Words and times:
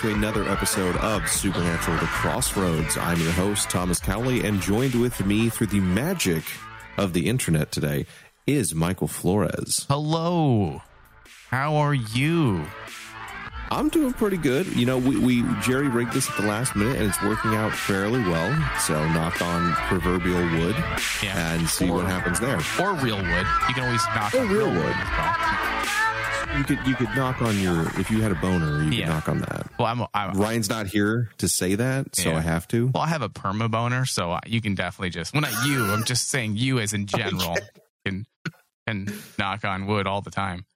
To 0.00 0.12
another 0.14 0.48
episode 0.48 0.96
of 0.96 1.28
Supernatural 1.28 1.98
The 1.98 2.06
Crossroads. 2.06 2.96
I'm 2.96 3.20
your 3.20 3.32
host, 3.32 3.68
Thomas 3.68 3.98
Cowley, 3.98 4.46
and 4.46 4.60
joined 4.60 4.94
with 4.94 5.24
me 5.26 5.50
through 5.50 5.66
the 5.68 5.80
magic 5.80 6.42
of 6.96 7.12
the 7.12 7.28
internet 7.28 7.70
today 7.70 8.06
is 8.46 8.74
Michael 8.74 9.08
Flores. 9.08 9.84
Hello. 9.90 10.80
How 11.50 11.74
are 11.76 11.92
you? 11.92 12.64
I'm 13.70 13.88
doing 13.90 14.14
pretty 14.14 14.38
good. 14.38 14.66
You 14.74 14.86
know, 14.86 14.96
we, 14.96 15.18
we 15.18 15.42
jerry 15.60 15.88
rigged 15.88 16.12
this 16.14 16.30
at 16.30 16.36
the 16.38 16.46
last 16.46 16.74
minute, 16.74 16.96
and 16.96 17.06
it's 17.06 17.22
working 17.22 17.54
out 17.54 17.72
fairly 17.72 18.20
well. 18.22 18.52
So, 18.80 19.06
knock 19.10 19.42
on 19.42 19.72
proverbial 19.88 20.40
wood 20.60 20.76
Yeah. 21.22 21.54
and 21.54 21.68
see 21.68 21.90
Or- 21.90 21.96
what 21.98 22.06
happens 22.06 22.40
there. 22.40 22.56
Or 22.80 22.94
real 22.94 23.16
wood. 23.18 23.46
You 23.68 23.74
can 23.74 23.84
always 23.84 24.04
knock 24.14 24.34
Or 24.34 24.40
on 24.40 24.48
real 24.48 24.68
wood 24.70 24.76
wood. 24.76 24.96
You 26.58 26.64
could 26.64 26.78
you 26.86 26.94
could 26.96 27.14
knock 27.14 27.40
on 27.42 27.56
your 27.60 27.82
if 28.00 28.10
you 28.10 28.22
had 28.22 28.32
a 28.32 28.34
boner, 28.36 28.82
you 28.82 28.90
Yeah. 28.90 29.04
could 29.06 29.12
knock 29.14 29.28
on 29.28 29.38
that. 29.40 29.66
Well, 29.80 29.88
I'm, 29.88 30.06
I'm 30.12 30.38
Ryan's 30.38 30.68
not 30.68 30.88
here 30.88 31.30
to 31.38 31.48
say 31.48 31.74
that, 31.74 32.14
so 32.14 32.30
Yeah. 32.30 32.36
I 32.36 32.40
have 32.40 32.68
to. 32.68 32.90
well, 32.94 33.02
I 33.02 33.08
have 33.08 33.22
a 33.22 33.30
perma 33.30 33.70
boner, 33.70 34.04
so 34.04 34.38
you 34.46 34.60
can 34.60 34.74
definitely 34.74 35.08
just 35.10 35.32
well, 35.32 35.40
not 35.40 35.66
you. 35.66 35.84
I'm 35.90 36.04
just 36.04 36.28
saying 36.28 36.56
you 36.58 36.78
as 36.78 36.92
in 36.92 37.06
general 37.06 37.56
can 38.04 38.26
can 38.86 39.08
knock 39.38 39.64
on 39.64 39.86
wood 39.86 40.06
all 40.06 40.20
the 40.20 40.30
time. 40.30 40.66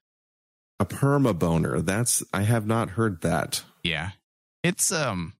A 0.79 0.85
perma 0.85 1.37
boner. 1.37 1.81
That's 1.81 2.23
I 2.33 2.41
have 2.41 2.65
not 2.65 2.89
heard 2.91 3.21
that. 3.21 3.63
Yeah, 3.83 4.09
it's 4.63 4.91
um, 4.91 5.33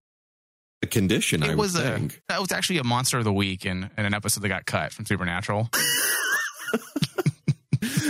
A 0.82 0.86
condition, 0.86 1.42
I 1.42 1.46
it 1.46 1.50
would 1.50 1.58
was 1.58 1.76
a 1.76 2.08
that 2.28 2.40
was 2.40 2.52
actually 2.52 2.78
a 2.78 2.84
monster 2.84 3.18
of 3.18 3.24
the 3.24 3.32
week 3.32 3.66
in, 3.66 3.90
in 3.98 4.04
an 4.06 4.14
episode 4.14 4.42
that 4.42 4.48
got 4.48 4.64
cut 4.64 4.92
from 4.92 5.06
Supernatural. 5.06 5.68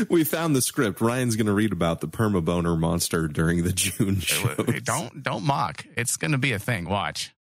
we 0.10 0.24
found 0.24 0.56
the 0.56 0.62
script. 0.62 1.00
Ryan's 1.00 1.36
going 1.36 1.46
to 1.46 1.52
read 1.52 1.72
about 1.72 2.00
the 2.00 2.08
perma 2.08 2.44
boner 2.44 2.76
monster 2.76 3.28
during 3.28 3.64
the 3.64 3.72
June 3.72 4.20
show. 4.20 4.54
Hey, 4.66 4.80
don't 4.80 5.22
don't 5.22 5.44
mock. 5.44 5.84
It's 5.96 6.16
going 6.16 6.32
to 6.32 6.38
be 6.38 6.52
a 6.52 6.58
thing. 6.58 6.88
Watch. 6.88 7.34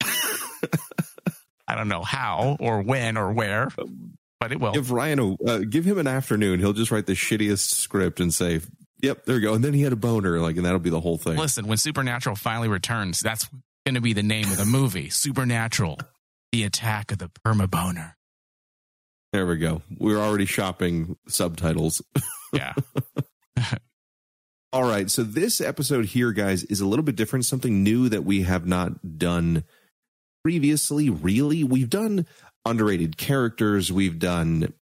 I 1.66 1.74
don't 1.74 1.88
know 1.88 2.02
how 2.02 2.56
or 2.60 2.82
when 2.82 3.16
or 3.16 3.32
where, 3.32 3.68
but 4.40 4.52
it 4.52 4.60
will. 4.60 4.72
give 4.72 4.90
Ryan 4.90 5.18
a 5.18 5.34
uh, 5.44 5.58
give 5.58 5.84
him 5.84 5.98
an 5.98 6.06
afternoon. 6.06 6.60
He'll 6.60 6.72
just 6.72 6.90
write 6.90 7.06
the 7.06 7.12
shittiest 7.12 7.70
script 7.70 8.20
and 8.20 8.32
say, 8.32 8.60
"Yep, 9.02 9.24
there 9.26 9.36
you 9.36 9.42
go." 9.42 9.54
And 9.54 9.62
then 9.62 9.74
he 9.74 9.82
had 9.82 9.92
a 9.92 9.96
boner, 9.96 10.40
like, 10.40 10.56
and 10.56 10.64
that'll 10.64 10.78
be 10.78 10.90
the 10.90 11.00
whole 11.00 11.18
thing. 11.18 11.36
Listen, 11.36 11.66
when 11.66 11.78
Supernatural 11.78 12.36
finally 12.36 12.68
returns, 12.68 13.20
that's 13.20 13.48
going 13.84 13.94
to 13.96 14.00
be 14.00 14.12
the 14.14 14.22
name 14.22 14.44
of 14.44 14.56
the 14.56 14.64
movie 14.64 15.10
Supernatural, 15.10 15.98
the 16.52 16.64
attack 16.64 17.12
of 17.12 17.18
the 17.18 17.28
permaboner. 17.28 18.14
There 19.38 19.46
we 19.46 19.56
go. 19.56 19.82
We're 19.96 20.18
already 20.18 20.46
shopping 20.46 21.16
subtitles. 21.28 22.02
Yeah. 22.52 22.74
All 24.72 24.82
right. 24.82 25.08
So 25.08 25.22
this 25.22 25.60
episode 25.60 26.06
here, 26.06 26.32
guys, 26.32 26.64
is 26.64 26.80
a 26.80 26.86
little 26.88 27.04
bit 27.04 27.14
different. 27.14 27.44
Something 27.44 27.84
new 27.84 28.08
that 28.08 28.24
we 28.24 28.42
have 28.42 28.66
not 28.66 29.16
done 29.16 29.62
previously. 30.42 31.08
Really, 31.08 31.62
we've 31.62 31.88
done 31.88 32.26
underrated 32.64 33.16
characters. 33.16 33.92
We've 33.92 34.18
done 34.18 34.74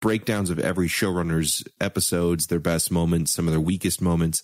breakdowns 0.00 0.50
of 0.50 0.58
every 0.58 0.88
showrunner's 0.88 1.62
episodes, 1.80 2.48
their 2.48 2.58
best 2.58 2.90
moments, 2.90 3.30
some 3.30 3.46
of 3.46 3.52
their 3.52 3.60
weakest 3.60 4.02
moments. 4.02 4.42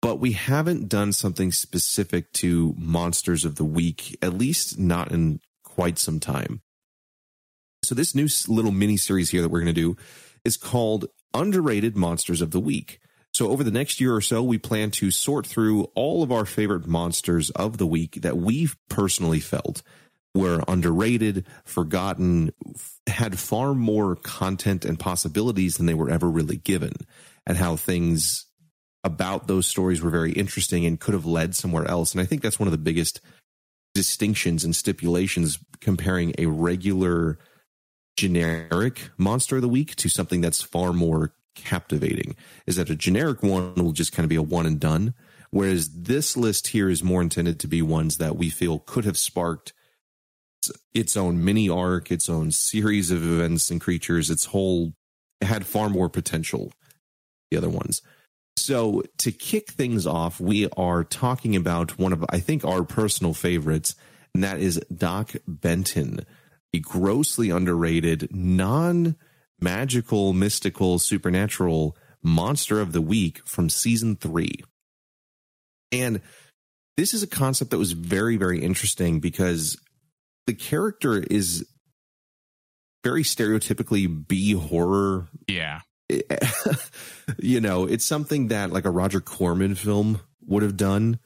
But 0.00 0.20
we 0.20 0.32
haven't 0.32 0.88
done 0.88 1.12
something 1.12 1.52
specific 1.52 2.32
to 2.36 2.74
monsters 2.78 3.44
of 3.44 3.56
the 3.56 3.64
week, 3.64 4.16
at 4.22 4.32
least 4.32 4.78
not 4.78 5.12
in 5.12 5.40
quite 5.64 5.98
some 5.98 6.18
time. 6.18 6.62
So 7.84 7.94
this 7.94 8.14
new 8.14 8.28
little 8.48 8.72
mini 8.72 8.96
series 8.96 9.30
here 9.30 9.42
that 9.42 9.48
we're 9.50 9.60
going 9.60 9.74
to 9.74 9.80
do 9.80 9.96
is 10.44 10.56
called 10.56 11.06
Underrated 11.32 11.96
Monsters 11.96 12.40
of 12.40 12.50
the 12.50 12.60
Week. 12.60 13.00
So 13.32 13.50
over 13.50 13.64
the 13.64 13.70
next 13.70 14.00
year 14.00 14.14
or 14.14 14.20
so, 14.20 14.42
we 14.42 14.58
plan 14.58 14.90
to 14.92 15.10
sort 15.10 15.46
through 15.46 15.84
all 15.94 16.22
of 16.22 16.30
our 16.30 16.44
favorite 16.44 16.86
monsters 16.86 17.50
of 17.50 17.78
the 17.78 17.86
week 17.86 18.22
that 18.22 18.36
we've 18.36 18.76
personally 18.88 19.40
felt 19.40 19.82
were 20.34 20.62
underrated, 20.66 21.46
forgotten, 21.64 22.52
had 23.06 23.38
far 23.38 23.74
more 23.74 24.16
content 24.16 24.84
and 24.84 24.98
possibilities 24.98 25.76
than 25.76 25.86
they 25.86 25.94
were 25.94 26.10
ever 26.10 26.28
really 26.28 26.56
given, 26.56 26.92
and 27.46 27.56
how 27.56 27.76
things 27.76 28.46
about 29.04 29.46
those 29.46 29.66
stories 29.66 30.00
were 30.00 30.10
very 30.10 30.32
interesting 30.32 30.86
and 30.86 30.98
could 30.98 31.14
have 31.14 31.26
led 31.26 31.54
somewhere 31.54 31.88
else. 31.88 32.12
And 32.12 32.20
I 32.20 32.24
think 32.24 32.42
that's 32.42 32.58
one 32.58 32.66
of 32.68 32.72
the 32.72 32.78
biggest 32.78 33.20
distinctions 33.94 34.64
and 34.64 34.74
stipulations 34.74 35.58
comparing 35.80 36.34
a 36.38 36.46
regular 36.46 37.38
generic 38.16 39.10
monster 39.16 39.56
of 39.56 39.62
the 39.62 39.68
week 39.68 39.96
to 39.96 40.08
something 40.08 40.40
that's 40.40 40.62
far 40.62 40.92
more 40.92 41.32
captivating 41.54 42.36
is 42.66 42.76
that 42.76 42.90
a 42.90 42.96
generic 42.96 43.42
one 43.42 43.74
will 43.74 43.92
just 43.92 44.12
kind 44.12 44.24
of 44.24 44.28
be 44.28 44.36
a 44.36 44.42
one 44.42 44.66
and 44.66 44.80
done. 44.80 45.14
Whereas 45.50 45.88
this 46.02 46.36
list 46.36 46.68
here 46.68 46.90
is 46.90 47.04
more 47.04 47.22
intended 47.22 47.60
to 47.60 47.68
be 47.68 47.80
ones 47.80 48.18
that 48.18 48.36
we 48.36 48.50
feel 48.50 48.80
could 48.80 49.04
have 49.04 49.18
sparked 49.18 49.72
its 50.94 51.16
own 51.16 51.44
mini 51.44 51.68
arc 51.68 52.10
its 52.10 52.28
own 52.28 52.50
series 52.50 53.10
of 53.10 53.22
events 53.22 53.70
and 53.70 53.80
creatures. 53.80 54.30
Its 54.30 54.46
whole 54.46 54.94
it 55.40 55.46
had 55.46 55.66
far 55.66 55.88
more 55.88 56.08
potential 56.08 56.72
the 57.50 57.56
other 57.56 57.68
ones. 57.68 58.02
So 58.56 59.02
to 59.18 59.30
kick 59.30 59.70
things 59.70 60.06
off 60.06 60.40
we 60.40 60.68
are 60.76 61.04
talking 61.04 61.54
about 61.54 61.98
one 61.98 62.12
of 62.12 62.24
i 62.30 62.40
think 62.40 62.64
our 62.64 62.82
personal 62.82 63.34
favorites 63.34 63.94
and 64.32 64.42
that 64.42 64.58
is 64.58 64.80
doc 64.96 65.32
benton 65.46 66.24
a 66.74 66.80
grossly 66.80 67.50
underrated, 67.50 68.28
non 68.34 69.16
magical, 69.60 70.32
mystical, 70.32 70.98
supernatural 70.98 71.96
monster 72.22 72.80
of 72.80 72.92
the 72.92 73.00
week 73.00 73.40
from 73.46 73.68
season 73.68 74.16
three. 74.16 74.60
And 75.92 76.20
this 76.96 77.14
is 77.14 77.22
a 77.22 77.26
concept 77.28 77.70
that 77.70 77.78
was 77.78 77.92
very, 77.92 78.36
very 78.36 78.62
interesting 78.62 79.20
because 79.20 79.78
the 80.46 80.54
character 80.54 81.18
is 81.30 81.66
very 83.04 83.22
stereotypically 83.22 84.26
B 84.26 84.52
horror. 84.52 85.28
Yeah. 85.48 85.80
you 87.38 87.60
know, 87.60 87.86
it's 87.86 88.04
something 88.04 88.48
that 88.48 88.72
like 88.72 88.84
a 88.84 88.90
Roger 88.90 89.20
Corman 89.20 89.74
film 89.74 90.20
would 90.46 90.62
have 90.62 90.76
done 90.76 91.18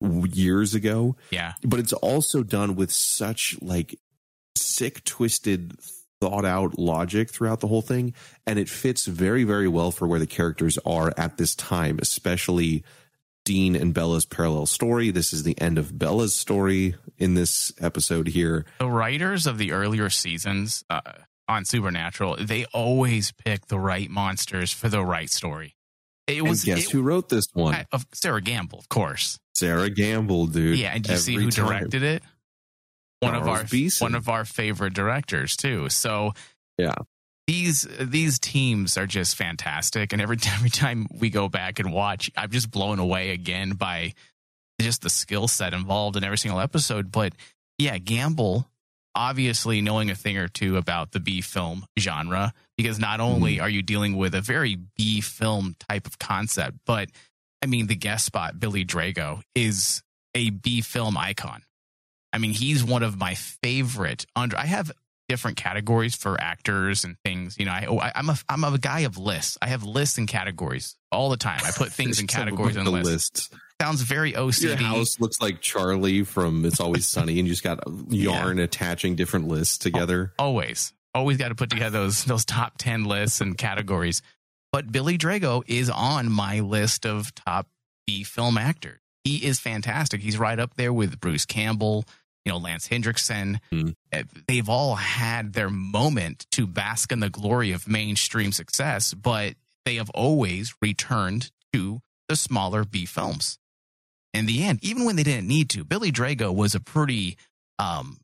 years 0.00 0.74
ago 0.74 1.16
Yeah. 1.30 1.54
but 1.62 1.80
it's 1.80 1.94
also 1.94 2.42
done 2.42 2.76
with 2.76 2.92
such 2.92 3.56
like 3.62 3.98
sick 4.56 5.04
twisted 5.04 5.78
thought 6.20 6.44
out 6.46 6.78
logic 6.78 7.30
throughout 7.30 7.60
the 7.60 7.66
whole 7.66 7.82
thing 7.82 8.14
and 8.46 8.58
it 8.58 8.68
fits 8.68 9.04
very 9.06 9.44
very 9.44 9.68
well 9.68 9.90
for 9.90 10.06
where 10.08 10.18
the 10.18 10.26
characters 10.26 10.78
are 10.86 11.12
at 11.18 11.36
this 11.36 11.54
time 11.54 11.98
especially 12.00 12.82
Dean 13.44 13.76
and 13.76 13.92
Bela's 13.94 14.24
parallel 14.26 14.66
story 14.66 15.10
this 15.10 15.32
is 15.32 15.42
the 15.42 15.60
end 15.60 15.76
of 15.78 15.98
Bela's 15.98 16.34
story 16.34 16.94
in 17.18 17.34
this 17.34 17.70
episode 17.80 18.28
here 18.28 18.64
The 18.80 18.88
writers 18.88 19.46
of 19.46 19.58
the 19.58 19.72
earlier 19.72 20.08
seasons 20.10 20.82
uh, 20.90 21.00
on 21.48 21.64
Supernatural, 21.64 22.38
they 22.40 22.64
always 22.72 23.30
pick 23.32 23.66
the 23.68 23.78
right 23.78 24.10
monsters 24.10 24.72
for 24.72 24.88
the 24.88 25.04
right 25.04 25.30
story. 25.30 25.76
It 26.26 26.38
and 26.38 26.48
was 26.48 26.64
guess 26.64 26.86
it- 26.86 26.90
who 26.90 27.02
wrote 27.02 27.28
this 27.28 27.46
one 27.52 27.86
of 27.92 28.04
Sera 28.12 28.40
Gamble, 28.40 28.80
of 28.80 28.88
course. 28.88 29.38
Sera 29.54 29.88
Gamble 29.88 30.48
dude 30.48 30.76
yeah, 30.78 30.94
and 30.96 31.06
you 31.08 31.16
see 31.16 31.34
who 31.36 31.50
time. 31.52 31.66
directed 31.68 32.02
it? 32.02 32.22
One 33.26 33.34
of 33.34 33.48
our 33.48 33.64
Beeson. 33.64 34.04
one 34.04 34.14
of 34.14 34.28
our 34.28 34.44
favorite 34.44 34.94
directors 34.94 35.56
too. 35.56 35.88
So 35.88 36.32
Yeah. 36.78 36.94
these 37.46 37.86
these 38.00 38.38
teams 38.38 38.96
are 38.96 39.06
just 39.06 39.36
fantastic, 39.36 40.12
and 40.12 40.22
every 40.22 40.38
every 40.54 40.70
time 40.70 41.06
we 41.12 41.30
go 41.30 41.48
back 41.48 41.78
and 41.78 41.92
watch, 41.92 42.30
I'm 42.36 42.50
just 42.50 42.70
blown 42.70 42.98
away 42.98 43.30
again 43.30 43.72
by 43.72 44.14
just 44.80 45.02
the 45.02 45.10
skill 45.10 45.48
set 45.48 45.72
involved 45.72 46.16
in 46.16 46.24
every 46.24 46.38
single 46.38 46.60
episode. 46.60 47.10
But 47.10 47.32
yeah, 47.78 47.98
Gamble 47.98 48.68
obviously 49.16 49.80
knowing 49.80 50.10
a 50.10 50.14
thing 50.14 50.36
or 50.36 50.46
two 50.46 50.76
about 50.76 51.12
the 51.12 51.18
B 51.18 51.40
film 51.40 51.86
genre 51.98 52.52
because 52.76 52.98
not 52.98 53.18
mm-hmm. 53.18 53.34
only 53.34 53.60
are 53.60 53.68
you 53.68 53.82
dealing 53.82 54.16
with 54.16 54.34
a 54.34 54.40
very 54.40 54.76
B 54.96 55.20
film 55.22 55.74
type 55.88 56.06
of 56.06 56.18
concept, 56.18 56.76
but 56.84 57.08
I 57.62 57.66
mean 57.66 57.86
the 57.86 57.96
guest 57.96 58.26
spot 58.26 58.60
Billy 58.60 58.84
Drago 58.84 59.42
is 59.54 60.02
a 60.34 60.50
B 60.50 60.82
film 60.82 61.16
icon. 61.16 61.62
I 62.36 62.38
mean 62.38 62.52
he's 62.52 62.84
one 62.84 63.02
of 63.02 63.18
my 63.18 63.34
favorite 63.34 64.26
under. 64.36 64.58
I 64.58 64.66
have 64.66 64.92
different 65.26 65.56
categories 65.56 66.14
for 66.14 66.38
actors 66.38 67.02
and 67.02 67.16
things. 67.24 67.56
You 67.58 67.64
know, 67.64 67.72
I, 67.72 67.86
oh, 67.88 67.98
I 67.98 68.12
I'm 68.14 68.28
a 68.28 68.36
I'm 68.46 68.62
a 68.62 68.76
guy 68.76 69.00
of 69.00 69.16
lists. 69.16 69.56
I 69.62 69.68
have 69.68 69.84
lists 69.84 70.18
and 70.18 70.28
categories 70.28 70.96
all 71.10 71.30
the 71.30 71.38
time. 71.38 71.60
I 71.64 71.70
put 71.70 71.92
things 71.92 72.20
in 72.20 72.26
categories 72.26 72.76
and 72.76 72.86
the 72.86 72.90
lists. 72.90 73.10
lists. 73.10 73.50
Sounds 73.80 74.02
very 74.02 74.34
OCD. 74.34 74.62
Your 74.62 74.76
house 74.76 75.18
looks 75.18 75.40
like 75.40 75.62
Charlie 75.62 76.24
from 76.24 76.62
It's 76.66 76.78
Always 76.78 77.08
Sunny, 77.08 77.38
and 77.38 77.48
you 77.48 77.54
just 77.54 77.64
got 77.64 77.80
yarn 78.10 78.58
attaching 78.58 79.16
different 79.16 79.48
lists 79.48 79.78
together. 79.78 80.34
always 80.38 80.92
always 81.14 81.38
got 81.38 81.48
to 81.48 81.54
put 81.54 81.70
together 81.70 82.00
those 82.00 82.24
those 82.24 82.44
top 82.44 82.76
10 82.76 83.04
lists 83.04 83.40
and 83.40 83.56
categories 83.56 84.20
but 84.70 84.92
billy 84.92 85.16
drago 85.16 85.62
is 85.66 85.88
on 85.88 86.30
my 86.30 86.60
list 86.60 87.06
of 87.06 87.34
top 87.34 87.66
b 88.06 88.22
film 88.22 88.58
actors 88.58 89.00
he 89.24 89.36
is 89.42 89.58
fantastic 89.58 90.20
he's 90.20 90.38
right 90.38 90.60
up 90.60 90.74
there 90.74 90.92
with 90.92 91.18
bruce 91.18 91.46
campbell 91.46 92.04
you 92.46 92.52
know 92.52 92.58
lance 92.58 92.86
henriksen. 92.86 93.60
Uh, 94.12 94.22
they've 94.48 94.68
all 94.68 94.94
had 94.94 95.52
their 95.52 95.68
moment 95.68 96.46
to 96.52 96.66
bask 96.66 97.12
in 97.12 97.20
the 97.20 97.28
glory 97.28 97.72
of 97.72 97.86
mainstream 97.86 98.52
success 98.52 99.12
but 99.12 99.54
they 99.84 99.96
have 99.96 100.08
always 100.10 100.74
returned 100.80 101.50
to 101.72 102.00
the 102.28 102.36
smaller 102.36 102.84
b 102.84 103.04
films 103.04 103.58
in 104.32 104.46
the 104.46 104.64
end 104.64 104.78
even 104.82 105.04
when 105.04 105.16
they 105.16 105.22
didn't 105.22 105.48
need 105.48 105.68
to 105.68 105.84
billy 105.84 106.10
drago 106.10 106.54
was 106.54 106.74
a 106.74 106.80
pretty 106.80 107.36
um 107.78 108.18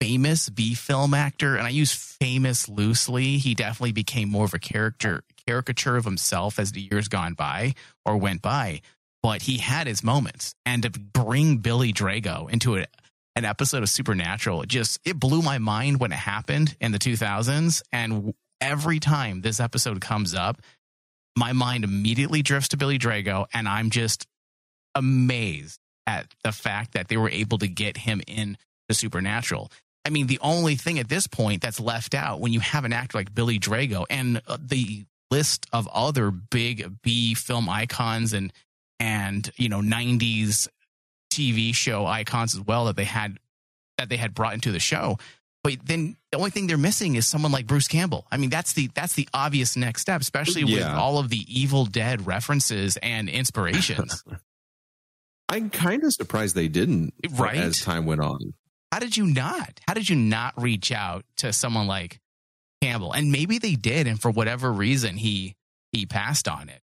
famous 0.00 0.48
B 0.48 0.74
film 0.74 1.14
actor, 1.14 1.56
and 1.56 1.66
I 1.66 1.70
use 1.70 1.92
famous 1.92 2.68
loosely. 2.68 3.38
He 3.38 3.54
definitely 3.54 3.92
became 3.92 4.28
more 4.28 4.44
of 4.44 4.54
a 4.54 4.58
character 4.58 5.22
caricature 5.46 5.96
of 5.96 6.04
himself 6.04 6.58
as 6.58 6.72
the 6.72 6.82
years 6.82 7.08
gone 7.08 7.34
by 7.34 7.74
or 8.04 8.16
went 8.16 8.42
by. 8.42 8.82
But 9.22 9.42
he 9.42 9.58
had 9.58 9.86
his 9.86 10.04
moments, 10.04 10.54
and 10.64 10.82
to 10.84 10.90
bring 10.90 11.58
Billy 11.58 11.92
Drago 11.92 12.48
into 12.50 12.76
a, 12.76 12.86
an 13.38 13.44
episode 13.44 13.84
of 13.84 13.88
Supernatural, 13.88 14.62
it 14.62 14.68
just 14.68 14.98
it 15.04 15.18
blew 15.18 15.42
my 15.42 15.58
mind 15.58 16.00
when 16.00 16.10
it 16.10 16.16
happened 16.16 16.76
in 16.80 16.90
the 16.90 16.98
2000s. 16.98 17.82
And 17.92 18.34
every 18.60 18.98
time 18.98 19.40
this 19.40 19.60
episode 19.60 20.00
comes 20.00 20.34
up, 20.34 20.60
my 21.36 21.52
mind 21.52 21.84
immediately 21.84 22.42
drifts 22.42 22.70
to 22.70 22.76
Billy 22.76 22.98
Drago, 22.98 23.46
and 23.54 23.68
I'm 23.68 23.90
just 23.90 24.26
amazed 24.96 25.78
at 26.04 26.26
the 26.42 26.50
fact 26.50 26.94
that 26.94 27.06
they 27.06 27.16
were 27.16 27.30
able 27.30 27.58
to 27.58 27.68
get 27.68 27.96
him 27.96 28.20
in 28.26 28.58
the 28.88 28.94
supernatural. 28.94 29.70
I 30.04 30.10
mean, 30.10 30.26
the 30.26 30.40
only 30.42 30.74
thing 30.74 30.98
at 30.98 31.08
this 31.08 31.28
point 31.28 31.62
that's 31.62 31.78
left 31.78 32.14
out 32.14 32.40
when 32.40 32.52
you 32.52 32.60
have 32.60 32.84
an 32.84 32.92
actor 32.92 33.18
like 33.18 33.32
Billy 33.32 33.60
Drago 33.60 34.04
and 34.10 34.42
uh, 34.48 34.58
the 34.60 35.04
list 35.30 35.66
of 35.72 35.86
other 35.92 36.32
big 36.32 37.02
B 37.02 37.34
film 37.34 37.68
icons 37.68 38.32
and 38.32 38.52
and 38.98 39.48
you 39.56 39.68
know 39.68 39.80
90s 39.80 40.66
TV 41.38 41.74
show 41.74 42.06
icons 42.06 42.54
as 42.54 42.60
well 42.60 42.86
that 42.86 42.96
they 42.96 43.04
had 43.04 43.38
that 43.96 44.08
they 44.08 44.16
had 44.16 44.34
brought 44.34 44.54
into 44.54 44.72
the 44.72 44.80
show. 44.80 45.18
But 45.64 45.78
then 45.84 46.16
the 46.30 46.38
only 46.38 46.50
thing 46.50 46.66
they're 46.66 46.78
missing 46.78 47.16
is 47.16 47.26
someone 47.26 47.50
like 47.52 47.66
Bruce 47.66 47.88
Campbell. 47.88 48.26
I 48.30 48.36
mean, 48.36 48.48
that's 48.48 48.72
the 48.74 48.90
that's 48.94 49.14
the 49.14 49.28
obvious 49.34 49.76
next 49.76 50.02
step, 50.02 50.20
especially 50.20 50.64
with 50.64 50.84
all 50.84 51.18
of 51.18 51.28
the 51.30 51.44
Evil 51.48 51.84
Dead 51.84 52.26
references 52.26 52.96
and 53.02 53.28
inspirations. 53.28 54.22
I'm 55.48 55.70
kind 55.70 56.04
of 56.04 56.12
surprised 56.12 56.54
they 56.54 56.68
didn't 56.68 57.14
Right? 57.30 57.56
as 57.56 57.80
time 57.80 58.04
went 58.04 58.20
on. 58.20 58.52
How 58.92 58.98
did 58.98 59.16
you 59.16 59.26
not? 59.26 59.80
How 59.86 59.94
did 59.94 60.08
you 60.08 60.16
not 60.16 60.60
reach 60.60 60.92
out 60.92 61.24
to 61.38 61.52
someone 61.52 61.86
like 61.86 62.20
Campbell? 62.82 63.12
And 63.12 63.32
maybe 63.32 63.58
they 63.58 63.74
did, 63.74 64.06
and 64.06 64.20
for 64.20 64.30
whatever 64.30 64.70
reason, 64.72 65.16
he 65.16 65.56
he 65.92 66.06
passed 66.06 66.48
on 66.48 66.68
it. 66.68 66.82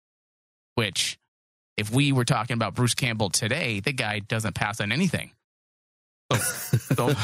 Which, 0.75 1.19
if 1.77 1.91
we 1.91 2.13
were 2.13 2.25
talking 2.25 2.55
about 2.55 2.75
Bruce 2.75 2.95
Campbell 2.95 3.31
today, 3.31 3.81
the 3.81 3.93
guy 3.93 4.21
doesn't 4.21 4.55
pass 4.55 4.81
on 4.81 4.93
anything. 4.93 5.31
So, 6.97 7.15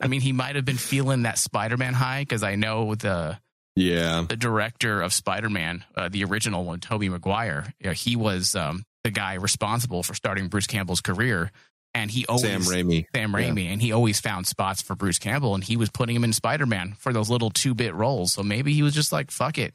I 0.00 0.06
mean, 0.08 0.20
he 0.20 0.32
might 0.32 0.56
have 0.56 0.64
been 0.64 0.76
feeling 0.76 1.22
that 1.22 1.38
Spider-Man 1.38 1.94
high 1.94 2.22
because 2.22 2.42
I 2.42 2.56
know 2.56 2.94
the 2.94 3.38
yeah. 3.76 4.24
the 4.28 4.36
director 4.36 5.02
of 5.02 5.12
Spider-Man, 5.12 5.84
uh, 5.94 6.08
the 6.08 6.24
original 6.24 6.64
one, 6.64 6.80
Tobey 6.80 7.08
Maguire. 7.08 7.72
You 7.78 7.88
know, 7.88 7.92
he 7.92 8.16
was 8.16 8.56
um, 8.56 8.84
the 9.04 9.10
guy 9.10 9.34
responsible 9.34 10.02
for 10.02 10.14
starting 10.14 10.48
Bruce 10.48 10.66
Campbell's 10.66 11.00
career, 11.00 11.52
and 11.94 12.10
he 12.10 12.26
always 12.26 12.42
Sam 12.42 12.62
Raimi. 12.62 13.06
Sam 13.14 13.32
Yeah. 13.32 13.40
Raimi, 13.40 13.66
and 13.66 13.80
he 13.80 13.92
always 13.92 14.20
found 14.20 14.46
spots 14.46 14.82
for 14.82 14.96
Bruce 14.96 15.18
Campbell, 15.18 15.54
and 15.54 15.62
he 15.62 15.76
was 15.76 15.90
putting 15.90 16.16
him 16.16 16.24
in 16.24 16.32
Spider 16.32 16.66
Man 16.66 16.94
for 16.98 17.12
those 17.12 17.30
little 17.30 17.50
two 17.50 17.74
bit 17.74 17.94
roles. 17.94 18.32
So 18.32 18.42
maybe 18.42 18.72
he 18.72 18.82
was 18.82 18.94
just 18.94 19.12
like, 19.12 19.30
"Fuck 19.30 19.58
it." 19.58 19.74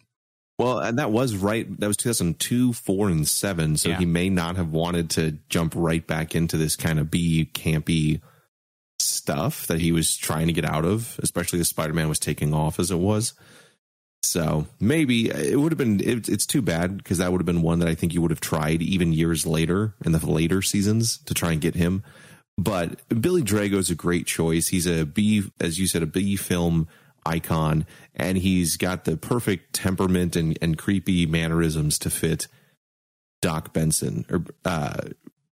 Well, 0.58 0.80
and 0.80 0.98
that 1.00 1.12
was 1.12 1.36
right. 1.36 1.68
That 1.80 1.88
was 1.88 1.98
2002, 1.98 2.74
4, 2.74 3.10
and 3.10 3.28
7. 3.28 3.78
So 3.78 3.90
Yeah. 3.90 3.98
he 4.00 4.06
may 4.06 4.30
not 4.30 4.56
have 4.56 4.72
wanted 4.72 5.10
to 5.12 5.38
jump 5.50 5.74
right 5.76 6.06
back 6.06 6.34
into 6.36 6.58
this 6.58 6.76
kind 6.76 6.98
of 7.00 7.12
B 7.12 7.50
campy 7.54 8.22
stuff 9.00 9.68
that 9.68 9.82
he 9.82 9.92
was 9.92 10.16
trying 10.16 10.48
to 10.48 10.54
get 10.54 10.66
out 10.66 10.86
of, 10.86 11.20
especially 11.22 11.60
as 11.60 11.68
Spider 11.68 11.94
Man 11.94 12.08
was 12.10 12.20
taking 12.20 12.54
off 12.54 12.80
as 12.80 12.90
it 12.92 13.00
was. 13.00 13.34
So 14.24 14.66
maybe 14.80 15.30
it 15.30 15.60
would 15.60 15.72
have 15.72 15.78
been, 15.78 16.00
it, 16.00 16.28
it's 16.30 16.46
too 16.48 16.62
bad 16.62 16.98
because 16.98 17.20
that 17.20 17.32
would 17.32 17.42
have 17.42 17.46
been 17.46 17.62
one 17.62 17.80
that 17.80 17.90
I 17.90 17.94
think 17.96 18.14
you 18.14 18.22
would 18.22 18.32
have 18.32 18.42
tried 18.42 18.82
even 18.82 19.14
years 19.14 19.46
later 19.46 19.94
in 20.04 20.14
the 20.14 20.26
later 20.26 20.62
seasons 20.62 21.18
to 21.26 21.34
try 21.34 21.52
and 21.52 21.62
get 21.62 21.76
him. 21.76 22.04
But 22.58 23.02
Billy 23.22 23.44
Drago 23.44 23.74
is 23.74 23.90
a 23.90 23.96
great 23.96 24.26
choice. 24.26 24.70
He's 24.70 24.88
a 24.88 25.06
B, 25.06 25.44
as 25.60 25.78
you 25.80 25.86
said, 25.88 26.02
a 26.02 26.08
B 26.08 26.38
film 26.38 26.88
icon, 27.26 27.86
and 28.14 28.38
he's 28.38 28.78
got 28.78 29.06
the 29.06 29.18
perfect 29.18 29.74
temperament 29.74 30.36
and, 30.36 30.58
and 30.62 30.78
creepy 30.78 31.26
mannerisms 31.26 31.98
to 32.00 32.10
fit 32.10 32.48
Doc 33.42 33.74
Benson 33.74 34.26
or 34.30 34.44
uh, 34.64 34.98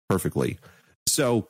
perfectly. 0.10 0.60
So, 1.08 1.48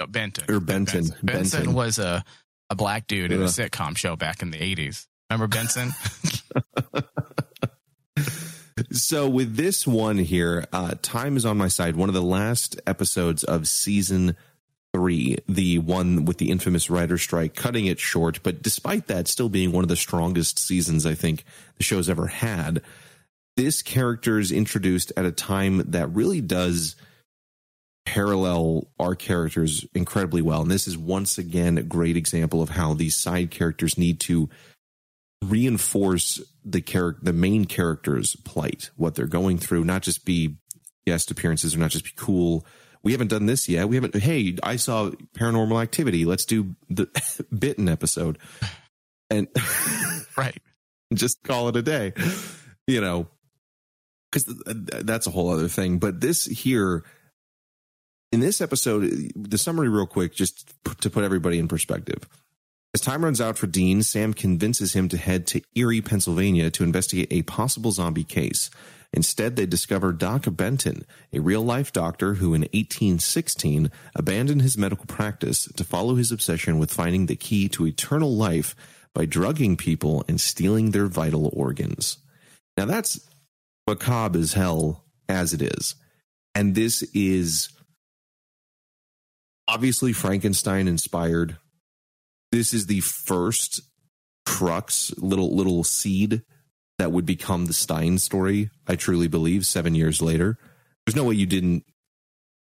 Uh, 0.00 0.06
Benton 0.06 0.44
Or. 0.48 0.60
Benson, 0.60 1.06
Benson 1.22 1.74
was 1.74 1.98
a 1.98 2.24
a 2.68 2.74
black 2.74 3.06
dude 3.06 3.30
in 3.32 3.40
a 3.40 3.44
sitcom 3.46 3.96
show 3.96 4.16
back 4.16 4.42
in 4.42 4.50
the 4.50 4.62
eighties. 4.62 5.06
Remember 5.30 5.46
Benson? 5.48 5.92
so 8.92 9.28
with 9.28 9.56
this 9.56 9.86
one 9.86 10.18
here, 10.18 10.66
uh, 10.72 10.94
time 11.02 11.36
is 11.36 11.44
on 11.44 11.56
my 11.56 11.68
side. 11.68 11.96
One 11.96 12.08
of 12.08 12.14
the 12.14 12.22
last 12.22 12.80
episodes 12.86 13.44
of 13.44 13.68
season 13.68 14.36
three, 14.96 15.36
the 15.46 15.78
one 15.78 16.24
with 16.24 16.38
the 16.38 16.50
infamous 16.50 16.88
writer 16.88 17.18
strike, 17.18 17.54
cutting 17.54 17.84
it 17.84 18.00
short. 18.00 18.42
But 18.42 18.62
despite 18.62 19.08
that, 19.08 19.28
still 19.28 19.50
being 19.50 19.70
one 19.70 19.84
of 19.84 19.88
the 19.88 19.96
strongest 19.96 20.58
seasons 20.58 21.04
I 21.04 21.14
think 21.14 21.44
the 21.76 21.82
show's 21.82 22.08
ever 22.08 22.28
had. 22.28 22.80
This 23.58 23.82
character 23.82 24.38
is 24.38 24.50
introduced 24.50 25.12
at 25.14 25.26
a 25.26 25.32
time 25.32 25.90
that 25.90 26.14
really 26.14 26.40
does 26.40 26.96
parallel 28.06 28.86
our 28.98 29.14
characters 29.14 29.84
incredibly 29.94 30.40
well. 30.40 30.62
And 30.62 30.70
this 30.70 30.88
is 30.88 30.96
once 30.96 31.36
again 31.36 31.76
a 31.76 31.82
great 31.82 32.16
example 32.16 32.62
of 32.62 32.70
how 32.70 32.94
these 32.94 33.16
side 33.16 33.50
characters 33.50 33.98
need 33.98 34.18
to 34.20 34.48
reinforce 35.44 36.40
the 36.64 36.80
character, 36.80 37.20
the 37.22 37.34
main 37.34 37.66
character's 37.66 38.34
plight, 38.36 38.88
what 38.96 39.14
they're 39.14 39.26
going 39.26 39.58
through, 39.58 39.84
not 39.84 40.00
just 40.00 40.24
be 40.24 40.56
guest 41.06 41.30
appearances 41.30 41.74
or 41.74 41.80
not 41.80 41.90
just 41.90 42.06
be 42.06 42.12
cool. 42.16 42.64
We 43.06 43.12
haven't 43.12 43.28
done 43.28 43.46
this 43.46 43.68
yet. 43.68 43.88
We 43.88 43.94
haven't. 43.94 44.16
Hey, 44.16 44.56
I 44.64 44.74
saw 44.74 45.10
Paranormal 45.38 45.80
Activity. 45.80 46.24
Let's 46.24 46.44
do 46.44 46.74
the 46.90 47.06
Bitten 47.56 47.88
episode, 47.88 48.36
and 49.30 49.46
right. 50.36 50.60
just 51.14 51.40
call 51.44 51.68
it 51.68 51.76
a 51.76 51.82
day. 51.82 52.14
You 52.88 53.00
know, 53.00 53.28
because 54.32 54.52
that's 55.04 55.28
a 55.28 55.30
whole 55.30 55.50
other 55.50 55.68
thing. 55.68 55.98
But 56.00 56.20
this 56.20 56.46
here, 56.46 57.04
in 58.32 58.40
this 58.40 58.60
episode, 58.60 59.30
the 59.36 59.56
summary, 59.56 59.88
real 59.88 60.08
quick, 60.08 60.34
just 60.34 60.74
to 61.02 61.08
put 61.08 61.22
everybody 61.22 61.60
in 61.60 61.68
perspective. 61.68 62.28
As 62.92 63.00
time 63.00 63.22
runs 63.22 63.40
out 63.40 63.56
for 63.56 63.68
Dean, 63.68 64.02
Sam 64.02 64.34
convinces 64.34 64.94
him 64.94 65.08
to 65.10 65.16
head 65.16 65.46
to 65.46 65.62
Erie, 65.76 66.00
Pennsylvania 66.00 66.72
to 66.72 66.82
investigate 66.82 67.28
a 67.30 67.42
possible 67.42 67.92
zombie 67.92 68.24
case. 68.24 68.68
Instead, 69.12 69.56
they 69.56 69.66
discover 69.66 70.12
Doc 70.12 70.44
Benton, 70.50 71.04
a 71.32 71.40
real 71.40 71.62
life 71.62 71.92
doctor 71.92 72.34
who 72.34 72.54
in 72.54 72.62
1816 72.62 73.90
abandoned 74.14 74.62
his 74.62 74.76
medical 74.76 75.06
practice 75.06 75.64
to 75.76 75.84
follow 75.84 76.16
his 76.16 76.32
obsession 76.32 76.78
with 76.78 76.92
finding 76.92 77.26
the 77.26 77.36
key 77.36 77.68
to 77.68 77.86
eternal 77.86 78.36
life 78.36 78.74
by 79.14 79.24
drugging 79.24 79.76
people 79.76 80.24
and 80.28 80.40
stealing 80.40 80.90
their 80.90 81.06
vital 81.06 81.50
organs. 81.54 82.18
Now, 82.76 82.84
that's 82.84 83.20
macabre 83.88 84.38
as 84.38 84.52
hell 84.52 85.04
as 85.28 85.54
it 85.54 85.62
is. 85.62 85.94
And 86.54 86.74
this 86.74 87.02
is 87.14 87.70
obviously 89.68 90.12
Frankenstein 90.12 90.88
inspired. 90.88 91.56
This 92.52 92.74
is 92.74 92.86
the 92.86 93.00
first 93.00 93.80
crux, 94.44 95.12
little 95.18 95.54
little 95.54 95.84
seed 95.84 96.42
that 96.98 97.12
would 97.12 97.26
become 97.26 97.66
the 97.66 97.72
Stein 97.72 98.18
story. 98.18 98.70
I 98.86 98.96
truly 98.96 99.28
believe 99.28 99.66
seven 99.66 99.94
years 99.94 100.22
later, 100.22 100.58
there's 101.04 101.16
no 101.16 101.24
way 101.24 101.34
you 101.34 101.46
didn't 101.46 101.84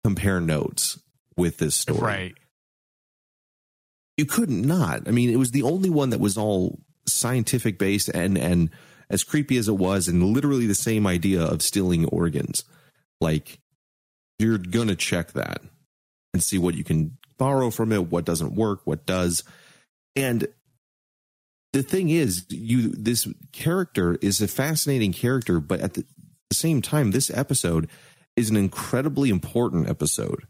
compare 0.03 0.39
notes 0.39 1.00
with 1.36 1.57
this 1.57 1.75
story. 1.75 2.00
Right. 2.00 2.36
You 4.17 4.25
couldn't 4.25 4.62
not. 4.62 5.07
I 5.07 5.12
mean, 5.12 5.29
it 5.29 5.38
was 5.38 5.51
the 5.51 5.63
only 5.63 5.89
one 5.89 6.09
that 6.09 6.19
was 6.19 6.38
all 6.38 6.79
scientific 7.07 7.79
based 7.79 8.09
and 8.09 8.38
and 8.38 8.69
as 9.09 9.24
creepy 9.24 9.57
as 9.57 9.67
it 9.67 9.77
was, 9.77 10.07
and 10.07 10.24
literally 10.24 10.67
the 10.67 10.75
same 10.75 11.07
idea 11.07 11.41
of 11.41 11.62
stealing 11.62 12.05
organs. 12.05 12.63
Like 13.19 13.59
you're 14.38 14.57
gonna 14.57 14.95
check 14.95 15.33
that 15.33 15.62
and 16.33 16.43
see 16.43 16.57
what 16.57 16.75
you 16.75 16.83
can 16.83 17.17
borrow 17.38 17.71
from 17.71 17.91
it, 17.91 18.12
what 18.12 18.25
doesn't 18.25 18.53
work, 18.53 18.81
what 18.86 19.05
does. 19.05 19.43
And 20.15 20.48
the 21.73 21.83
thing 21.83 22.09
is, 22.09 22.45
you 22.49 22.89
this 22.89 23.27
character 23.51 24.17
is 24.21 24.41
a 24.41 24.47
fascinating 24.47 25.13
character, 25.13 25.59
but 25.59 25.79
at 25.79 25.93
the, 25.93 26.05
same 26.51 26.81
time, 26.81 27.11
this 27.11 27.29
episode 27.29 27.88
is 28.35 28.49
an 28.49 28.55
incredibly 28.55 29.29
important 29.29 29.88
episode 29.88 30.47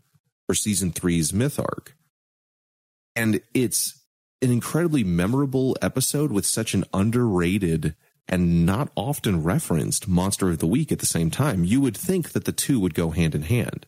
for 0.48 0.54
season 0.54 0.92
three's 0.92 1.34
myth 1.34 1.60
arc. 1.60 1.94
And 3.18 3.42
it's 3.54 4.02
an 4.42 4.50
incredibly 4.50 5.04
memorable 5.04 5.76
episode 5.82 6.32
with 6.32 6.46
such 6.46 6.74
an 6.74 6.86
underrated 6.94 7.96
and 8.30 8.66
not 8.66 8.92
often 8.96 9.44
referenced 9.44 10.08
monster 10.08 10.50
of 10.50 10.60
the 10.60 10.68
week 10.68 10.92
at 10.92 11.00
the 11.00 11.06
same 11.06 11.30
time. 11.30 11.66
You 11.66 11.82
would 11.82 11.98
think 11.98 12.32
that 12.32 12.46
the 12.46 12.54
two 12.54 12.80
would 12.80 12.94
go 12.94 13.10
hand 13.10 13.36
in 13.36 13.42
hand. 13.42 13.86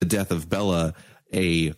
The 0.00 0.06
death 0.06 0.32
of 0.32 0.48
Bela, 0.48 0.94
a 1.32 1.74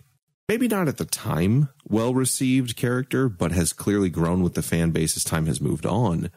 maybe 0.48 0.68
not 0.68 0.88
at 0.88 0.96
the 0.98 1.04
time 1.04 1.68
well 1.88 2.14
received 2.14 2.76
character, 2.76 3.28
but 3.28 3.52
has 3.52 3.72
clearly 3.72 4.10
grown 4.10 4.42
with 4.42 4.54
the 4.54 4.62
fan 4.62 4.90
base 4.90 5.16
as 5.16 5.24
time 5.24 5.46
has 5.46 5.60
moved 5.60 5.86
on. 5.86 6.30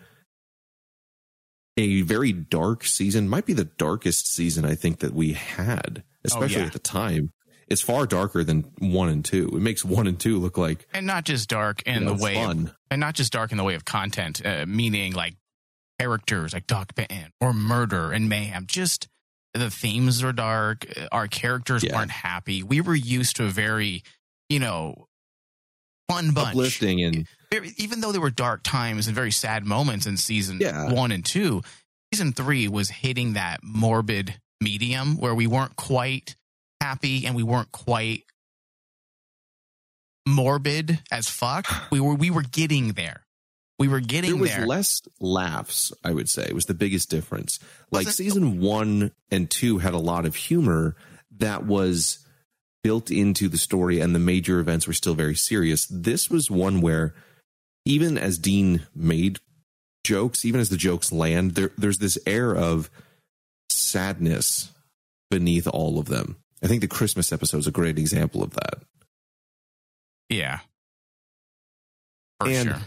A 1.77 2.01
very 2.01 2.33
dark 2.33 2.83
season, 2.83 3.29
might 3.29 3.45
be 3.45 3.53
the 3.53 3.65
darkest 3.65 4.33
season 4.33 4.65
I 4.65 4.75
think 4.75 4.99
that 4.99 5.13
we 5.13 5.33
had, 5.33 6.03
especially 6.25 6.57
Oh, 6.57 6.59
yeah. 6.61 6.65
at 6.67 6.73
the 6.73 6.79
time. 6.79 7.31
It's 7.69 7.81
far 7.81 8.05
darker 8.07 8.43
than 8.43 8.71
one 8.79 9.09
and 9.09 9.23
two. 9.23 9.47
It 9.53 9.61
makes 9.61 9.85
one 9.85 10.07
and 10.07 10.19
two 10.19 10.39
look 10.39 10.57
like 10.57 10.87
And 10.93 11.05
not 11.05 11.23
just 11.23 11.47
dark 11.49 11.83
in 11.83 11.93
you 11.93 11.99
know, 12.01 12.15
the 12.15 12.23
way 12.23 12.43
of 12.43 12.73
and 12.89 12.99
not 12.99 13.13
just 13.13 13.31
dark 13.31 13.51
in 13.51 13.57
the 13.57 13.63
way 13.63 13.75
of 13.75 13.85
content, 13.85 14.41
uh, 14.43 14.65
meaning 14.67 15.13
like 15.13 15.35
characters 15.99 16.53
like 16.53 16.65
Doc 16.65 16.95
Benton 16.95 17.31
or 17.39 17.53
murder 17.53 18.11
and 18.11 18.27
mayhem. 18.27 18.65
Just 18.65 19.07
the 19.53 19.69
themes 19.71 20.23
are 20.23 20.33
dark. 20.33 20.85
Our 21.11 21.27
characters 21.27 21.83
Yeah. 21.83 21.95
weren't 21.95 22.11
happy. 22.11 22.63
We 22.63 22.81
were 22.81 22.95
used 22.95 23.35
to 23.37 23.45
a 23.45 23.49
very, 23.49 24.03
you 24.49 24.59
know, 24.59 25.07
fun 26.07 26.31
bunch. 26.31 26.49
uplifting 26.49 27.03
and 27.03 27.27
even 27.77 28.01
though 28.01 28.11
there 28.11 28.21
were 28.21 28.29
dark 28.31 28.61
times 28.63 29.07
and 29.07 29.15
very 29.15 29.31
sad 29.31 29.65
moments 29.65 30.05
in 30.05 30.17
season 30.17 30.59
Yeah. 30.61 30.91
one 30.91 31.11
and 31.11 31.23
two, 31.25 31.61
season 32.13 32.33
three 32.33 32.67
was 32.67 32.89
hitting 32.89 33.33
that 33.33 33.61
morbid 33.63 34.39
medium 34.61 35.17
where 35.17 35.33
we 35.35 35.47
weren't 35.47 35.75
quite 35.75 36.35
happy 36.81 37.25
and 37.25 37.35
we 37.35 37.43
weren't 37.43 37.71
quite 37.71 38.23
morbid 40.27 40.99
as 41.11 41.27
fuck. 41.27 41.65
We 41.91 41.99
were 41.99 42.13
we 42.15 42.29
were 42.29 42.43
getting 42.43 42.93
there. 42.93 43.25
We 43.79 43.87
were 43.87 44.01
getting 44.01 44.31
there 44.31 44.39
was 44.41 44.51
there. 44.51 44.67
less 44.67 45.01
laughs 45.19 45.91
i 46.03 46.11
would 46.11 46.29
say 46.29 46.43
It 46.43 46.53
was 46.55 46.65
the 46.65 46.73
biggest 46.73 47.09
difference 47.09 47.59
like 47.91 48.05
Wasn't- 48.07 48.15
season 48.15 48.59
one 48.61 49.11
and 49.31 49.49
two 49.49 49.77
had 49.79 49.93
a 49.93 49.97
lot 49.99 50.25
of 50.25 50.35
humor 50.35 50.95
that 51.37 51.65
was 51.65 52.19
built 52.83 53.09
into 53.11 53.47
the 53.49 53.57
story 53.57 53.99
and 54.01 54.13
the 54.13 54.19
major 54.19 54.59
events 54.59 54.85
were 54.87 54.93
still 54.93 55.13
very 55.15 55.35
serious 55.35 55.87
this 55.89 56.29
was 56.29 56.51
one 56.51 56.81
where 56.81 57.13
even 57.85 58.17
as 58.17 58.37
dean 58.37 58.85
made 58.95 59.39
jokes 60.05 60.43
even 60.45 60.59
as 60.61 60.69
the 60.69 60.77
jokes 60.77 61.11
land 61.11 61.51
there, 61.55 61.71
there's 61.77 61.99
this 61.99 62.17
air 62.25 62.53
of 62.55 62.89
sadness 63.69 64.71
beneath 65.29 65.67
all 65.67 65.99
of 65.99 66.07
them 66.07 66.35
i 66.63 66.67
think 66.67 66.81
the 66.81 66.87
christmas 66.87 67.31
episode 67.31 67.57
is 67.59 67.67
a 67.67 67.71
great 67.71 67.97
example 67.99 68.43
of 68.43 68.51
that 68.51 68.75
yeah. 70.29 70.59
For 72.39 72.49
And- 72.49 72.69
sure. 72.69 72.81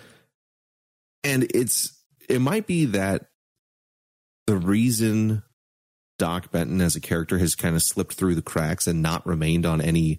And 1.24 1.44
it's 1.54 1.92
it 2.28 2.40
might 2.40 2.66
be 2.66 2.86
that 2.86 3.26
the 4.46 4.56
reason 4.56 5.42
Doc 6.18 6.50
Benton 6.50 6.80
as 6.80 6.96
a 6.96 7.00
character 7.00 7.38
has 7.38 7.54
kind 7.54 7.74
of 7.76 7.82
slipped 7.82 8.14
through 8.14 8.34
the 8.34 8.42
cracks 8.42 8.86
and 8.86 9.02
not 9.02 9.26
remained 9.26 9.66
on 9.66 9.80
any 9.80 10.18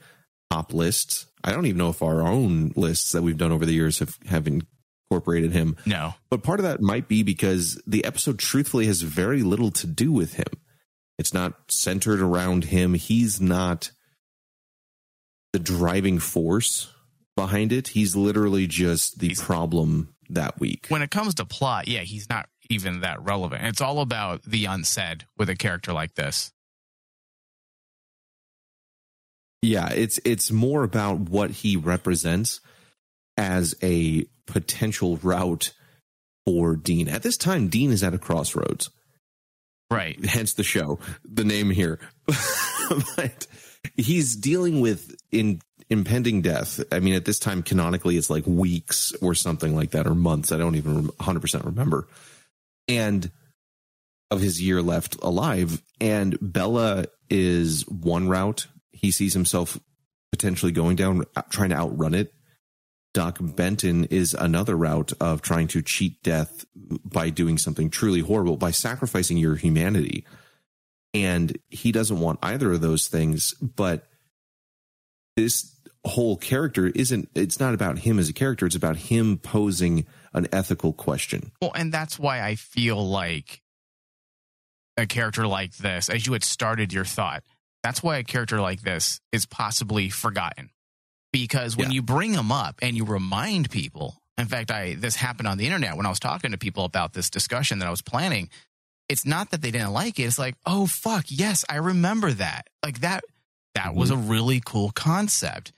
top 0.52 0.74
lists. 0.74 1.28
I 1.44 1.52
don't 1.52 1.66
even 1.66 1.78
know 1.78 1.90
if 1.90 2.02
our 2.02 2.22
own 2.22 2.72
lists 2.76 3.12
that 3.12 3.22
we've 3.22 3.38
done 3.38 3.52
over 3.52 3.66
the 3.66 3.74
years 3.74 4.00
have 4.00 4.16
have 4.28 4.48
incorporated 4.48 5.52
him. 5.52 5.76
No. 5.86 6.14
But 6.30 6.44
part 6.44 6.60
of 6.60 6.64
that 6.66 6.82
might 6.82 7.08
be 7.08 7.24
because 7.24 7.82
the 7.86 8.06
episode 8.06 8.40
truthfully 8.40 8.86
has 8.88 9.02
very 9.02 9.44
little 9.44 9.72
to 9.72 9.88
do 9.88 10.12
with 10.12 10.34
him. 10.36 10.46
It's 11.20 11.34
not 11.34 11.54
centered 11.72 12.22
around 12.22 12.66
him. 12.66 12.94
He's 12.96 13.40
not 13.40 13.92
the 15.52 15.60
driving 15.60 16.18
force 16.20 16.92
behind 17.36 17.72
it. 17.72 17.90
He's 17.90 18.16
literally 18.16 18.68
just 18.68 19.20
the 19.20 19.28
He's- 19.28 19.42
problem 19.44 20.13
that 20.30 20.60
week. 20.60 20.88
When 20.90 21.02
it 21.02 21.12
comes 21.12 21.36
to 21.36 21.46
plot, 21.46 21.88
yeah, 21.88 22.02
he's 22.02 22.30
not 22.30 22.48
even 22.70 23.02
that 23.02 23.22
relevant. 23.22 23.66
It's 23.66 23.82
all 23.82 24.00
about 24.00 24.44
the 24.44 24.66
unsaid 24.66 25.26
with 25.38 25.50
a 25.50 25.56
character 25.56 25.94
like 25.94 26.16
this. 26.16 26.52
Yeah, 29.62 29.90
it's 29.90 30.20
it's 30.26 30.52
more 30.52 30.84
about 30.84 31.20
what 31.20 31.52
he 31.52 31.78
represents 31.78 32.60
as 33.38 33.76
a 33.82 34.26
potential 34.46 35.18
route 35.18 35.72
for 36.46 36.76
Dean. 36.76 37.08
At 37.08 37.24
this 37.24 37.38
time, 37.38 37.70
Dean 37.70 37.92
is 37.92 38.04
at 38.04 38.14
a 38.14 38.18
crossroads. 38.18 38.90
Right. 39.90 40.24
hence 40.26 40.54
the 40.54 40.64
show, 40.64 40.98
the 41.24 41.44
name 41.44 41.70
here. 41.70 42.00
but 43.16 43.46
he's 43.96 44.36
dealing 44.36 44.82
with 44.82 45.16
in 45.32 45.62
impending 45.90 46.42
death. 46.42 46.82
I 46.92 47.00
mean, 47.00 47.14
at 47.14 47.26
this 47.26 47.40
time, 47.40 47.64
canonically, 47.64 48.18
it's 48.18 48.30
like 48.30 48.46
weeks 48.46 49.14
or 49.22 49.36
something 49.36 49.76
like 49.76 49.92
that, 49.92 50.08
or 50.08 50.16
months. 50.16 50.52
I 50.52 50.58
don't 50.58 50.76
even 50.76 51.08
100% 51.08 51.66
remember. 51.66 52.08
And 52.88 53.32
of 54.32 54.42
his 54.42 54.62
year 54.62 54.82
left 54.82 55.16
alive. 55.22 55.82
And 56.02 56.38
Bela 56.42 57.06
is 57.30 57.88
one 57.88 58.28
route. 58.28 58.68
He 58.92 59.12
sees 59.12 59.34
himself 59.34 59.80
potentially 60.32 60.72
going 60.72 60.96
down, 60.96 61.26
trying 61.50 61.70
to 61.70 61.76
outrun 61.76 62.16
it. 62.16 62.34
Doc 63.14 63.38
Benton 63.40 64.06
is 64.06 64.34
another 64.34 64.76
route 64.76 65.14
of 65.20 65.44
trying 65.44 65.68
to 65.68 65.84
cheat 65.84 66.24
death 66.24 66.66
by 66.76 67.30
doing 67.30 67.60
something 67.60 67.92
truly 67.92 68.22
horrible, 68.22 68.58
by 68.58 68.72
sacrificing 68.72 69.38
your 69.38 69.56
humanity. 69.56 70.26
And 71.14 71.56
he 71.70 71.92
doesn't 71.92 72.20
want 72.20 72.40
either 72.42 72.72
of 72.72 72.82
those 72.82 73.08
things. 73.08 73.54
But 73.62 74.08
this 75.36 75.73
whole 76.06 76.36
character 76.38 76.88
isn't, 76.88 77.30
it's 77.34 77.60
not 77.60 77.74
about 77.74 78.00
him 78.00 78.20
as 78.20 78.30
a 78.30 78.34
character, 78.34 78.66
it's 78.66 78.76
about 78.76 78.98
him 78.98 79.38
posing 79.38 80.06
an 80.34 80.48
ethical 80.52 80.94
question. 80.94 81.52
Well, 81.62 81.72
and 81.76 81.94
that's 81.94 82.20
why 82.20 82.42
I 82.42 82.56
feel 82.56 83.08
like 83.08 83.62
a 84.98 85.06
character 85.06 85.48
like 85.48 85.78
this, 85.78 86.10
as 86.10 86.28
you 86.28 86.34
had 86.34 86.44
started 86.44 86.94
your 86.94 87.06
thought, 87.06 87.44
that's 87.84 88.02
why 88.02 88.18
a 88.18 88.24
character 88.24 88.62
like 88.62 88.82
this 88.82 89.20
is 89.32 89.46
possibly 89.46 90.10
forgotten. 90.10 90.70
Because 91.32 91.76
when 91.76 91.90
Yeah. 91.90 91.96
you 91.96 92.02
bring 92.02 92.34
him 92.34 92.52
up 92.52 92.80
and 92.82 92.96
you 92.96 93.06
remind 93.06 93.72
people, 93.72 94.22
in 94.38 94.48
fact, 94.48 94.72
I 94.72 94.96
this 94.96 95.16
happened 95.16 95.48
on 95.48 95.58
the 95.58 95.66
internet 95.66 95.98
when 95.98 96.06
I 96.06 96.10
was 96.10 96.20
talking 96.20 96.52
to 96.52 96.58
people 96.58 96.86
about 96.86 97.14
this 97.14 97.30
discussion 97.30 97.80
that 97.80 97.88
I 97.88 97.92
was 97.92 98.02
planning. 98.02 98.50
It's 99.10 99.26
not 99.26 99.52
that 99.52 99.62
they 99.62 99.72
didn't 99.72 99.94
like 99.94 100.20
it. 100.20 100.24
It's 100.24 100.40
like, 100.40 100.56
oh 100.66 100.86
fuck, 100.86 101.26
yes, 101.28 101.66
I 101.70 101.78
remember 101.78 102.32
that. 102.34 102.68
Like 102.84 103.02
that 103.02 103.24
that 103.76 103.96
was 103.96 104.12
mm-hmm. 104.12 104.28
a 104.28 104.30
really 104.30 104.62
cool 104.64 104.92
concept. 104.92 105.74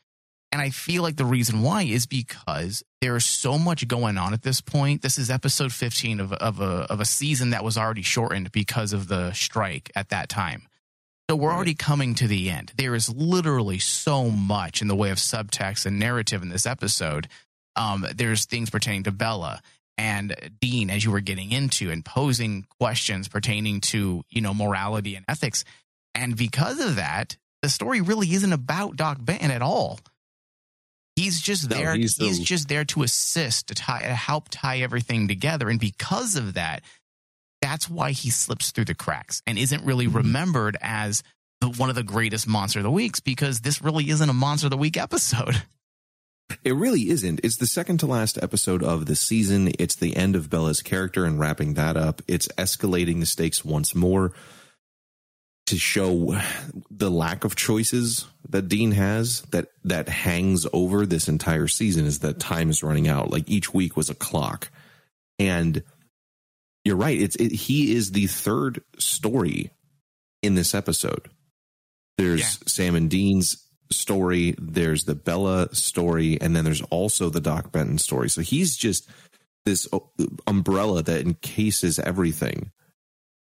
And 0.55 0.61
I 0.61 0.69
feel 0.69 1.03
like 1.03 1.17
the 1.17 1.25
reason 1.25 1.63
why 1.63 1.83
is 1.83 2.05
because 2.05 2.81
there 3.01 3.17
is 3.17 3.25
so 3.25 3.57
much 3.59 3.85
going 3.89 4.17
on 4.17 4.31
at 4.31 4.43
this 4.43 4.61
point. 4.61 5.01
This 5.01 5.17
is 5.17 5.29
episode 5.29 5.73
15 5.73 6.21
of, 6.21 6.31
of, 6.31 6.61
a, 6.61 6.87
of 6.89 7.01
a 7.01 7.05
season 7.05 7.49
that 7.49 7.61
was 7.61 7.77
already 7.77 8.03
shortened 8.03 8.53
because 8.53 8.93
of 8.93 9.09
the 9.09 9.33
strike 9.33 9.91
at 9.97 10.07
that 10.11 10.29
time. 10.29 10.61
So 11.29 11.35
we're 11.35 11.51
already 11.51 11.73
coming 11.73 12.15
to 12.15 12.27
the 12.29 12.49
end. 12.49 12.71
There 12.77 12.95
is 12.95 13.13
literally 13.13 13.79
so 13.79 14.29
much 14.29 14.81
in 14.81 14.87
the 14.87 14.95
way 14.95 15.09
of 15.09 15.17
subtext 15.17 15.85
and 15.85 15.99
narrative 15.99 16.41
in 16.41 16.47
this 16.47 16.65
episode. 16.65 17.27
Um, 17.75 18.07
there's 18.15 18.45
things 18.45 18.69
pertaining 18.69 19.03
to 19.03 19.11
Bela 19.11 19.61
and 19.97 20.37
Dean, 20.61 20.89
as 20.89 21.03
you 21.03 21.11
were 21.11 21.19
getting 21.19 21.51
into, 21.51 21.91
and 21.91 22.05
posing 22.05 22.65
questions 22.79 23.27
pertaining 23.27 23.81
to 23.81 24.23
you 24.29 24.39
know 24.39 24.53
morality 24.53 25.17
and 25.17 25.25
ethics. 25.27 25.65
And 26.13 26.37
because 26.37 26.79
of 26.79 26.95
that, 26.95 27.35
the 27.61 27.67
story 27.67 27.99
really 27.99 28.31
isn't 28.31 28.53
about 28.53 28.95
Doc 28.95 29.17
Benton 29.19 29.51
at 29.51 29.61
all. 29.61 29.99
He's 31.15 31.41
just 31.41 31.69
No, 31.69 31.75
there. 31.77 31.95
he's 31.95 32.17
He's, 32.17 32.39
the- 32.39 32.43
just 32.43 32.67
there 32.67 32.85
to 32.85 33.03
assist, 33.03 33.67
to 33.67 33.75
tie, 33.75 34.01
to 34.01 34.13
help 34.15 34.47
tie 34.49 34.79
everything 34.79 35.27
together. 35.27 35.69
And 35.69 35.79
because 35.79 36.35
of 36.35 36.55
that, 36.55 36.81
that's 37.61 37.89
why 37.89 38.11
he 38.11 38.29
slips 38.29 38.71
through 38.71 38.85
the 38.85 38.95
cracks 38.95 39.41
and 39.47 39.57
isn't 39.57 39.83
really 39.85 40.07
Mm-hmm. 40.07 40.17
remembered 40.17 40.77
as 40.81 41.23
the, 41.61 41.69
one 41.69 41.89
of 41.89 41.95
the 41.95 42.03
greatest 42.03 42.47
monster 42.47 42.79
of 42.79 42.83
the 42.83 42.91
weeks 42.91 43.19
because 43.21 43.61
this 43.61 43.81
really 43.81 44.09
isn't 44.09 44.29
a 44.29 44.33
monster 44.33 44.67
of 44.67 44.71
the 44.71 44.77
week 44.77 44.97
episode. 45.01 45.63
It 46.63 46.73
really 46.75 47.09
isn't. 47.09 47.39
It's 47.43 47.57
the 47.57 47.65
second 47.65 47.99
to 48.01 48.05
last 48.07 48.37
episode 48.43 48.83
of 48.83 49.07
the 49.07 49.15
season. 49.15 49.71
It's 49.79 49.95
the 49.95 50.15
end 50.15 50.35
of 50.35 50.49
Bela's 50.49 50.81
character 50.83 51.25
and 51.25 51.39
wrapping 51.39 51.73
that 51.73 51.97
up. 51.97 52.21
It's 52.27 52.47
escalating 52.49 53.19
the 53.19 53.25
stakes 53.25 53.65
once 53.65 53.95
more 53.95 54.31
to 55.67 55.77
show 55.77 56.39
the 56.91 57.09
lack 57.09 57.43
of 57.43 57.55
choices 57.55 58.27
that 58.49 58.67
Dean 58.67 58.91
has 58.91 59.41
that 59.51 59.69
that 59.83 60.07
hangs 60.09 60.67
over 60.71 61.05
this 61.05 61.27
entire 61.27 61.67
season 61.67 62.05
is 62.05 62.19
that 62.19 62.39
time 62.39 62.69
is 62.69 62.83
running 62.83 63.07
out. 63.07 63.31
Like 63.31 63.49
each 63.49 63.73
week 63.73 63.97
was 63.97 64.09
a 64.09 64.15
clock. 64.15 64.69
And 65.39 65.83
you're 66.83 66.95
right. 66.95 67.19
It's 67.19 67.35
it, 67.35 67.51
he 67.51 67.95
is 67.95 68.11
the 68.11 68.27
third 68.27 68.83
story 68.99 69.71
in 70.43 70.55
this 70.55 70.75
episode. 70.75 71.29
There's 72.17 72.41
Yeah. 72.41 72.67
Sam 72.67 72.95
and 72.95 73.09
Dean's 73.09 73.57
story, 73.91 74.55
there's 74.57 75.03
the 75.03 75.15
Bela 75.15 75.73
story, 75.73 76.39
and 76.39 76.55
then 76.55 76.63
there's 76.63 76.81
also 76.83 77.29
the 77.29 77.41
Doc 77.41 77.71
Benton 77.71 77.97
story. 77.97 78.29
So 78.29 78.41
he's 78.41 78.75
just 78.77 79.09
this 79.65 79.87
umbrella 80.47 81.03
that 81.03 81.21
encases 81.21 81.99
everything, 81.99 82.71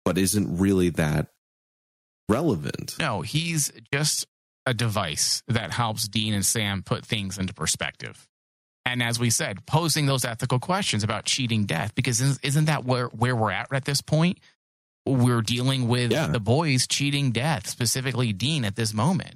but 0.06 0.18
isn't 0.18 0.58
really 0.60 0.90
that 0.92 1.28
relevant. 2.32 2.96
No, 3.00 3.22
he's 3.22 3.72
just 3.94 4.26
a 4.66 4.74
device 4.74 5.44
that 5.48 5.72
helps 5.72 6.08
Dean 6.08 6.34
and 6.34 6.46
Sam 6.46 6.84
put 6.84 7.06
things 7.06 7.38
into 7.38 7.54
perspective. 7.54 8.28
And 8.86 9.04
as 9.04 9.20
we 9.20 9.30
said, 9.30 9.66
posing 9.66 10.06
those 10.08 10.26
ethical 10.26 10.60
questions 10.60 11.04
about 11.04 11.26
cheating 11.26 11.66
death, 11.66 11.94
because 11.96 12.20
isn't- 12.22 12.40
isn't 12.44 12.66
that 12.66 12.84
where, 12.86 13.08
where 13.08 13.36
we're 13.36 13.52
at 13.52 13.72
at 13.74 13.86
this 13.86 14.02
point? 14.02 14.40
We're 15.06 15.42
dealing 15.42 15.88
with 15.88 16.12
Yeah. 16.12 16.28
the 16.28 16.40
boys 16.40 16.88
cheating 16.88 17.32
death, 17.32 17.68
specifically 17.68 18.34
Dean 18.34 18.66
at 18.66 18.76
this 18.76 18.94
moment. 18.94 19.36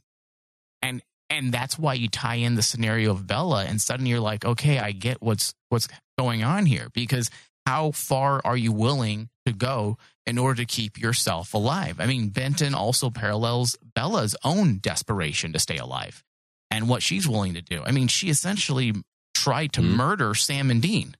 And 0.81 1.01
and 1.31 1.51
that's 1.51 1.79
why 1.79 1.95
you 1.95 2.07
tie 2.07 2.35
in 2.35 2.53
the 2.53 2.61
scenario 2.61 3.09
of 3.09 3.25
Bela 3.25 3.65
and 3.65 3.81
suddenly 3.81 4.11
you're 4.11 4.19
like, 4.19 4.45
okay, 4.45 4.77
I 4.77 4.91
get 4.91 5.23
what's 5.23 5.55
what's 5.69 5.87
going 6.19 6.43
on 6.43 6.67
here. 6.67 6.89
Because 6.93 7.31
how 7.65 7.91
far 7.91 8.41
are 8.45 8.55
you 8.55 8.71
willing 8.71 9.29
to 9.47 9.51
go 9.53 9.97
in 10.25 10.37
order 10.37 10.57
to 10.61 10.65
keep 10.65 10.97
yourself 10.97 11.53
alive. 11.53 11.99
I 11.99 12.05
mean, 12.07 12.29
Benton 12.29 12.73
also 12.73 13.09
parallels 13.09 13.77
Bela's 13.93 14.35
own 14.43 14.79
desperation 14.79 15.53
to 15.53 15.59
stay 15.59 15.77
alive 15.77 16.23
and 16.71 16.89
what 16.89 17.03
she's 17.03 17.27
willing 17.27 17.53
to 17.53 17.61
do. 17.61 17.83
I 17.85 17.91
mean, 17.91 18.07
she 18.07 18.29
essentially 18.29 18.93
tried 19.35 19.73
to 19.73 19.81
Mhm. 19.81 19.95
murder 19.95 20.33
Sam 20.33 20.71
and 20.71 20.81
Dean. 20.81 21.15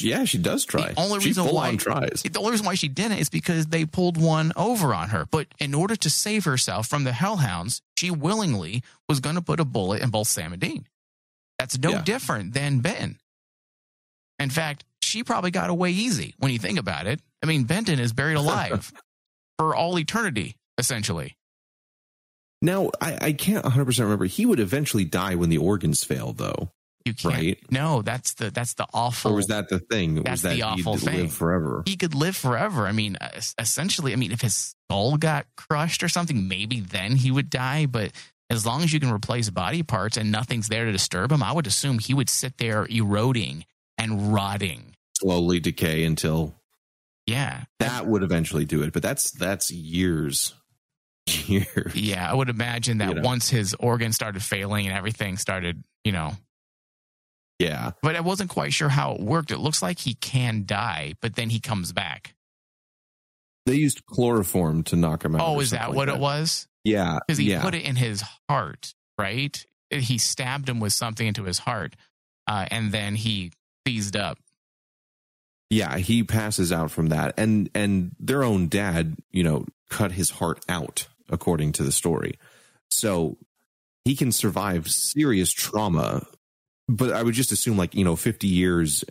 Yeah, 0.00 0.24
she 0.24 0.38
does 0.38 0.64
try. 0.64 0.92
The 0.92 0.98
only 1.00 1.20
she 1.20 1.28
reason 1.28 1.44
full 1.44 1.54
why- 1.54 1.68
on 1.68 1.76
tries. 1.76 2.22
The 2.22 2.38
only 2.38 2.52
reason 2.52 2.64
why 2.66 2.74
she 2.74 2.88
didn't 2.88 3.18
is 3.18 3.28
because 3.28 3.66
they 3.66 3.84
pulled 3.84 4.16
one 4.16 4.52
over 4.56 4.94
on 4.94 5.10
her. 5.10 5.26
But 5.26 5.48
in 5.58 5.74
order 5.74 5.94
to 5.96 6.08
save 6.10 6.44
herself 6.46 6.86
from 6.88 7.04
the 7.04 7.12
hellhounds, 7.12 7.82
she 7.98 8.10
willingly 8.10 8.82
was 9.08 9.20
going 9.20 9.34
to 9.34 9.42
put 9.42 9.60
a 9.60 9.66
bullet 9.66 10.00
in 10.02 10.08
both 10.08 10.28
Sam 10.28 10.52
and 10.54 10.60
Dean. 10.62 10.88
That's 11.58 11.76
no 11.78 11.90
Yeah. 11.90 12.02
different 12.02 12.54
than 12.54 12.80
Ben. 12.80 13.20
In 14.38 14.48
fact, 14.48 14.84
she 15.12 15.22
probably 15.22 15.50
got 15.50 15.68
away 15.68 15.90
easy 15.90 16.34
when 16.38 16.50
you 16.50 16.58
think 16.58 16.78
about 16.78 17.06
it. 17.06 17.20
I 17.42 17.46
mean, 17.46 17.64
Benton 17.64 18.00
is 18.00 18.14
buried 18.14 18.38
alive 18.38 18.90
for 19.58 19.76
all 19.76 19.98
eternity, 19.98 20.56
essentially. 20.78 21.36
Now, 22.62 22.90
I, 22.98 23.18
I 23.20 23.32
can't 23.32 23.64
100% 23.64 23.98
remember. 24.00 24.24
He 24.24 24.46
would 24.46 24.58
eventually 24.58 25.04
die 25.04 25.34
when 25.34 25.50
the 25.50 25.58
organs 25.58 26.02
fail, 26.02 26.32
though. 26.32 26.70
You 27.04 27.12
can't. 27.12 27.34
Right. 27.34 27.58
No, 27.70 28.00
that's 28.00 28.34
the 28.34 28.50
that's 28.50 28.74
the 28.74 28.86
awful. 28.94 29.32
Or 29.32 29.34
was 29.34 29.48
that 29.48 29.68
the 29.68 29.80
thing? 29.80 30.22
That's 30.22 30.30
was 30.30 30.42
that 30.42 30.54
the 30.54 30.62
awful 30.62 30.94
he'd 30.94 31.04
thing. 31.04 31.16
live 31.22 31.32
forever? 31.32 31.82
he 31.84 31.96
could 31.96 32.14
live 32.14 32.36
forever. 32.36 32.86
I 32.86 32.92
mean, 32.92 33.18
essentially, 33.58 34.12
I 34.12 34.16
mean, 34.16 34.30
if 34.30 34.40
his 34.40 34.74
skull 34.86 35.16
got 35.16 35.46
crushed 35.56 36.04
or 36.04 36.08
something, 36.08 36.46
maybe 36.46 36.80
then 36.80 37.16
he 37.16 37.32
would 37.32 37.50
die. 37.50 37.86
But 37.86 38.12
as 38.48 38.64
long 38.64 38.82
as 38.82 38.92
you 38.92 39.00
can 39.00 39.10
replace 39.10 39.50
body 39.50 39.82
parts 39.82 40.16
and 40.16 40.30
nothing's 40.30 40.68
there 40.68 40.84
to 40.84 40.92
disturb 40.92 41.32
him, 41.32 41.42
I 41.42 41.52
would 41.52 41.66
assume 41.66 41.98
he 41.98 42.14
would 42.14 42.30
sit 42.30 42.56
there 42.58 42.86
eroding 42.88 43.66
and 43.98 44.32
rotting. 44.32 44.91
Slowly 45.22 45.60
decay 45.60 46.04
until 46.04 46.54
Yeah. 47.26 47.64
that 47.78 48.06
would 48.06 48.22
eventually 48.22 48.64
do 48.64 48.82
it. 48.82 48.92
But 48.92 49.02
that's 49.02 49.30
that's 49.30 49.70
years. 49.70 50.54
Years. 51.46 51.94
Yeah. 51.94 52.28
I 52.30 52.34
would 52.34 52.48
imagine 52.48 52.98
that 52.98 53.08
You 53.10 53.14
know. 53.16 53.22
once 53.22 53.48
his 53.48 53.74
organs 53.78 54.16
started 54.16 54.42
failing 54.42 54.86
and 54.88 54.96
everything 54.96 55.36
started, 55.36 55.82
you 56.04 56.10
know, 56.12 56.32
Yeah. 57.60 57.92
but 58.02 58.16
I 58.16 58.20
wasn't 58.20 58.50
quite 58.50 58.72
sure 58.72 58.88
how 58.88 59.12
it 59.12 59.20
worked. 59.20 59.52
It 59.52 59.58
looks 59.58 59.80
like 59.82 60.00
he 60.00 60.14
can 60.14 60.64
die, 60.66 61.14
but 61.20 61.36
then 61.36 61.48
he 61.50 61.60
comes 61.60 61.92
back. 61.92 62.34
They 63.66 63.76
used 63.76 64.04
chloroform 64.06 64.82
to 64.84 64.96
knock 64.96 65.24
him 65.24 65.36
out. 65.36 65.42
Oh, 65.46 65.60
is 65.60 65.70
that 65.70 65.82
something 65.82 65.96
what 65.96 66.08
like 66.08 66.16
it 66.16 66.20
was? 66.20 66.66
Yeah. 66.82 67.20
because 67.24 67.38
he 67.38 67.50
yeah. 67.50 67.62
put 67.62 67.76
it 67.76 67.84
in 67.84 67.94
his 67.94 68.24
heart, 68.48 68.92
right? 69.16 69.64
He 69.90 70.18
stabbed 70.18 70.68
him 70.68 70.80
with 70.80 70.92
something 70.92 71.24
into 71.24 71.44
his 71.44 71.58
heart, 71.60 71.94
uh, 72.48 72.66
and 72.72 72.90
then 72.90 73.14
he 73.14 73.52
seized 73.86 74.16
up. 74.16 74.38
Yeah, 75.72 75.96
he 75.96 76.22
passes 76.22 76.70
out 76.70 76.90
from 76.90 77.06
that, 77.08 77.32
and 77.38 77.70
and 77.74 78.14
their 78.20 78.44
own 78.44 78.68
dad, 78.68 79.16
you 79.30 79.42
know, 79.42 79.64
cut 79.88 80.12
his 80.12 80.28
heart 80.28 80.62
out 80.68 81.08
according 81.30 81.72
to 81.72 81.82
the 81.82 81.90
story, 81.92 82.34
so 82.90 83.38
he 84.04 84.14
can 84.14 84.32
survive 84.32 84.90
serious 84.90 85.50
trauma. 85.50 86.26
But 86.88 87.12
I 87.12 87.22
would 87.22 87.32
just 87.32 87.52
assume, 87.52 87.78
like 87.78 87.94
you 87.94 88.04
know, 88.04 88.16
fifty 88.16 88.48
years 88.48 89.02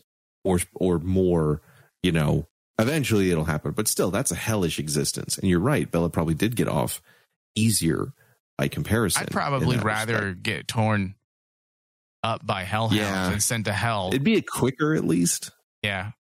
or 0.44 0.60
or 0.76 1.00
more, 1.00 1.62
you 2.04 2.12
know, 2.12 2.48
eventually 2.78 3.32
it'll 3.32 3.46
happen. 3.46 3.72
But 3.72 3.88
still, 3.88 4.12
that's 4.12 4.32
a 4.32 4.36
hellish 4.36 4.78
existence. 4.78 5.40
And 5.40 5.50
you're 5.50 5.60
right, 5.60 5.90
Bela 5.90 6.12
probably 6.12 6.36
did 6.36 6.56
get 6.56 6.68
off 6.68 7.02
easier 7.56 8.14
by 8.60 8.68
comparison. 8.68 9.24
I'd 9.24 9.32
probably 9.32 9.78
rather 9.78 10.14
respect. 10.26 10.44
get 10.44 10.68
torn 10.68 11.16
up 12.24 12.46
by 12.46 12.66
hellhounds 12.66 12.98
Yeah. 12.98 13.32
and 13.32 13.42
sent 13.42 13.66
to 13.66 13.74
hell. 13.74 14.10
it'd 14.10 14.24
be 14.24 14.38
a 14.38 14.44
quicker 14.44 14.94
at 14.94 15.04
least. 15.06 15.50
yeah, 15.82 16.12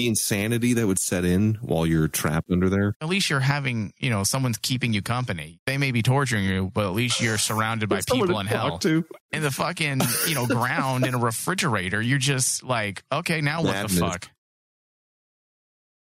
The 0.00 0.08
insanity 0.08 0.72
that 0.72 0.86
would 0.86 0.98
set 0.98 1.26
in 1.26 1.58
while 1.60 1.84
you're 1.84 2.08
trapped 2.08 2.50
under 2.50 2.70
there. 2.70 2.94
at 3.02 3.08
least 3.08 3.28
you're 3.28 3.38
having, 3.38 3.92
you 3.98 4.08
know, 4.08 4.24
someone's 4.24 4.56
keeping 4.56 4.94
you 4.94 5.02
company. 5.02 5.58
They 5.66 5.76
may 5.76 5.92
be 5.92 6.00
torturing 6.00 6.44
you, 6.44 6.70
but 6.72 6.86
at 6.86 6.94
least 6.94 7.20
you're 7.20 7.36
surrounded 7.36 7.90
by 7.90 8.00
people 8.10 8.38
in 8.38 8.46
hell. 8.46 8.78
to. 8.78 9.04
In 9.30 9.42
the 9.42 9.50
fucking, 9.50 10.00
you 10.26 10.34
know, 10.34 10.46
ground 10.46 11.04
in 11.04 11.12
a 11.12 11.18
refrigerator, 11.18 12.00
you're 12.00 12.16
just 12.16 12.64
like, 12.64 13.02
okay, 13.12 13.42
now 13.42 13.60
what 13.60 13.74
Madness. 13.74 13.94
the 13.96 14.00
fuck? 14.00 14.30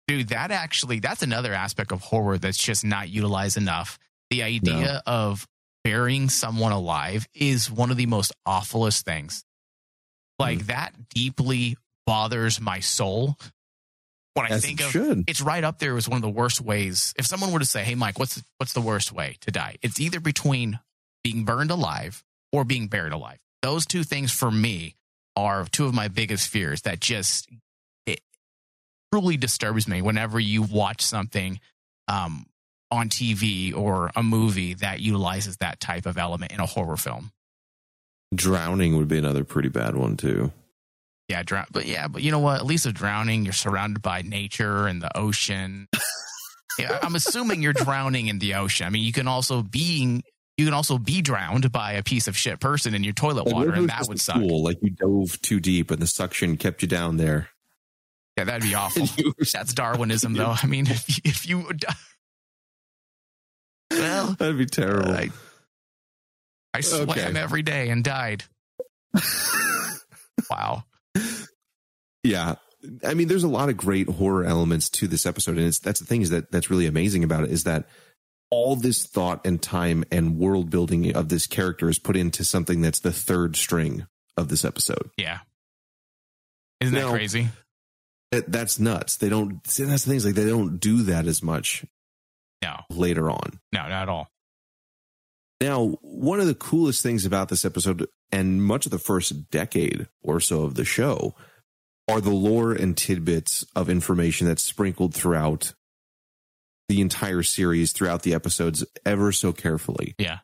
Dude, 0.07 0.29
that 0.29 0.53
actually, 0.53 1.01
that's 1.01 1.25
another 1.25 1.53
aspect 1.53 1.91
of 1.91 2.01
horror 2.01 2.39
that's 2.39 2.59
just 2.59 2.85
not 2.85 3.09
utilized 3.09 3.57
enough. 3.57 3.99
The 4.31 4.45
idea 4.45 5.03
of 5.05 5.49
burying 5.83 6.29
someone 6.29 6.71
alive 6.71 7.27
is 7.35 7.69
one 7.69 7.91
of 7.91 7.97
the 7.97 8.07
most 8.07 8.33
awfulest 8.47 9.05
things. 9.05 9.43
Like, 10.39 10.61
hmm. 10.61 10.67
that 10.69 10.93
deeply 11.13 11.77
bothers 12.07 12.61
my 12.61 12.79
soul 12.79 13.37
when 14.35 14.47
I 14.47 14.51
As 14.55 14.65
think 14.65 14.81
of 14.81 14.91
should. 14.91 15.25
it's 15.29 15.41
right 15.41 15.65
up 15.65 15.79
there 15.79 15.97
as 15.97 16.09
one 16.09 16.17
of 16.17 16.23
the 16.23 16.29
worst 16.31 16.61
ways. 16.61 17.13
If 17.19 17.27
someone 17.27 17.53
were 17.53 17.59
to 17.59 17.65
say, 17.67 17.83
"Hey, 17.85 17.95
Mike, 17.95 18.19
what's 18.19 18.43
what's 18.59 18.73
the 18.73 18.81
worst 18.81 19.13
way 19.13 19.37
to 19.41 19.51
die?" 19.51 19.77
It's 19.83 20.01
either 20.01 20.21
between 20.21 20.79
being 21.25 21.45
burned 21.45 21.71
alive 21.71 22.23
or 22.53 22.65
being 22.65 22.87
buried 22.89 23.13
alive. 23.13 23.39
Those 23.63 23.87
two 23.87 24.05
things 24.05 24.33
for 24.33 24.51
me 24.51 24.95
are 25.37 25.65
two 25.67 25.87
of 25.87 25.95
my 25.95 26.09
biggest 26.09 26.49
fears. 26.49 26.83
That 26.83 27.01
just 27.01 27.49
it 28.07 28.21
truly 29.13 29.37
disturbs 29.37 29.87
me 29.89 30.01
whenever 30.03 30.39
you 30.41 30.63
watch 30.63 31.03
something 31.03 31.61
um, 32.09 32.47
on 32.91 33.09
TV 33.09 33.75
or 33.77 34.11
a 34.17 34.23
movie 34.23 34.75
that 34.75 35.01
utilizes 35.01 35.57
that 35.59 35.81
type 35.81 36.07
of 36.07 36.17
element 36.19 36.53
in 36.53 36.61
a 36.61 36.67
horror 36.67 36.97
film. 36.97 37.33
Drowning 38.35 38.97
would 38.97 39.09
be 39.09 39.19
another 39.19 39.45
pretty 39.45 39.69
bad 39.69 39.97
one 39.97 40.17
too. 40.17 40.53
Yeah, 41.31 41.45
drown. 41.45 41.67
But 41.71 41.87
yeah, 41.87 42.09
but 42.09 42.23
you 42.23 42.33
know 42.33 42.41
what? 42.41 42.57
At 42.59 42.67
least 42.67 42.87
with 42.87 42.97
drowning, 42.97 43.45
you're 43.45 43.53
surrounded 43.53 44.03
by 44.03 44.23
nature 44.23 44.89
and 44.89 45.01
the 45.01 45.17
ocean. 45.17 45.87
yeah, 46.77 46.99
I'm 47.03 47.15
assuming 47.15 47.63
you're 47.63 47.73
drowning 47.73 48.27
in 48.27 48.41
the 48.41 48.55
ocean. 48.55 48.85
I 48.87 48.91
mean, 48.91 49.05
you 49.05 49.13
can 49.13 49.29
also 49.29 49.63
being 49.63 50.25
you 50.57 50.65
can 50.65 50.75
also 50.75 50.99
be 50.99 51.23
drowned 51.23 51.71
by 51.71 51.93
a 51.93 52.03
piece 52.03 52.27
of 52.27 52.37
shit 52.37 52.59
person 52.59 52.95
in 52.95 53.05
your 53.05 53.13
toilet 53.15 53.47
Like, 53.47 53.55
water, 53.55 53.73
and 53.75 53.89
that 53.89 54.09
would 54.09 54.21
suck. 54.21 54.37
pool, 54.37 54.65
like 54.65 54.79
you 54.83 54.91
dove 54.91 55.41
too 55.41 55.61
deep 55.61 55.91
and 55.93 56.03
the 56.03 56.07
suction 56.09 56.57
kept 56.57 56.83
you 56.83 56.89
down 56.89 57.17
there. 57.17 57.49
Yeah, 58.37 58.45
that'd 58.45 58.63
be 58.63 58.75
awful. 58.75 59.07
That's 59.53 59.73
Darwinism, 59.73 60.33
though. 60.35 60.55
I 60.63 60.67
mean, 60.67 60.87
if 60.89 61.09
you, 61.09 61.15
if 61.25 61.49
you 61.49 61.67
well, 63.93 64.35
That'd 64.39 64.59
be 64.59 64.67
terrible. 64.67 65.13
I, 65.13 65.31
I 66.75 66.81
swam 66.81 67.09
Okay. 67.11 67.33
every 67.39 67.63
day 67.63 67.89
and 67.91 68.03
died. 68.03 68.43
Wow. 70.51 70.83
Yeah. 72.23 72.57
I 73.05 73.15
mean, 73.15 73.29
there's 73.29 73.45
a 73.45 73.49
lot 73.49 73.69
of 73.69 73.77
great 73.77 74.09
horror 74.09 74.45
elements 74.45 74.89
to 74.91 75.07
this 75.07 75.27
episode, 75.27 75.59
and 75.59 75.67
it's 75.67 75.79
that's 75.79 76.01
the 76.01 76.07
thing 76.07 76.23
is 76.23 76.31
that 76.31 76.51
that's 76.51 76.71
really 76.71 76.87
amazing 76.87 77.25
about 77.25 77.45
it 77.45 77.51
is 77.51 77.65
that 77.65 77.87
all 78.51 78.75
this 78.75 79.07
thought 79.07 79.47
and 79.47 79.61
time 79.63 80.03
and 80.11 80.39
world 80.39 80.71
building 80.71 81.15
of 81.15 81.29
this 81.29 81.47
character 81.47 81.89
is 81.89 81.99
put 81.99 82.17
into 82.17 82.43
something 82.43 82.81
that's 82.81 83.01
the 83.01 83.13
third 83.13 83.55
string 83.57 84.07
of 84.37 84.49
this 84.49 84.65
episode. 84.65 85.11
Yeah. 85.17 85.41
Isn't 86.81 86.95
that 86.95 87.11
crazy? 87.11 87.49
That, 88.33 88.51
that's 88.51 88.79
nuts. 88.81 89.17
They 89.17 89.29
don't. 89.29 89.65
See, 89.67 89.85
that's 89.85 90.05
the 90.05 90.11
thing 90.11 90.17
is 90.17 90.25
like 90.25 90.35
they 90.35 90.47
don't 90.49 90.79
do 90.79 91.03
that 91.03 91.27
as 91.27 91.43
much 91.43 91.85
No, 92.63 92.77
later 92.89 93.29
on. 93.31 93.61
no, 93.73 93.81
not 93.83 93.91
at 93.91 94.09
all. 94.09 94.29
Now, 95.61 95.99
one 96.01 96.41
of 96.41 96.47
the 96.47 96.55
coolest 96.55 97.03
things 97.03 97.27
about 97.27 97.51
this 97.51 97.67
episode 97.67 98.07
and 98.33 98.63
much 98.65 98.87
of 98.87 98.93
the 98.93 98.99
first 98.99 99.51
decade 99.51 100.07
or 100.23 100.41
so 100.41 100.63
of 100.63 100.75
the 100.75 100.87
show 100.87 101.35
are 102.11 102.21
the 102.21 102.31
lore 102.31 102.73
and 102.73 102.97
tidbits 102.97 103.65
of 103.77 103.89
information 103.89 104.47
that's 104.47 104.63
sprinkled 104.63 105.15
throughout 105.15 105.75
the 106.89 107.01
entire 107.01 107.43
series, 107.43 107.93
throughout 107.93 108.23
the 108.23 108.35
episodes, 108.35 108.85
ever 109.07 109.31
so 109.33 109.53
carefully. 109.53 110.15
Yeah. 110.19 110.39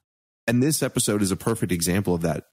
And 0.47 0.63
this 0.63 0.83
episode 0.83 1.23
is 1.23 1.31
a 1.33 1.37
perfect 1.37 1.73
example 1.73 2.15
of 2.15 2.23
that 2.23 2.45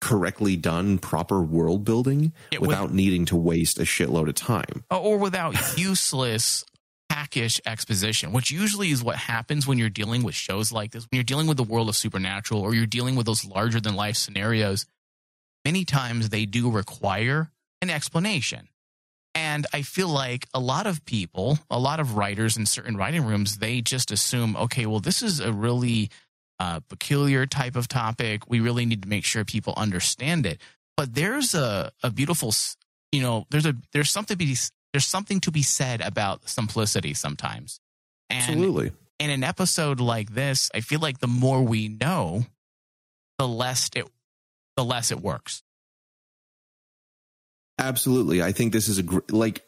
correctly 0.00 0.56
done, 0.56 0.98
proper 0.98 1.40
world 1.42 1.84
building 1.84 2.32
Yeah, 2.52 2.58
with- 2.60 2.68
without 2.68 2.92
needing 2.92 3.24
to 3.26 3.36
waste 3.36 3.78
a 3.78 3.82
shitload 3.82 4.28
of 4.28 4.34
time. 4.34 4.84
Oh, 4.90 4.98
or 4.98 5.18
without 5.18 5.54
useless 5.78 6.64
hackish 7.10 7.60
exposition, 7.66 8.32
which 8.32 8.50
usually 8.50 8.90
is 8.90 9.02
what 9.02 9.16
happens 9.16 9.66
when 9.66 9.78
you're 9.78 9.88
dealing 9.88 10.22
with 10.22 10.34
shows 10.34 10.70
like 10.72 10.92
this. 10.92 11.04
When 11.10 11.16
you're 11.16 11.24
dealing 11.24 11.46
with 11.46 11.56
the 11.56 11.62
world 11.64 11.88
of 11.88 11.96
supernatural 11.96 12.60
or 12.60 12.74
you're 12.74 12.86
dealing 12.86 13.16
with 13.16 13.26
those 13.26 13.44
larger 13.44 13.80
than 13.80 13.94
life 13.96 14.16
scenarios, 14.16 14.86
many 15.64 15.84
times 15.84 16.28
they 16.28 16.46
do 16.46 16.70
require 16.70 17.50
an 17.82 17.90
explanation. 17.90 18.68
And 19.34 19.66
I 19.72 19.82
feel 19.82 20.08
like 20.08 20.46
a 20.54 20.60
lot 20.60 20.86
of 20.86 21.04
people, 21.04 21.58
a 21.70 21.78
lot 21.78 22.00
of 22.00 22.16
writers 22.16 22.56
in 22.56 22.64
certain 22.64 22.96
writing 22.96 23.24
rooms, 23.24 23.58
they 23.58 23.82
just 23.82 24.10
assume, 24.10 24.56
okay, 24.56 24.86
well, 24.86 25.00
this 25.00 25.22
is 25.22 25.40
a 25.40 25.52
really 25.52 26.10
uh, 26.58 26.80
peculiar 26.88 27.44
type 27.44 27.76
of 27.76 27.86
topic. 27.86 28.48
We 28.48 28.60
really 28.60 28.86
need 28.86 29.02
to 29.02 29.08
make 29.08 29.24
sure 29.24 29.44
people 29.44 29.74
understand 29.76 30.46
it. 30.46 30.58
But 30.96 31.14
there's 31.14 31.54
a, 31.54 31.92
a 32.02 32.10
beautiful, 32.10 32.54
you 33.12 33.20
know, 33.20 33.46
there's 33.50 33.66
a 33.66 33.76
there's 33.92 34.10
something 34.10 34.38
to 34.38 34.44
be 34.44 34.56
there's 34.94 35.06
something 35.06 35.40
to 35.40 35.50
be 35.50 35.62
said 35.62 36.00
about 36.00 36.48
simplicity 36.48 37.12
sometimes. 37.12 37.78
And 38.30 38.42
Absolutely. 38.42 38.92
in 39.18 39.28
an 39.28 39.44
episode 39.44 40.00
like 40.00 40.32
this, 40.32 40.70
I 40.74 40.80
feel 40.80 41.00
like 41.00 41.18
the 41.18 41.26
more 41.26 41.60
we 41.60 41.88
know, 41.88 42.46
the 43.38 43.46
less 43.46 43.90
it 43.94 44.06
the 44.76 44.84
less 44.84 45.10
it 45.10 45.20
works. 45.20 45.62
Absolutely. 47.78 48.42
I 48.42 48.52
think 48.52 48.72
this 48.72 48.88
is 48.88 48.98
a 48.98 49.02
gr- 49.02 49.18
like 49.30 49.62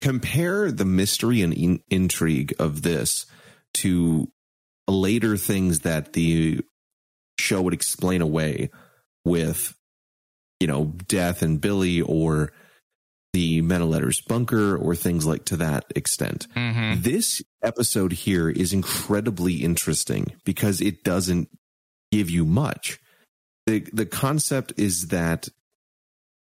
compare 0.00 0.70
the 0.70 0.84
mystery 0.84 1.42
and 1.42 1.52
in- 1.52 1.82
intrigue 1.90 2.54
of 2.58 2.82
this 2.82 3.26
to 3.74 4.30
later 4.86 5.36
things 5.36 5.80
that 5.80 6.14
the 6.14 6.60
show 7.38 7.62
would 7.62 7.74
explain 7.74 8.22
away 8.22 8.70
with 9.24 9.74
you 10.60 10.66
know 10.66 10.86
death 11.06 11.42
and 11.42 11.60
Billy 11.60 12.00
or 12.00 12.52
the 13.32 13.60
men 13.60 13.82
of 13.82 13.88
letters 13.88 14.20
bunker 14.22 14.76
or 14.76 14.94
things 14.94 15.26
like 15.26 15.44
to 15.44 15.56
that 15.56 15.84
extent. 15.94 16.46
Mm-hmm. 16.56 17.02
This 17.02 17.42
episode 17.62 18.12
here 18.12 18.48
is 18.48 18.72
incredibly 18.72 19.56
interesting 19.56 20.32
because 20.44 20.80
it 20.80 21.04
doesn't 21.04 21.48
give 22.10 22.30
you 22.30 22.44
much. 22.44 22.98
The 23.66 23.80
the 23.92 24.06
concept 24.06 24.72
is 24.76 25.08
that 25.08 25.48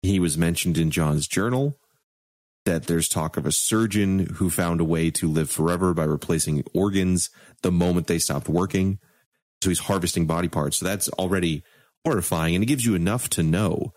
he 0.02 0.20
was 0.20 0.38
mentioned 0.38 0.78
in 0.78 0.92
John's 0.92 1.28
journal 1.28 1.78
that 2.66 2.88
there's 2.88 3.08
talk 3.08 3.38
of 3.38 3.46
a 3.46 3.52
surgeon 3.52 4.20
who 4.36 4.50
found 4.50 4.80
a 4.80 4.86
way 4.86 5.10
to 5.12 5.28
live 5.30 5.50
forever 5.50 5.94
by 5.94 6.04
replacing 6.04 6.64
organs 6.74 7.30
the 7.62 7.72
moment 7.72 8.08
they 8.08 8.20
stopped 8.20 8.50
working. 8.50 9.00
So 9.64 9.70
he's 9.70 9.80
harvesting 9.80 10.26
body 10.26 10.48
parts. 10.48 10.78
So 10.78 10.86
that's 10.86 11.10
already 11.10 11.64
horrifying 12.06 12.56
and 12.56 12.64
it 12.64 12.68
gives 12.68 12.86
you 12.86 12.96
enough 12.96 13.30
to 13.30 13.44
know. 13.44 13.94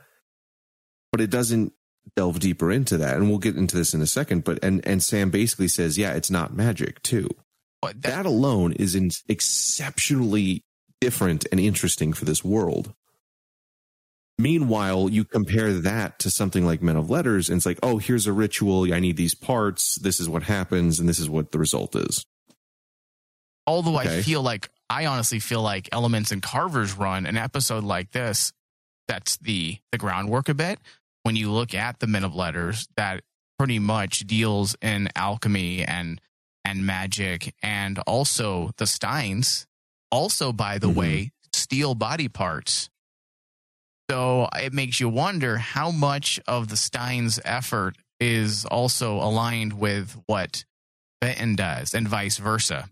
But 1.10 1.20
it 1.20 1.30
doesn't 1.30 1.72
delve 2.16 2.40
deeper 2.40 2.72
into 2.72 2.96
that. 2.98 3.16
And 3.16 3.28
we'll 3.28 3.38
get 3.38 3.56
into 3.56 3.76
this 3.76 3.94
in 3.94 4.00
a 4.00 4.06
second. 4.06 4.44
But 4.44 4.58
and 4.64 4.84
and 4.86 5.02
Sam 5.02 5.30
basically 5.30 5.68
says, 5.68 5.98
yeah, 5.98 6.12
it's 6.14 6.30
not 6.30 6.54
magic 6.54 7.02
too. 7.02 7.28
But 7.80 8.02
that, 8.02 8.16
That 8.16 8.26
alone 8.26 8.72
is 8.72 8.94
in 8.94 9.10
exceptionally 9.28 10.64
different 11.00 11.46
and 11.50 11.60
interesting 11.60 12.12
for 12.12 12.24
this 12.24 12.44
world. 12.44 12.94
Meanwhile, 14.42 15.10
you 15.10 15.24
compare 15.24 15.72
that 15.72 16.18
to 16.20 16.30
something 16.30 16.66
like 16.66 16.82
Men 16.82 16.96
of 16.96 17.08
Letters, 17.10 17.48
and 17.48 17.58
it's 17.58 17.66
like, 17.66 17.78
oh, 17.82 17.98
here's 17.98 18.26
a 18.26 18.32
ritual. 18.32 18.92
I 18.92 18.98
need 19.00 19.16
these 19.16 19.34
parts. 19.34 19.94
This 19.96 20.18
is 20.18 20.28
what 20.28 20.42
happens, 20.42 20.98
and 20.98 21.08
this 21.08 21.18
is 21.20 21.30
what 21.30 21.52
the 21.52 21.58
result 21.58 21.94
is. 21.94 22.24
although 23.66 23.96
I 23.96 24.22
feel 24.22 24.42
like 24.42 24.68
I 24.90 25.06
honestly 25.06 25.38
feel 25.38 25.62
like 25.62 25.88
Elements 25.92 26.32
and 26.32 26.42
Carver's 26.42 26.94
run 26.94 27.26
an 27.26 27.36
episode 27.36 27.84
like 27.84 28.10
this 28.10 28.52
that's 29.08 29.36
the 29.38 29.78
the 29.92 29.98
groundwork 29.98 30.48
a 30.48 30.54
bit. 30.54 30.78
When 31.22 31.36
you 31.36 31.50
look 31.52 31.74
at 31.74 32.00
the 32.00 32.06
Men 32.08 32.24
of 32.24 32.34
Letters, 32.34 32.88
that 32.96 33.22
pretty 33.58 33.78
much 33.78 34.20
deals 34.26 34.74
in 34.82 35.08
alchemy 35.14 35.84
and 35.84 36.20
and 36.64 36.84
magic, 36.86 37.54
and 37.62 37.98
also 38.00 38.70
the 38.78 38.86
Steins. 38.86 39.66
Also, 40.10 40.52
by 40.52 40.78
the 40.78 40.88
Mhm. 40.88 40.94
way, 40.94 41.32
steal 41.52 41.94
body 41.94 42.28
parts. 42.28 42.88
So 44.12 44.46
it 44.54 44.74
makes 44.74 45.00
you 45.00 45.08
wonder 45.08 45.56
how 45.56 45.90
much 45.90 46.38
of 46.46 46.68
the 46.68 46.76
Steins' 46.76 47.40
effort 47.46 47.96
is 48.20 48.66
also 48.66 49.14
aligned 49.14 49.72
with 49.72 50.20
what 50.26 50.66
Benton 51.22 51.56
does, 51.56 51.94
and 51.94 52.06
vice 52.06 52.36
versa 52.36 52.90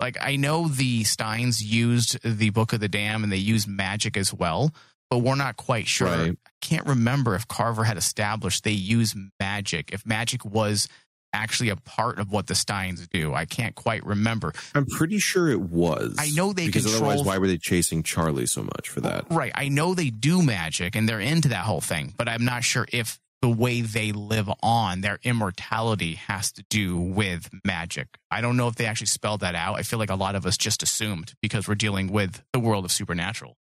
like 0.00 0.16
I 0.20 0.36
know 0.36 0.68
the 0.68 1.04
Steins 1.04 1.62
used 1.62 2.22
the 2.22 2.50
Book 2.50 2.72
of 2.72 2.80
the 2.80 2.88
Damned 2.88 3.24
and 3.24 3.32
they 3.32 3.36
used 3.36 3.68
magic 3.68 4.16
as 4.16 4.32
well, 4.32 4.74
but 5.10 5.18
we're 5.18 5.36
not 5.36 5.56
quite 5.56 5.86
sure. 5.86 6.08
Right. 6.08 6.32
I 6.46 6.50
can't 6.60 6.86
remember 6.86 7.34
if 7.34 7.48
Carver 7.48 7.84
had 7.84 7.96
established 7.96 8.64
they 8.64 8.72
use 8.72 9.14
magic, 9.40 9.90
if 9.92 10.04
magic 10.04 10.44
was 10.44 10.88
actually 11.36 11.68
a 11.68 11.76
part 11.76 12.18
of 12.18 12.32
what 12.32 12.46
the 12.46 12.54
Steins 12.54 13.06
do. 13.08 13.34
I 13.34 13.44
can't 13.44 13.74
quite 13.74 14.04
remember. 14.04 14.52
I'm 14.74 14.86
pretty 14.86 15.18
sure 15.18 15.48
it 15.48 15.60
was. 15.60 16.16
I 16.18 16.30
know 16.30 16.52
they 16.52 16.66
because 16.66 16.84
control- 16.84 17.10
otherwise, 17.10 17.26
why 17.26 17.38
were 17.38 17.46
they 17.46 17.58
chasing 17.58 18.02
Charlie 18.02 18.46
so 18.46 18.62
much 18.62 18.88
for 18.88 19.00
that? 19.02 19.26
Right. 19.30 19.52
I 19.54 19.68
know 19.68 19.94
they 19.94 20.10
do 20.10 20.42
magic 20.42 20.96
and 20.96 21.08
they're 21.08 21.20
into 21.20 21.48
that 21.48 21.64
whole 21.64 21.80
thing, 21.80 22.14
but 22.16 22.28
I'm 22.28 22.44
not 22.44 22.64
sure 22.64 22.86
if 22.92 23.20
the 23.42 23.48
way 23.50 23.82
they 23.82 24.12
live 24.12 24.50
on, 24.62 25.02
their 25.02 25.18
immortality 25.22 26.14
has 26.14 26.52
to 26.52 26.64
do 26.70 26.96
with 26.96 27.50
magic. 27.64 28.08
I 28.30 28.40
don't 28.40 28.56
know 28.56 28.68
if 28.68 28.76
they 28.76 28.86
actually 28.86 29.08
spelled 29.08 29.40
that 29.40 29.54
out. 29.54 29.78
I 29.78 29.82
feel 29.82 29.98
like 29.98 30.10
a 30.10 30.16
lot 30.16 30.34
of 30.34 30.46
us 30.46 30.56
just 30.56 30.82
assumed 30.82 31.34
because 31.42 31.68
we're 31.68 31.74
dealing 31.74 32.10
with 32.10 32.42
the 32.52 32.58
world 32.58 32.84
of 32.84 32.92
supernatural. 32.92 33.56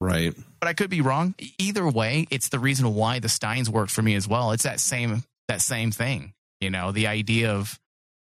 Right. 0.00 0.34
But 0.60 0.68
I 0.68 0.72
could 0.72 0.88
be 0.88 1.00
wrong. 1.02 1.34
Either 1.58 1.86
way, 1.88 2.26
it's 2.30 2.48
the 2.48 2.58
reason 2.58 2.94
why 2.94 3.18
the 3.18 3.28
Steins 3.28 3.68
worked 3.68 3.90
for 3.90 4.02
me 4.02 4.14
as 4.14 4.26
well. 4.26 4.52
It's 4.52 4.62
that 4.62 4.80
same 4.80 5.24
that 5.48 5.60
same 5.60 5.90
thing. 5.90 6.32
You 6.60 6.70
know, 6.70 6.92
the 6.92 7.06
idea 7.06 7.52
of, 7.52 7.78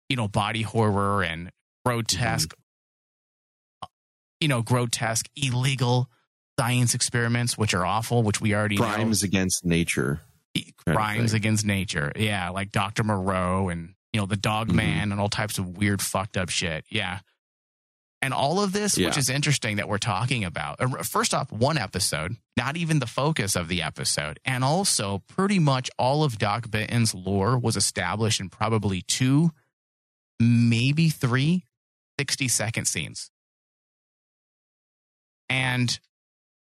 you 0.09 0.15
know, 0.15 0.27
body 0.27 0.61
horror 0.61 1.23
and 1.23 1.51
grotesque 1.85 2.53
you 4.39 4.47
know, 4.47 4.61
grotesque, 4.61 5.27
illegal 5.35 6.11
science 6.59 6.93
experiments, 6.93 7.57
which 7.57 7.73
are 7.73 7.83
awful, 7.83 8.21
which 8.21 8.39
we 8.39 8.53
already 8.53 8.77
Crimes 8.77 9.23
against 9.23 9.65
nature. 9.65 10.21
Crimes 10.87 11.33
against 11.33 11.65
nature. 11.65 12.11
Yeah, 12.15 12.49
like 12.49 12.71
Dr. 12.71 13.03
Moreau 13.03 13.69
and, 13.69 13.95
you 14.13 14.19
know, 14.19 14.27
the 14.27 14.37
dog 14.37 14.69
Mhm. 14.69 14.75
man 14.75 15.11
and 15.11 15.19
all 15.19 15.29
types 15.29 15.57
of 15.57 15.77
weird, 15.77 16.03
fucked 16.03 16.37
up 16.37 16.49
shit. 16.49 16.85
Yeah. 16.89 17.19
And 18.21 18.33
all 18.33 18.59
of 18.61 18.73
this, 18.73 18.97
which 18.97 19.15
is 19.17 19.29
interesting 19.29 19.77
that 19.77 19.87
we're 19.87 19.99
talking 19.99 20.43
about. 20.43 20.81
Uh, 20.81 21.03
First 21.03 21.35
off, 21.35 21.51
one 21.51 21.77
episode, 21.77 22.35
not 22.57 22.75
even 22.75 22.97
the 22.97 23.05
focus 23.05 23.55
of 23.55 23.67
the 23.67 23.83
episode. 23.83 24.39
And 24.43 24.63
also, 24.63 25.21
pretty 25.27 25.59
much 25.59 25.91
all 25.99 26.23
of 26.23 26.39
Doc 26.39 26.69
Benton's 26.71 27.13
lore 27.13 27.59
was 27.59 27.77
established 27.77 28.39
in 28.39 28.49
probably 28.49 29.03
two, 29.03 29.51
maybe 30.39 31.09
three 31.09 31.65
60 32.19 32.47
second 32.47 32.85
scenes. 32.85 33.29
And 35.49 35.99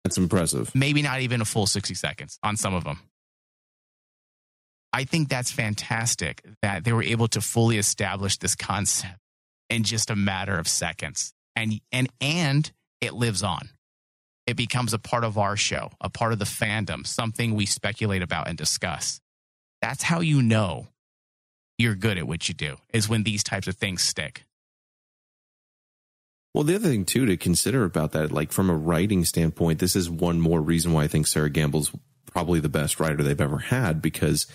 That's 0.03 0.17
impressive. 0.17 0.73
maybe 0.73 1.01
not 1.03 1.21
even 1.21 1.39
a 1.39 1.45
full 1.45 1.67
60 1.67 1.93
seconds 1.93 2.39
on 2.43 2.57
some 2.57 2.73
of 2.73 2.83
them. 2.83 2.99
I 4.91 5.05
think 5.05 5.29
that's 5.29 5.51
fantastic 5.51 6.43
that 6.61 6.83
they 6.83 6.93
were 6.93 7.03
able 7.03 7.27
to 7.29 7.41
fully 7.41 7.77
establish 7.77 8.37
this 8.37 8.55
concept 8.55 9.17
in 9.69 9.83
just 9.83 10.09
a 10.09 10.15
matter 10.15 10.57
of 10.57 10.67
seconds. 10.67 11.33
And 11.55 11.79
and 11.91 12.09
and 12.19 12.71
it 13.01 13.13
lives 13.13 13.43
on. 13.43 13.69
It 14.45 14.57
becomes 14.57 14.93
a 14.93 14.99
part 14.99 15.23
of 15.23 15.37
our 15.37 15.55
show, 15.55 15.91
a 16.01 16.09
part 16.09 16.33
of 16.33 16.39
the 16.39 16.45
fandom, 16.45 17.07
something 17.07 17.53
we 17.53 17.65
speculate 17.65 18.21
about 18.21 18.47
and 18.47 18.57
discuss. 18.57 19.21
That's 19.81 20.03
how 20.03 20.19
you 20.19 20.41
know 20.41 20.87
you're 21.77 21.95
good 21.95 22.17
at 22.17 22.27
what 22.27 22.47
you 22.47 22.53
do 22.53 22.77
is 22.93 23.09
when 23.09 23.23
these 23.23 23.43
types 23.43 23.67
of 23.67 23.75
things 23.75 24.01
stick. 24.01 24.45
Well, 26.53 26.63
the 26.63 26.75
other 26.75 26.89
thing 26.89 27.05
too 27.05 27.25
to 27.25 27.35
consider 27.35 27.83
about 27.83 28.11
that, 28.11 28.31
like 28.31 28.51
from 28.51 28.69
a 28.69 28.75
writing 28.75 29.25
standpoint, 29.25 29.79
this 29.79 29.95
is 29.95 30.09
one 30.09 30.39
more 30.39 30.61
reason 30.61 30.93
why 30.93 31.03
I 31.03 31.07
think 31.07 31.25
Sera 31.25 31.49
Gamble's 31.49 31.91
probably 32.31 32.59
the 32.59 32.69
best 32.69 32.99
writer 32.99 33.23
they've 33.23 33.39
ever 33.39 33.57
had 33.57 34.01
because 34.01 34.47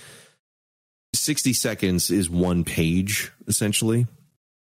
60 1.15 1.53
seconds 1.53 2.11
is 2.11 2.31
one 2.31 2.65
page 2.65 3.33
essentially. 3.47 4.07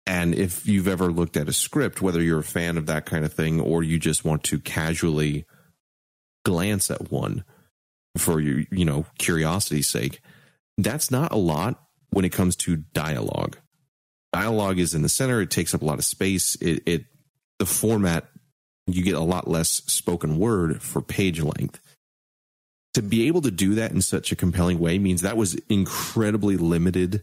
And 0.07 0.35
if 0.35 0.67
you've 0.69 0.87
ever 0.87 1.11
looked 1.11 1.37
at 1.37 1.49
a 1.49 1.53
script, 1.53 2.01
whether 2.01 2.23
you're 2.23 2.39
a 2.39 2.45
fan 2.45 2.79
of 2.79 2.87
that 2.87 3.07
kind 3.07 3.25
of 3.25 3.33
thing 3.33 3.61
or 3.61 3.83
you 3.83 3.99
just 3.99 4.25
want 4.25 4.45
to 4.45 4.61
casually 4.61 5.47
glance 6.45 6.91
at 6.91 7.11
one 7.11 7.45
for 8.17 8.41
your, 8.41 8.65
you 8.71 8.85
know, 8.85 9.07
curiosity's 9.19 9.89
sake, 9.89 10.21
that's 10.79 11.11
not 11.11 11.33
a 11.33 11.37
lot 11.37 11.83
when 12.11 12.25
it 12.25 12.33
comes 12.33 12.55
to 12.57 12.77
dialogue. 12.77 13.59
Dialogue 14.33 14.79
is 14.79 14.95
in 14.95 15.03
the 15.03 15.09
center. 15.09 15.41
It 15.41 15.51
takes 15.51 15.75
up 15.75 15.83
a 15.83 15.85
lot 15.85 15.99
of 15.99 16.05
space. 16.05 16.55
It, 16.57 16.83
it 16.87 17.05
the 17.59 17.67
format 17.67 18.29
You 18.87 19.03
get 19.03 19.15
a 19.15 19.21
lot 19.21 19.49
less 19.49 19.69
spoken 19.69 20.39
word 20.39 20.83
for 20.83 21.03
page 21.03 21.41
length. 21.41 21.81
To 22.95 23.03
be 23.03 23.27
able 23.27 23.43
to 23.43 23.51
do 23.51 23.75
that 23.75 23.91
in 23.91 24.01
such 24.01 24.31
a 24.31 24.37
compelling 24.37 24.79
way 24.79 24.99
means 24.99 25.23
that 25.23 25.37
was 25.37 25.55
incredibly 25.69 26.57
limited 26.57 27.23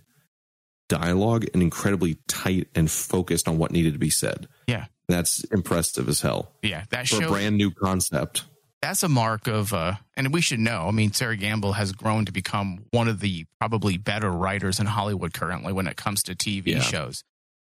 dialogue 0.98 1.46
and 1.54 1.62
incredibly 1.64 2.18
tight 2.28 2.68
and 2.76 2.90
focused 2.92 3.48
on 3.48 3.58
what 3.58 3.72
needed 3.72 3.94
to 3.94 4.00
be 4.00 4.10
said. 4.10 4.48
Yeah. 4.68 4.86
That's 5.08 5.44
impressive 5.46 6.08
as 6.08 6.22
hell 6.22 6.52
Yeah, 6.62 6.84
that 6.92 7.08
for 7.08 7.16
shows 7.18 7.24
a 7.26 7.28
brand 7.30 7.58
new 7.58 7.72
concept. 7.72 8.46
that's 8.82 9.04
a 9.04 9.10
mark 9.10 9.48
of 9.48 9.74
uh 9.74 9.94
and 10.18 10.34
we 10.34 10.42
should 10.42 10.60
know 10.60 10.88
i 10.88 10.92
mean 10.92 11.12
sera 11.14 11.36
gamble 11.38 11.74
has 11.74 11.92
grown 11.94 12.26
to 12.26 12.32
become 12.34 12.86
one 12.92 13.08
of 13.08 13.20
the 13.22 13.46
probably 13.60 13.98
better 13.98 14.30
writers 14.30 14.78
in 14.80 14.86
hollywood 14.86 15.34
currently 15.34 15.72
when 15.72 15.88
it 15.88 15.96
comes 15.96 16.22
to 16.24 16.36
tv 16.36 16.68
Yeah. 16.68 16.80
shows 16.82 17.24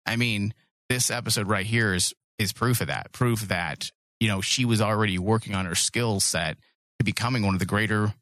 i 0.05 0.15
mean 0.15 0.53
this 0.88 1.10
episode 1.10 1.47
right 1.47 1.65
here 1.65 1.93
is 1.95 2.13
is 2.38 2.53
proof 2.53 2.79
of 2.82 2.88
that 2.88 3.12
proof 3.12 3.47
that 3.47 3.91
you 4.19 4.27
know 4.27 4.39
she 4.41 4.65
was 4.65 4.82
already 4.82 5.17
working 5.17 5.55
on 5.55 5.65
her 5.65 5.73
skill 5.75 6.19
set 6.19 6.58
to 6.99 7.03
becoming 7.03 7.43
one 7.43 7.55
of 7.55 7.60
the 7.60 7.65
greater 7.75 8.13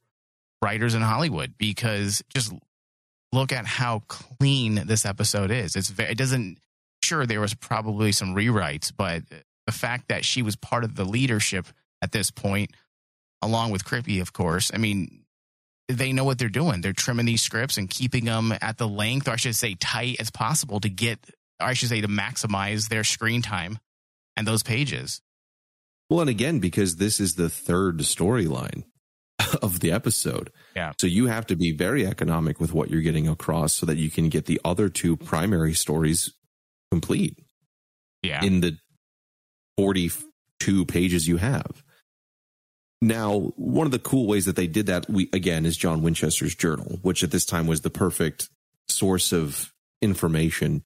writers 0.62 0.94
in 0.96 1.02
hollywood 1.02 1.54
because 1.58 2.24
just 2.34 2.54
look 3.32 3.52
at 3.52 3.66
how 3.66 4.04
clean 4.08 4.76
this 4.86 5.06
episode 5.06 5.52
is 5.52 5.76
it's 5.76 5.92
it 6.00 6.18
doesn't 6.18 6.58
sure 7.04 7.26
there 7.26 7.42
was 7.42 7.54
probably 7.54 8.12
some 8.12 8.34
rewrites 8.36 8.92
but 8.96 9.24
the 9.68 9.74
fact 9.74 10.08
that 10.08 10.26
she 10.26 10.42
was 10.42 10.56
part 10.56 10.84
of 10.84 10.96
the 10.96 11.06
leadership 11.06 11.68
at 12.02 12.12
this 12.12 12.32
point, 12.32 12.72
along 13.42 13.72
with 13.72 13.84
Kripke, 13.84 14.22
of 14.22 14.34
course. 14.34 14.72
I 14.74 14.78
mean, 14.78 15.26
they 15.88 16.13
know 16.13 16.24
what 16.24 16.40
they're 16.40 16.50
doing. 16.50 16.82
They're 16.82 16.94
trimming 16.94 17.26
these 17.26 17.42
scripts 17.42 17.78
and 17.78 17.90
keeping 17.90 18.26
them 18.26 18.54
at 18.62 18.78
the 18.78 18.88
length, 18.88 19.28
or 19.28 19.32
I 19.32 19.36
should 19.36 19.56
say, 19.56 19.76
tight 19.76 20.18
as 20.20 20.32
possible 20.32 20.80
to 20.80 20.90
get, 20.90 21.20
or 21.62 21.68
I 21.68 21.74
should 21.74 21.90
say, 21.90 22.02
to 22.02 22.08
maximize 22.08 22.90
their 22.90 23.04
screen 23.04 23.42
time 23.42 23.78
and 24.36 24.48
those 24.48 24.63
pages. 24.63 25.22
Well, 26.10 26.22
and 26.22 26.30
again, 26.30 26.60
because 26.60 26.96
this 26.96 27.20
is 27.20 27.36
the 27.36 27.50
third 27.50 28.00
storyline 28.00 28.84
of 29.62 29.80
the 29.80 29.92
episode. 29.92 30.52
Yeah. 30.76 30.94
So 31.00 31.08
you 31.08 31.28
have 31.28 31.46
to 31.48 31.56
be 31.56 31.72
very 31.72 32.06
economic 32.06 32.60
with 32.60 32.74
what 32.74 32.90
you're 32.90 33.02
getting 33.02 33.28
across 33.28 33.74
so 33.74 33.86
that 33.86 33.98
you 33.98 34.10
can 34.10 34.30
get 34.30 34.46
the 34.46 34.60
other 34.66 34.90
two 34.90 35.16
primary 35.18 35.74
stories 35.74 36.32
complete 36.92 37.38
Yeah. 38.24 38.44
in 38.44 38.62
the 38.62 38.78
42 39.78 40.86
pages 40.86 41.28
you 41.28 41.38
have. 41.38 41.84
Now, 43.02 43.52
one 43.58 43.86
of 43.86 43.92
the 43.92 44.00
cool 44.00 44.26
ways 44.26 44.46
that 44.46 44.56
they 44.56 44.66
did 44.68 44.88
that, 44.88 45.08
we 45.10 45.30
again, 45.32 45.66
is 45.66 45.78
John 45.78 46.02
Winchester's 46.02 46.56
journal, 46.56 46.98
which 47.04 47.24
at 47.24 47.30
this 47.32 47.46
time 47.46 47.68
was 47.68 47.82
the 47.82 47.92
perfect 47.92 48.50
source 48.88 49.32
of 49.32 49.72
information. 50.02 50.84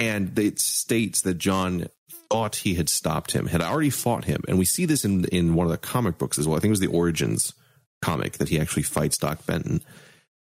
And 0.00 0.36
it 0.38 0.58
states 0.58 1.20
that 1.22 1.38
John 1.38 1.86
thought 2.30 2.56
he 2.56 2.74
had 2.74 2.88
stopped 2.88 3.32
him, 3.32 3.46
had 3.46 3.62
already 3.62 3.90
fought 3.90 4.24
him. 4.24 4.42
And 4.48 4.58
we 4.58 4.64
see 4.64 4.84
this 4.84 5.04
in, 5.04 5.24
in 5.26 5.54
one 5.54 5.66
of 5.66 5.70
the 5.70 5.78
comic 5.78 6.18
books 6.18 6.38
as 6.38 6.46
well. 6.48 6.56
I 6.56 6.60
think 6.60 6.70
it 6.70 6.72
was 6.72 6.80
the 6.80 6.86
Origins 6.88 7.52
comic 8.02 8.34
that 8.34 8.48
he 8.48 8.60
actually 8.60 8.82
fights 8.82 9.18
Doc 9.18 9.44
Benton. 9.46 9.82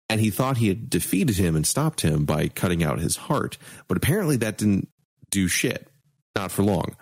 And 0.10 0.20
he 0.20 0.30
thought 0.30 0.58
he 0.58 0.68
had 0.68 0.90
defeated 0.90 1.38
him 1.38 1.56
and 1.56 1.66
stopped 1.66 2.02
him 2.02 2.26
by 2.26 2.50
cutting 2.50 2.84
out 2.84 3.00
his 3.00 3.16
heart. 3.16 3.58
But 3.88 3.98
apparently 3.98 4.36
that 4.38 4.58
didn't 4.58 4.90
do 5.30 5.48
shit, 5.48 5.88
not 6.36 6.52
for 6.52 6.64
long. 6.64 6.96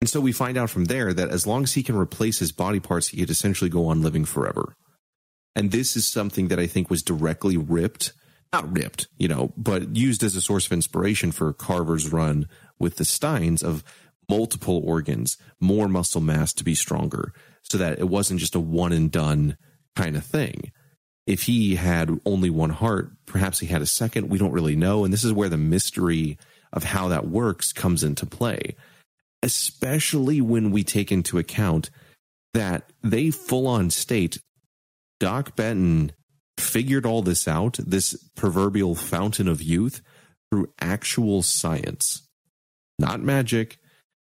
And 0.00 0.08
so 0.08 0.20
we 0.20 0.32
find 0.32 0.56
out 0.56 0.70
from 0.70 0.84
there 0.84 1.12
that 1.12 1.30
as 1.30 1.46
long 1.46 1.64
as 1.64 1.72
he 1.72 1.82
can 1.82 1.96
replace 1.96 2.38
his 2.38 2.52
body 2.52 2.78
parts, 2.78 3.08
he 3.08 3.16
could 3.18 3.30
essentially 3.30 3.70
go 3.70 3.86
on 3.86 4.02
living 4.02 4.24
forever. 4.24 4.76
And 5.56 5.70
this 5.70 5.96
is 5.96 6.06
something 6.06 6.48
that 6.48 6.58
I 6.58 6.66
think 6.66 6.90
was 6.90 7.02
directly 7.02 7.56
ripped, 7.56 8.12
not 8.52 8.70
ripped, 8.70 9.08
you 9.18 9.28
know, 9.28 9.52
but 9.56 9.96
used 9.96 10.22
as 10.22 10.36
a 10.36 10.40
source 10.40 10.66
of 10.66 10.72
inspiration 10.72 11.32
for 11.32 11.52
Carver's 11.52 12.12
run 12.12 12.48
with 12.78 12.96
the 12.96 13.04
Steins 13.04 13.62
of 13.62 13.82
multiple 14.28 14.82
organs, 14.84 15.36
more 15.60 15.88
muscle 15.88 16.20
mass 16.20 16.52
to 16.54 16.64
be 16.64 16.74
stronger, 16.74 17.32
so 17.64 17.78
that 17.78 17.98
it 17.98 18.08
wasn't 18.08 18.40
just 18.40 18.54
a 18.54 18.60
one 18.60 18.92
and 18.92 19.10
done 19.10 19.56
kind 19.96 20.16
of 20.16 20.24
thing. 20.24 20.72
If 21.26 21.42
he 21.44 21.76
had 21.76 22.10
only 22.26 22.50
one 22.50 22.70
heart, 22.70 23.10
perhaps 23.26 23.58
he 23.58 23.66
had 23.66 23.82
a 23.82 23.86
second. 23.86 24.28
We 24.28 24.38
don't 24.38 24.52
really 24.52 24.76
know. 24.76 25.04
And 25.04 25.12
this 25.12 25.24
is 25.24 25.32
where 25.32 25.48
the 25.48 25.56
mystery 25.56 26.38
of 26.72 26.84
how 26.84 27.08
that 27.08 27.28
works 27.28 27.72
comes 27.72 28.04
into 28.04 28.26
play 28.26 28.74
especially 29.44 30.40
when 30.40 30.70
we 30.70 30.82
take 30.82 31.12
into 31.12 31.36
account 31.38 31.90
that 32.54 32.90
they 33.02 33.30
full 33.30 33.66
on 33.66 33.90
state 33.90 34.38
Doc 35.20 35.54
Benton 35.54 36.12
figured 36.58 37.04
all 37.04 37.20
this 37.20 37.46
out, 37.46 37.76
this 37.78 38.16
proverbial 38.34 38.94
fountain 38.94 39.46
of 39.46 39.60
youth, 39.60 40.00
through 40.50 40.72
actual 40.80 41.42
science, 41.42 42.26
not 42.98 43.20
magic. 43.20 43.78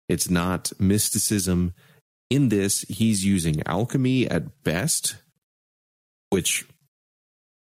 It's 0.09 0.29
not 0.29 0.71
mysticism. 0.79 1.73
In 2.33 2.49
this, 2.49 2.81
he's 2.89 3.23
using 3.23 3.61
alchemy 3.67 4.27
at 4.27 4.63
best, 4.63 5.17
which, 6.31 6.65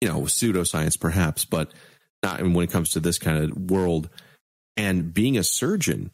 you 0.01 0.09
know, 0.09 0.23
pseudoscience 0.23 0.99
perhaps, 0.99 1.45
but 1.45 1.75
not 2.23 2.41
when 2.41 2.65
it 2.65 2.71
comes 2.71 2.89
to 2.93 3.01
this 3.01 3.19
kind 3.19 3.37
of 3.37 3.71
world. 3.71 4.09
And 4.75 5.13
being 5.13 5.37
a 5.37 5.43
surgeon, 5.43 6.11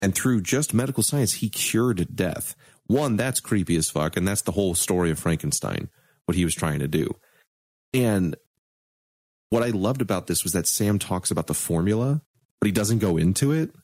and 0.00 0.14
through 0.14 0.42
just 0.42 0.72
medical 0.72 1.02
science, 1.02 1.32
he 1.32 1.48
cured 1.48 2.14
death. 2.14 2.54
One, 2.86 3.16
that's 3.16 3.40
creepy 3.40 3.74
as 3.74 3.90
fuck. 3.90 4.16
And 4.16 4.28
that's 4.28 4.42
the 4.42 4.52
whole 4.52 4.76
story 4.76 5.10
of 5.10 5.18
Frankenstein, 5.18 5.88
what 6.26 6.36
he 6.36 6.44
was 6.44 6.54
trying 6.54 6.78
to 6.78 6.86
do. 6.86 7.12
And 7.92 8.36
what 9.50 9.64
I 9.64 9.70
loved 9.70 10.00
about 10.00 10.28
this 10.28 10.44
was 10.44 10.52
that 10.52 10.68
Sam 10.68 11.00
talks 11.00 11.32
about 11.32 11.48
the 11.48 11.54
formula, 11.54 12.22
but 12.60 12.66
he 12.66 12.72
doesn't 12.72 13.00
go 13.00 13.16
into 13.16 13.50
it. 13.50 13.74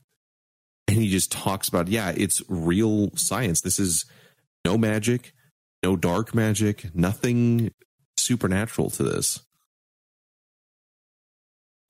And 0.88 0.96
he 0.96 1.10
just 1.10 1.30
talks 1.30 1.68
about, 1.68 1.88
yeah, 1.88 2.12
it's 2.16 2.42
real 2.48 3.14
science. 3.14 3.60
This 3.60 3.78
is 3.78 4.06
no 4.64 4.78
magic, 4.78 5.34
no 5.82 5.96
dark 5.96 6.34
magic, 6.34 6.94
nothing 6.94 7.72
supernatural 8.16 8.90
to 8.90 9.02
this. 9.02 9.40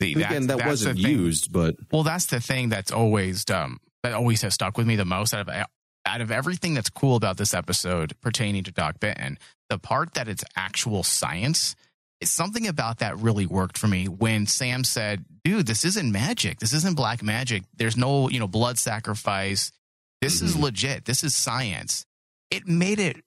And 0.00 0.16
Again, 0.16 0.46
that 0.48 0.66
wasn't 0.66 0.98
used, 0.98 1.52
but 1.52 1.76
Well, 1.90 2.02
that's 2.02 2.26
the 2.26 2.40
thing 2.40 2.68
that's 2.68 2.92
always 2.92 3.44
um 3.50 3.80
that 4.02 4.12
always 4.12 4.42
has 4.42 4.54
stuck 4.54 4.76
with 4.76 4.86
me 4.86 4.96
the 4.96 5.04
most 5.04 5.34
out 5.34 5.48
of 5.48 5.66
out 6.06 6.20
of 6.20 6.30
everything 6.30 6.74
that's 6.74 6.90
cool 6.90 7.16
about 7.16 7.36
this 7.36 7.52
episode 7.52 8.14
pertaining 8.20 8.64
to 8.64 8.72
Doc 8.72 9.00
Benton. 9.00 9.38
The 9.68 9.78
part 9.78 10.14
that 10.14 10.28
it's 10.28 10.44
actual 10.56 11.02
science 11.02 11.74
something 12.22 12.66
about 12.66 12.98
that 12.98 13.18
really 13.18 13.46
worked 13.46 13.78
for 13.78 13.88
me 13.88 14.08
when 14.08 14.46
Sam 14.46 14.84
said, 14.84 15.24
"Dude, 15.44 15.66
this 15.66 15.84
isn't 15.84 16.10
magic. 16.10 16.58
This 16.58 16.72
isn't 16.72 16.96
black 16.96 17.22
magic. 17.22 17.62
There's 17.76 17.96
no 17.96 18.28
you 18.28 18.38
know 18.38 18.48
blood 18.48 18.78
sacrifice. 18.78 19.72
This 20.20 20.42
is 20.42 20.56
Mhm. 20.56 20.62
legit. 20.62 21.04
This 21.04 21.22
is 21.22 21.34
science." 21.34 22.04
It 22.50 22.66
made 22.66 22.98
it 22.98 23.24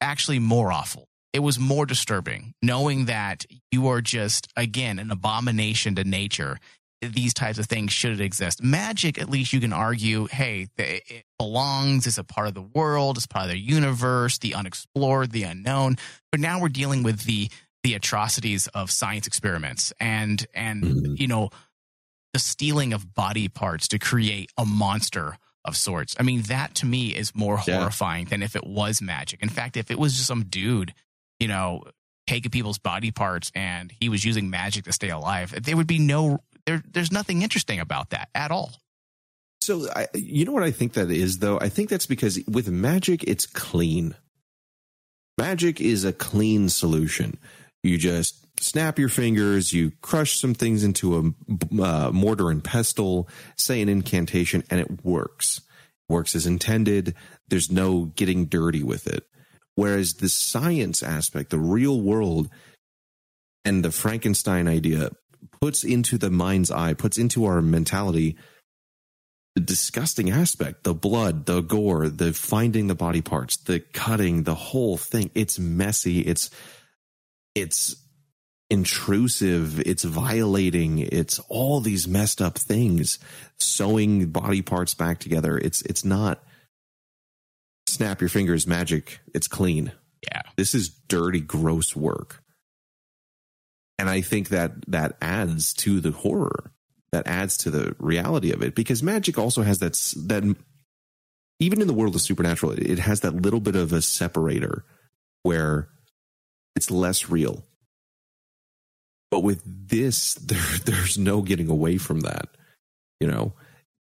actually 0.00 0.38
more 0.38 0.72
awful. 0.72 1.08
It 1.32 1.40
was 1.40 1.58
more 1.58 1.86
disturbing 1.86 2.54
knowing 2.62 3.06
that 3.06 3.44
you 3.70 3.86
are 3.88 4.00
just 4.00 4.48
again 4.56 4.98
an 4.98 5.10
abomination 5.10 5.94
to 5.96 6.04
nature 6.04 6.58
these 7.02 7.34
types 7.34 7.58
of 7.58 7.66
things 7.66 7.92
should 7.92 8.20
exist. 8.20 8.62
Magic, 8.62 9.18
at 9.18 9.28
least 9.28 9.52
you 9.52 9.60
can 9.60 9.72
argue, 9.72 10.26
hey, 10.26 10.66
it 10.78 11.26
belongs, 11.38 12.06
it's 12.06 12.16
a 12.16 12.24
part 12.24 12.48
of 12.48 12.54
the 12.54 12.62
world, 12.62 13.18
it's 13.18 13.26
part 13.26 13.44
of 13.44 13.50
the 13.50 13.58
universe, 13.58 14.38
the 14.38 14.54
unexplored, 14.54 15.30
the 15.30 15.42
unknown. 15.42 15.98
But 16.32 16.40
now 16.40 16.58
we're 16.58 16.70
dealing 16.70 17.02
with 17.02 17.24
the 17.24 17.50
the 17.86 17.94
atrocities 17.94 18.66
of 18.68 18.90
science 18.90 19.28
experiments 19.28 19.92
and 20.00 20.44
and 20.54 20.82
Mhm. 20.82 21.20
you 21.20 21.28
know 21.28 21.50
the 22.32 22.40
stealing 22.40 22.92
of 22.92 23.14
body 23.14 23.46
parts 23.48 23.86
to 23.88 23.98
create 23.98 24.50
a 24.58 24.66
monster 24.66 25.38
of 25.64 25.76
sorts. 25.76 26.16
I 26.18 26.22
mean, 26.24 26.42
that 26.42 26.74
to 26.76 26.86
me 26.86 27.14
is 27.14 27.32
more 27.34 27.60
Yeah. 27.66 27.78
horrifying 27.78 28.24
than 28.26 28.42
if 28.42 28.56
it 28.56 28.66
was 28.66 29.00
magic. 29.00 29.40
In 29.40 29.48
fact, 29.48 29.76
if 29.76 29.90
it 29.92 29.98
was 30.00 30.14
just 30.16 30.26
some 30.26 30.44
dude, 30.46 30.92
you 31.38 31.46
know, 31.48 31.84
taking 32.26 32.50
people's 32.50 32.78
body 32.78 33.12
parts 33.12 33.52
and 33.54 33.92
he 34.00 34.08
was 34.08 34.24
using 34.24 34.50
magic 34.50 34.84
to 34.86 34.92
stay 34.92 35.08
alive, 35.10 35.54
there 35.64 35.76
would 35.76 35.86
be 35.86 36.00
no 36.00 36.40
there 36.66 36.82
there's 36.92 37.12
nothing 37.12 37.42
interesting 37.42 37.78
about 37.78 38.10
that 38.10 38.28
at 38.34 38.50
all. 38.50 38.72
So, 39.62 39.88
I, 39.94 40.08
you 40.12 40.44
know 40.44 40.52
what 40.52 40.64
I 40.64 40.72
think 40.72 40.94
that 40.94 41.10
is, 41.12 41.38
though? 41.38 41.58
I 41.60 41.68
think 41.68 41.88
that's 41.88 42.06
because 42.06 42.38
with 42.48 42.68
magic, 42.68 43.22
it's 43.24 43.46
clean. 43.46 44.16
Magic 45.38 45.80
is 45.80 46.04
a 46.04 46.12
clean 46.12 46.68
solution. 46.68 47.38
You 47.86 47.98
just 47.98 48.46
snap 48.60 48.98
your 48.98 49.08
fingers, 49.08 49.72
you 49.72 49.92
crush 50.02 50.38
some 50.38 50.54
things 50.54 50.82
into 50.82 51.16
a 51.16 51.82
uh, 51.82 52.10
mortar 52.10 52.50
and 52.50 52.62
pestle, 52.62 53.28
say 53.56 53.80
an 53.80 53.88
incantation, 53.88 54.64
and 54.70 54.80
it 54.80 55.04
works. 55.04 55.60
Works 56.08 56.34
as 56.34 56.46
intended. 56.46 57.14
There's 57.48 57.70
no 57.70 58.06
getting 58.16 58.46
dirty 58.46 58.82
with 58.82 59.06
it. 59.06 59.24
Whereas 59.74 60.14
the 60.14 60.28
science 60.28 61.02
aspect, 61.02 61.50
the 61.50 61.58
real 61.58 62.00
world, 62.00 62.48
and 63.64 63.84
the 63.84 63.90
Frankenstein 63.90 64.68
idea 64.68 65.10
puts 65.60 65.84
into 65.84 66.16
the 66.16 66.30
mind's 66.30 66.70
eye, 66.70 66.94
puts 66.94 67.18
into 67.18 67.44
our 67.44 67.60
mentality 67.60 68.36
the 69.56 69.60
disgusting 69.60 70.30
aspect 70.30 70.84
the 70.84 70.92
blood 70.92 71.46
the 71.46 71.62
gore 71.62 72.10
the 72.10 72.34
finding 72.34 72.88
the 72.88 72.94
body 72.94 73.22
parts 73.22 73.56
the 73.56 73.80
cutting 73.80 74.42
the 74.42 74.54
whole 74.54 74.98
thing 74.98 75.30
it's 75.34 75.58
messy 75.58 76.20
it's 76.20 76.50
it's 77.56 77.96
intrusive, 78.68 79.80
it's 79.80 80.04
violating, 80.04 80.98
it's 80.98 81.38
all 81.48 81.80
these 81.80 82.06
messed 82.06 82.42
up 82.42 82.58
things, 82.58 83.18
sewing 83.58 84.26
body 84.26 84.62
parts 84.62 84.94
back 84.94 85.18
together. 85.18 85.56
It's 85.56 85.82
it's 85.82 86.04
not 86.04 86.44
snap 87.88 88.20
your 88.20 88.28
fingers 88.28 88.66
magic. 88.66 89.20
It's 89.34 89.48
clean. 89.48 89.92
Yeah. 90.22 90.42
This 90.56 90.74
is 90.74 90.90
dirty, 91.08 91.40
gross 91.40 91.96
work. 91.96 92.42
And 93.98 94.10
I 94.10 94.20
think 94.20 94.50
that 94.50 94.72
that 94.88 95.16
adds 95.22 95.72
to 95.74 96.00
the 96.00 96.10
horror. 96.10 96.72
That 97.12 97.26
adds 97.26 97.56
to 97.58 97.70
the 97.70 97.96
reality 97.98 98.52
of 98.52 98.62
it 98.62 98.74
because 98.74 99.02
magic 99.02 99.38
also 99.38 99.62
has 99.62 99.78
that 99.78 99.94
that 100.26 100.56
even 101.58 101.80
in 101.80 101.86
the 101.86 101.94
world 101.94 102.14
of 102.14 102.20
supernatural, 102.20 102.72
it 102.72 102.98
has 102.98 103.20
that 103.20 103.40
little 103.40 103.60
bit 103.60 103.76
of 103.76 103.94
a 103.94 104.02
separator 104.02 104.84
where 105.42 105.88
it's 106.76 106.90
less 106.90 107.28
real. 107.28 107.64
But 109.30 109.40
with 109.40 109.62
this, 109.64 110.34
there, 110.34 110.62
there's 110.84 111.18
no 111.18 111.42
getting 111.42 111.68
away 111.68 111.98
from 111.98 112.20
that. 112.20 112.48
You 113.20 113.26
know, 113.28 113.54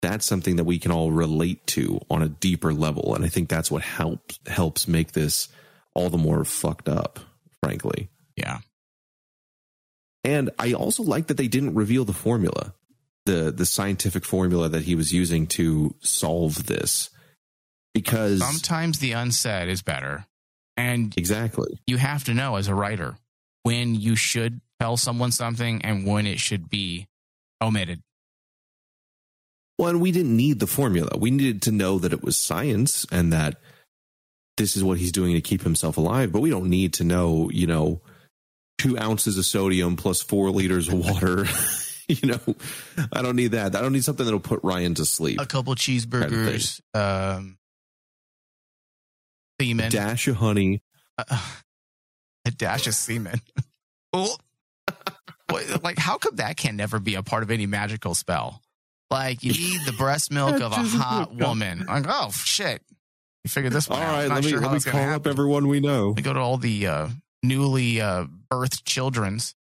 that's 0.01 0.25
something 0.25 0.55
that 0.55 0.63
we 0.63 0.79
can 0.79 0.91
all 0.91 1.11
relate 1.11 1.67
to 1.67 1.99
on 2.09 2.23
a 2.23 2.29
deeper 2.29 2.73
level, 2.73 3.13
and 3.13 3.23
I 3.23 3.27
think 3.27 3.49
that's 3.49 3.69
what 3.69 3.83
helps 3.83 4.39
helps 4.47 4.87
make 4.87 5.11
this 5.11 5.49
all 5.93 6.09
the 6.09 6.17
more 6.17 6.43
fucked 6.45 6.89
up. 6.89 7.19
Frankly, 7.61 8.09
Yeah. 8.35 8.59
and 10.23 10.49
I 10.57 10.73
also 10.73 11.03
like 11.03 11.27
that 11.27 11.37
they 11.37 11.47
didn't 11.47 11.75
reveal 11.75 12.05
the 12.05 12.13
formula, 12.13 12.73
the 13.27 13.51
the 13.51 13.65
scientific 13.67 14.25
formula 14.25 14.69
that 14.69 14.83
he 14.83 14.95
was 14.95 15.11
using 15.13 15.45
to 15.47 15.93
solve 15.99 16.65
this, 16.65 17.09
because 17.93 18.39
Sometimes 18.39 18.97
the 18.99 19.11
unsaid 19.11 19.69
is 19.69 19.83
better. 19.83 20.25
And 20.77 21.15
exactly. 21.17 21.79
you 21.85 21.97
have 21.97 22.23
to 22.25 22.33
know 22.33 22.55
as 22.55 22.67
a 22.67 22.75
writer 22.75 23.17
when 23.63 23.95
you 23.95 24.15
should 24.15 24.61
tell 24.79 24.97
someone 24.97 25.31
something 25.31 25.83
and 25.83 26.05
when 26.05 26.25
it 26.25 26.39
should 26.39 26.69
be 26.69 27.07
omitted. 27.61 28.01
Well, 29.77 29.89
and 29.89 30.01
we 30.01 30.11
didn't 30.11 30.35
need 30.35 30.59
the 30.59 30.67
formula. 30.67 31.17
We 31.17 31.31
needed 31.31 31.63
to 31.63 31.71
know 31.71 31.99
that 31.99 32.13
it 32.13 32.23
was 32.23 32.37
science 32.37 33.05
and 33.11 33.33
that 33.33 33.59
this 34.57 34.77
is 34.77 34.83
what 34.83 34.97
he's 34.97 35.11
doing 35.11 35.33
to 35.33 35.41
keep 35.41 35.63
himself 35.63 35.97
alive. 35.97 36.31
But 36.31 36.41
we 36.41 36.49
don't 36.49 36.69
need 36.69 36.93
to 36.95 37.03
know, 37.03 37.49
you 37.51 37.67
know, 37.67 38.01
two 38.77 38.97
ounces 38.97 39.37
of 39.37 39.45
sodium 39.45 39.95
plus 39.95 40.21
four 40.21 40.51
liters 40.51 40.87
of 40.87 40.95
water. 40.95 41.45
you 42.07 42.29
know, 42.29 42.55
I 43.11 43.21
don't 43.21 43.35
need 43.35 43.51
that. 43.51 43.75
I 43.75 43.81
don't 43.81 43.93
need 43.93 44.03
something 44.03 44.25
that'll 44.25 44.39
put 44.39 44.59
Ryan 44.63 44.95
to 44.95 45.05
sleep. 45.05 45.39
A 45.39 45.45
couple 45.45 45.73
cheeseburgers, 45.75 46.81
um, 46.93 47.57
semen, 49.61 49.91
Dash 49.91 50.27
of 50.27 50.37
honey. 50.37 50.81
uh, 51.17 51.23
a 52.45 52.51
dash 52.51 52.87
of 52.87 52.95
semen. 52.95 53.39
Oh. 54.13 54.35
What- 55.49 55.83
like, 55.83 55.97
how 55.97 56.17
come 56.17 56.35
that 56.35 56.57
can 56.57 56.75
never 56.75 56.99
be 56.99 57.15
a 57.15 57.23
part 57.23 57.43
of 57.43 57.51
any 57.51 57.65
magical 57.65 58.13
spell? 58.13 58.61
Like, 59.09 59.41
you 59.43 59.53
need 59.53 59.85
the 59.85 59.93
breast 59.93 60.31
milk 60.33 60.59
of 60.61 60.71
a 60.73 60.75
hot 60.75 61.33
woman. 61.35 61.85
Like, 61.87 62.05
oh 62.09 62.29
shit, 62.31 62.81
you 63.45 63.49
figured 63.49 63.71
this 63.73 63.89
All 63.89 63.97
one 63.97 64.05
out. 64.05 64.11
right, 64.13 64.27
Not 64.27 64.35
let 64.35 64.43
me, 64.43 64.49
sure 64.49 64.59
let 64.59 64.73
me 64.73 64.79
call 64.81 64.91
gonna 64.93 65.03
up 65.05 65.09
happen. 65.11 65.29
everyone 65.31 65.67
we 65.69 65.79
know. 65.79 66.11
We 66.11 66.21
go 66.21 66.33
to 66.33 66.39
all 66.41 66.57
the 66.57 66.87
uh, 66.87 67.07
newly 67.43 68.01
uh, 68.01 68.25
birthed 68.51 68.83
children's, 68.83 69.55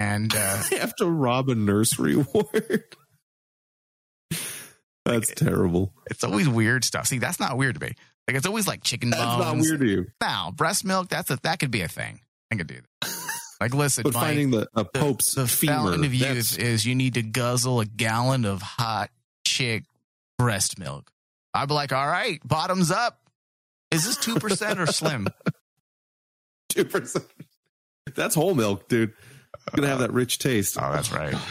and 0.00 0.34
uh, 0.34 0.62
I 0.70 0.74
have 0.76 0.94
to 0.96 1.06
rob 1.06 1.48
a 1.48 1.54
nursery 1.54 2.16
ward. 2.16 2.84
That's 5.04 5.32
terrible. 5.34 5.94
it's 6.10 6.22
always 6.24 6.48
weird 6.48 6.84
stuff. 6.84 7.06
See, 7.06 7.18
that's 7.18 7.40
not 7.40 7.56
weird 7.56 7.76
to 7.76 7.80
me. 7.86 7.94
Like, 8.28 8.36
it's 8.36 8.46
always 8.46 8.68
like 8.68 8.84
chicken 8.84 9.10
That's 9.10 9.22
bones. 9.24 9.40
not 9.40 9.56
weird 9.56 9.80
to 9.80 9.86
you. 9.86 10.06
Now, 10.20 10.52
breast 10.54 10.84
milk, 10.84 11.08
that's 11.08 11.30
a, 11.30 11.38
that 11.44 11.58
could 11.58 11.70
be 11.70 11.80
a 11.80 11.88
thing. 11.88 12.20
I 12.52 12.56
could 12.56 12.66
do 12.66 12.74
that. 13.02 13.10
Like, 13.60 13.74
listen, 13.74 14.02
But 14.04 14.12
Mike, 14.14 14.22
finding 14.22 14.50
the 14.52 14.68
a 14.74 14.84
Pope's 14.84 15.34
the 15.34 15.48
femur. 15.48 15.72
fountain 15.72 16.04
of 16.04 16.14
youth 16.14 16.58
is 16.58 16.86
you 16.86 16.94
need 16.94 17.14
to 17.14 17.22
guzzle 17.22 17.80
a 17.80 17.86
gallon 17.86 18.44
of 18.44 18.62
hot 18.62 19.10
chick 19.46 19.84
breast 20.38 20.78
milk. 20.78 21.10
I'd 21.54 21.66
be 21.68 21.74
like, 21.74 21.92
all 21.92 22.06
right, 22.06 22.40
bottoms 22.46 22.90
up. 22.92 23.18
Is 23.90 24.04
this 24.04 24.18
2% 24.18 24.78
or 24.78 24.86
slim? 24.86 25.26
two 26.68 26.84
percent. 26.84 27.24
That's 28.14 28.34
whole 28.34 28.54
milk, 28.54 28.88
dude. 28.88 29.12
It's 29.66 29.74
gonna 29.74 29.88
have 29.88 30.00
that 30.00 30.12
rich 30.12 30.38
taste. 30.38 30.76
Oh, 30.80 30.92
that's 30.92 31.10
right. 31.12 31.34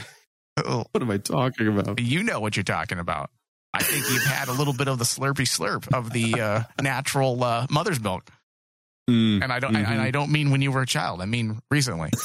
What 0.65 1.01
am 1.03 1.11
I 1.11 1.17
talking 1.17 1.67
about? 1.67 1.99
you 1.99 2.23
know 2.23 2.39
what 2.39 2.55
you're 2.57 2.63
talking 2.63 2.97
about. 2.97 3.29
I 3.77 3.83
think 3.83 4.05
you've 4.11 4.25
had 4.25 4.47
a 4.47 4.53
little 4.53 4.73
bit 4.73 4.87
of 4.87 4.97
the 4.99 5.05
slurpy 5.05 5.45
slurp 5.47 5.87
of 5.95 6.11
the 6.11 6.39
uh, 6.41 6.63
natural 6.81 7.43
uh, 7.43 7.67
mother's 7.69 7.99
milk. 8.01 8.29
Mm. 9.09 9.43
And 9.43 9.53
I 9.53 9.59
don't, 9.59 9.75
I, 9.75 9.81
and 9.81 10.01
I 10.01 10.11
don't 10.11 10.31
mean 10.31 10.51
when 10.51 10.61
you 10.61 10.71
were 10.71 10.81
a 10.81 10.87
child. 10.87 11.21
I 11.21 11.25
mean 11.25 11.59
recently. 11.71 12.09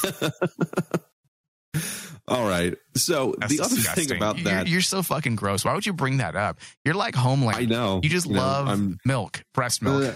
All 2.27 2.47
right. 2.47 2.75
So 2.95 3.35
That's 3.37 3.55
the 3.55 3.63
other 3.63 3.75
disgusting. 3.75 4.07
thing 4.07 4.17
about 4.17 4.37
You're- 4.37 4.51
that, 4.51 4.67
you're, 4.67 4.81
so 4.81 5.03
fucking 5.03 5.35
gross. 5.35 5.65
Why 5.65 5.73
would 5.73 5.85
you 5.85 5.93
bring 5.93 6.17
that 6.17 6.35
up? 6.35 6.59
You're 6.85 6.95
like 6.95 7.15
Homeland. 7.15 7.57
I 7.57 7.65
know 7.65 7.99
You 8.01 8.09
just 8.09 8.29
know, 8.29 8.39
love 8.39 8.67
I'm- 8.69 8.97
milk, 9.05 9.43
breast 9.53 9.81
milk. 9.81 10.15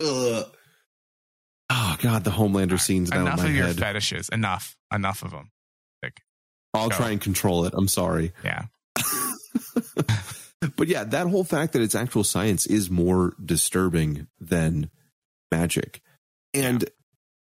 Ugh. 0.00 0.06
Ugh. 0.06 0.44
Oh 1.70 1.96
God, 2.00 2.24
the 2.24 2.30
Homelander 2.30 2.80
scenes 2.80 3.10
down 3.10 3.22
Enough 3.22 3.38
my 3.40 3.46
of 3.46 3.54
your 3.54 3.66
head. 3.66 3.76
fetishes. 3.78 4.28
Enough. 4.30 4.74
Enough 4.92 5.22
of 5.22 5.32
them. 5.32 5.50
I'll 6.74 6.90
Go. 6.90 6.96
try 6.96 7.10
and 7.10 7.20
control 7.20 7.64
it. 7.64 7.72
I'm 7.76 7.88
sorry. 7.88 8.32
Yeah. 8.44 8.66
but 10.76 10.88
yeah, 10.88 11.04
that 11.04 11.26
whole 11.28 11.44
fact 11.44 11.72
that 11.72 11.82
it's 11.82 11.94
actual 11.94 12.24
science 12.24 12.66
is 12.66 12.90
more 12.90 13.34
disturbing 13.44 14.26
than 14.40 14.90
magic. 15.52 16.00
And 16.54 16.84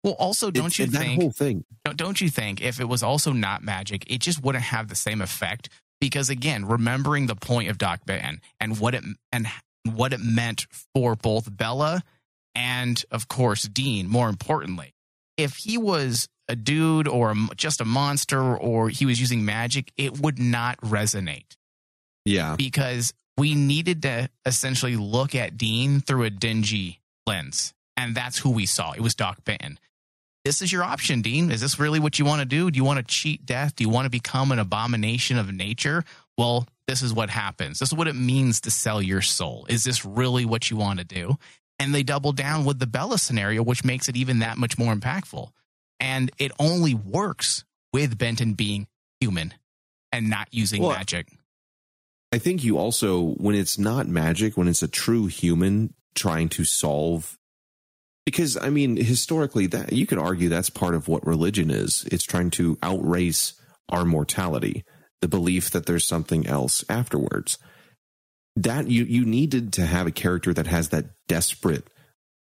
Well, 0.04 0.14
also, 0.14 0.52
don't 0.52 0.78
you 0.78 0.88
think 0.88 1.20
that 1.20 1.22
whole 1.22 1.32
thing? 1.32 1.66
don't, 1.86 1.98
don't 1.98 2.22
you 2.22 2.30
think 2.30 2.62
if 2.62 2.80
it 2.80 2.86
was 2.86 3.04
also 3.04 3.32
not 3.32 3.64
magic, 3.64 4.10
it 4.12 4.20
just 4.20 4.44
wouldn't 4.44 4.66
have 4.66 4.88
the 4.88 4.96
same 4.96 5.22
effect? 5.22 5.70
Because 6.00 6.30
again, 6.30 6.66
remembering 6.66 7.26
the 7.26 7.36
point 7.36 7.70
of 7.70 7.78
Doc 7.78 8.06
Benton 8.06 8.42
and 8.60 8.80
what 8.80 8.94
it 8.94 9.04
and 9.32 9.48
what 9.84 10.14
it 10.14 10.20
meant 10.20 10.68
for 10.94 11.16
both 11.16 11.56
Bela 11.56 12.04
and, 12.54 13.04
of 13.12 13.28
course, 13.28 13.64
Dean. 13.64 14.08
More 14.08 14.30
importantly, 14.30 14.94
if 15.38 15.56
he 15.56 15.78
was 15.78 16.28
a 16.48 16.56
dude 16.56 17.08
or 17.08 17.32
a, 17.32 17.36
just 17.56 17.82
a 17.82 17.86
monster 17.86 18.42
or 18.42 18.90
he 18.90 19.06
was 19.06 19.20
using 19.20 19.44
magic, 19.46 19.92
it 19.98 20.20
would 20.20 20.40
not 20.40 20.80
resonate 20.82 21.57
Yeah, 22.28 22.56
because 22.58 23.14
we 23.38 23.56
needed 23.56 24.02
to 24.04 24.30
essentially 24.46 24.96
look 24.96 25.36
at 25.36 25.58
Dean 25.58 26.02
through 26.02 26.24
a 26.24 26.30
dingy 26.30 27.00
lens. 27.26 27.74
And 27.96 28.14
that's 28.14 28.38
who 28.38 28.52
we 28.52 28.66
saw. 28.68 28.92
It 28.92 29.02
was 29.02 29.16
Doc 29.16 29.44
Benton. 29.44 29.80
This 30.46 30.62
is 30.62 30.72
your 30.72 30.84
option, 30.84 31.22
Dean. 31.22 31.52
Is 31.52 31.62
this 31.62 31.80
really 31.80 32.00
what 32.00 32.20
you 32.20 32.26
want 32.26 32.40
to 32.40 32.46
do? 32.46 32.72
Do 32.72 32.78
you 32.78 32.84
want 32.84 33.00
to 33.00 33.04
cheat 33.04 33.46
death? 33.46 33.76
Do 33.76 33.84
you 33.84 33.90
want 33.90 34.06
to 34.06 34.10
become 34.10 34.52
an 34.52 34.60
abomination 34.60 35.38
of 35.38 35.52
nature? 35.52 36.06
Well, 36.38 36.68
this 36.88 37.02
is 37.02 37.14
what 37.14 37.30
happens. 37.30 37.80
This 37.80 37.90
is 37.90 37.98
what 37.98 38.08
it 38.08 38.16
means 38.16 38.62
to 38.62 38.72
sell 38.72 39.02
your 39.02 39.22
soul. 39.22 39.66
Is 39.68 39.84
this 39.84 40.06
really 40.06 40.46
what 40.46 40.70
you 40.72 40.78
want 40.78 41.00
to 41.00 41.06
do? 41.06 41.38
And 41.80 41.94
they 41.94 42.04
double 42.04 42.32
down 42.32 42.66
with 42.66 42.80
the 42.80 42.88
Bela 42.88 43.18
scenario, 43.18 43.62
which 43.62 43.84
makes 43.84 44.08
it 44.08 44.16
even 44.16 44.40
that 44.40 44.58
much 44.58 44.78
more 44.78 44.94
impactful. 44.94 45.50
And 46.00 46.32
it 46.38 46.52
only 46.60 46.94
works 46.94 47.66
with 47.92 48.18
Benton 48.18 48.54
being 48.54 48.88
human 49.20 49.54
and 50.12 50.30
not 50.30 50.48
using 50.52 50.82
Well, 50.82 50.92
magic. 50.92 51.28
I 52.32 52.40
think 52.40 52.64
you 52.64 52.78
also, 52.78 53.34
when 53.36 53.56
it's 53.56 53.80
not 53.80 54.08
magic, 54.08 54.58
when 54.58 54.68
it's 54.68 54.84
a 54.84 54.88
true 54.88 55.28
human 55.28 55.94
trying 56.14 56.50
to 56.50 56.66
solve, 56.66 57.38
because 58.26 58.58
I 58.58 58.70
mean, 58.70 58.98
historically, 58.98 59.68
that 59.68 59.94
you 59.94 60.06
could 60.06 60.18
argue 60.18 60.50
that's 60.50 60.70
part 60.70 60.96
of 60.96 61.08
what 61.08 61.26
religion 61.26 61.70
is. 61.72 62.06
It's 62.12 62.26
trying 62.26 62.50
to 62.52 62.78
outrace 62.84 63.54
our 63.88 64.04
mortality, 64.04 64.84
the 65.22 65.30
belief 65.30 65.72
that 65.72 65.86
there's 65.86 66.06
something 66.06 66.46
else 66.46 66.84
afterwards. 66.90 67.58
That 68.58 68.90
you 68.90 69.06
you 69.06 69.24
needed 69.26 69.72
to 69.74 69.86
have 69.86 70.08
a 70.08 70.12
character 70.12 70.54
that 70.54 70.68
has 70.68 70.90
that 70.90 71.06
desperate 71.28 71.88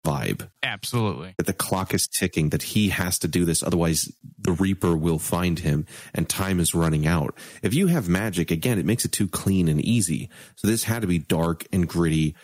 vibe 0.04 0.50
Absolutely. 0.62 1.34
that 1.38 1.46
the 1.46 1.54
clock 1.54 1.94
is 1.94 2.08
ticking, 2.08 2.50
that 2.50 2.64
he 2.64 2.90
has 2.90 3.18
to 3.20 3.28
do 3.28 3.46
this, 3.46 3.64
otherwise 3.64 4.12
the 4.38 4.52
Reaper 4.52 4.96
will 4.96 5.20
find 5.20 5.60
him 5.60 5.86
and 6.14 6.28
time 6.28 6.60
is 6.60 6.76
running 6.76 7.08
out. 7.08 7.38
If 7.62 7.74
you 7.74 7.88
have 7.88 8.10
magic, 8.10 8.52
again, 8.52 8.80
it 8.80 8.86
makes 8.86 9.06
it 9.06 9.12
too 9.12 9.28
clean 9.28 9.68
and 9.68 9.80
easy. 9.80 10.30
So 10.56 10.68
this 10.68 10.84
had 10.84 11.02
to 11.02 11.08
be 11.08 11.20
dark 11.20 11.66
and 11.72 11.88
gritty, 11.88 12.36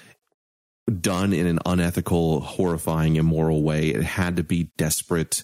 done 1.01 1.33
in 1.33 1.45
an 1.45 1.59
unethical, 1.65 2.39
horrifying, 2.39 3.15
immoral 3.15 3.61
way. 3.61 3.89
It 3.89 4.03
had 4.03 4.37
to 4.37 4.43
be 4.43 4.71
desperate 4.77 5.43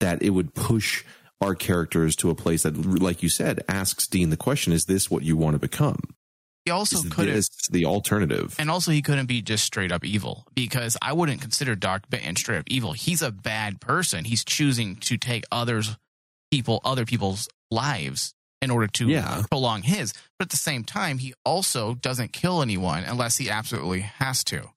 that 0.00 0.22
it 0.22 0.30
would 0.30 0.54
push 0.54 1.04
our 1.40 1.54
characters 1.54 2.16
to 2.16 2.30
a 2.30 2.34
place 2.34 2.62
that, 2.62 2.76
like 2.76 3.22
you 3.22 3.28
said, 3.28 3.64
asks 3.68 4.06
Dean 4.06 4.30
the 4.30 4.36
question, 4.36 4.72
is 4.72 4.84
this 4.84 5.10
what 5.10 5.22
you 5.22 5.36
want 5.36 5.54
to 5.54 5.58
become? 5.58 5.98
He 6.64 6.70
also 6.70 7.02
couldn't, 7.10 7.46
the 7.70 7.84
alternative? 7.84 8.56
and 8.58 8.70
also 8.70 8.90
he 8.90 9.02
couldn't 9.02 9.26
be 9.26 9.42
just 9.42 9.64
straight 9.64 9.92
up 9.92 10.02
evil 10.04 10.46
because 10.54 10.96
I 11.02 11.12
wouldn't 11.12 11.42
consider 11.42 11.74
Doc 11.74 12.08
Benton 12.08 12.36
straight 12.36 12.58
up 12.58 12.64
evil. 12.68 12.92
He's 12.92 13.20
a 13.20 13.30
bad 13.30 13.80
person. 13.80 14.24
He's 14.24 14.44
choosing 14.44 14.96
to 14.96 15.18
take 15.18 15.44
others, 15.52 15.96
people, 16.50 16.80
other 16.84 17.04
people's 17.04 17.48
lives 17.70 18.32
in 18.62 18.70
order 18.70 18.86
to 18.86 19.08
Yeah. 19.08 19.42
prolong 19.50 19.82
his. 19.82 20.14
But 20.38 20.46
at 20.46 20.50
the 20.50 20.56
same 20.56 20.84
time, 20.84 21.18
he 21.18 21.34
also 21.44 21.94
doesn't 21.96 22.32
kill 22.32 22.62
anyone 22.62 23.04
unless 23.04 23.36
he 23.36 23.50
absolutely 23.50 24.00
has 24.00 24.42
to. 24.44 24.70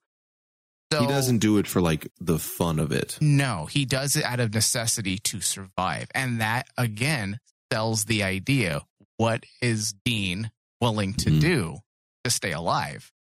So, 0.92 1.00
he 1.00 1.06
doesn't 1.06 1.38
do 1.38 1.56
it 1.58 1.66
for 1.66 1.80
like 1.80 2.08
the 2.20 2.38
fun 2.38 2.78
of 2.78 2.92
it. 2.92 3.16
No, 3.20 3.64
he 3.66 3.84
does 3.86 4.14
it 4.16 4.24
out 4.24 4.40
of 4.40 4.52
necessity 4.52 5.18
to 5.18 5.40
survive. 5.40 6.08
And 6.14 6.40
that 6.40 6.66
again 6.76 7.40
sells 7.72 8.04
the 8.06 8.22
idea 8.22 8.82
what 9.16 9.44
is 9.62 9.94
Dean 10.04 10.50
willing 10.80 11.14
to 11.14 11.30
Mhm. 11.30 11.40
do 11.40 11.78
to 12.24 12.30
stay 12.30 12.52
alive? 12.52 13.12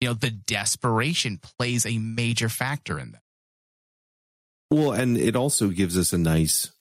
You 0.00 0.08
know, 0.08 0.14
the 0.14 0.30
desperation 0.30 1.38
plays 1.38 1.86
a 1.86 1.98
major 1.98 2.48
factor 2.48 2.98
in 2.98 3.12
that. 3.12 3.22
Well, 4.70 4.92
and 4.92 5.16
it 5.16 5.36
also 5.36 5.68
gives 5.68 5.96
us 5.96 6.12
a 6.12 6.18
nice. 6.18 6.72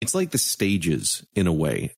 It's 0.00 0.14
like 0.14 0.30
the 0.30 0.38
stages 0.38 1.24
in 1.34 1.46
a 1.46 1.52
way. 1.52 1.96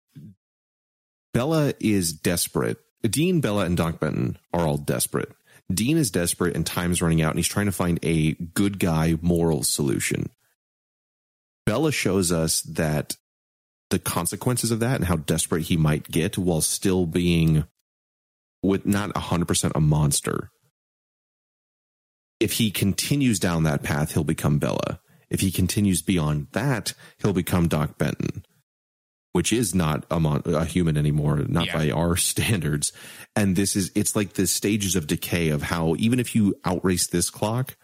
Bela 1.35 1.75
is 1.81 2.13
desperate. 2.13 2.79
Dean, 3.03 3.41
Bela, 3.41 3.65
and 3.67 3.77
Doc 3.77 4.01
Benton 4.01 4.39
are 4.53 4.67
all 4.67 4.79
desperate. 4.79 5.33
Dean 5.73 5.97
is 5.97 6.11
desperate 6.11 6.57
and 6.57 6.67
time's 6.67 7.01
running 7.03 7.23
out 7.23 7.31
and 7.31 7.39
he's 7.39 7.47
trying 7.47 7.67
to 7.67 7.73
find 7.73 7.99
a 8.03 8.33
good 8.35 8.79
guy 8.79 9.17
moral 9.21 9.63
solution. 9.63 10.31
Bela 11.67 11.93
shows 11.93 12.33
us 12.33 12.63
that 12.63 13.17
the 13.91 13.99
consequences 13.99 14.71
of 14.71 14.81
that 14.81 14.97
and 14.97 15.05
how 15.05 15.17
desperate 15.17 15.65
he 15.65 15.77
might 15.77 16.11
get 16.11 16.39
while 16.39 16.61
still 16.61 17.07
being 17.07 17.65
with 18.63 18.87
not 18.87 19.11
100% 19.15 19.73
a 19.75 19.81
monster. 19.81 20.51
If 22.39 22.53
he 22.55 22.71
continues 22.71 23.39
down 23.39 23.65
that 23.65 23.83
path, 23.83 24.13
he'll 24.13 24.25
become 24.25 24.59
Bela. 24.59 25.01
If 25.29 25.41
he 25.41 25.51
continues 25.51 26.03
beyond 26.03 26.49
that, 26.53 26.95
he'll 27.19 27.33
become 27.33 27.69
Doc 27.69 27.99
Benton, 27.99 28.45
which 29.33 29.53
is 29.53 29.75
not 29.75 30.05
a, 30.11 30.19
mon- 30.19 30.43
a 30.47 30.65
human 30.65 30.97
anymore, 30.97 31.37
not 31.49 31.67
Yeah. 31.67 31.77
by 31.77 31.91
our 31.91 32.17
standards. 32.31 32.93
And 33.37 33.57
this 33.57 33.77
is, 33.77 33.93
it's 33.95 34.17
like 34.17 34.33
the 34.35 34.47
stages 34.47 34.97
of 34.97 35.07
decay 35.07 35.51
of 35.51 35.63
how 35.63 35.95
even 35.99 36.19
if 36.19 36.35
you 36.35 36.55
outrace 36.65 37.09
this 37.09 37.29
clock, 37.31 37.77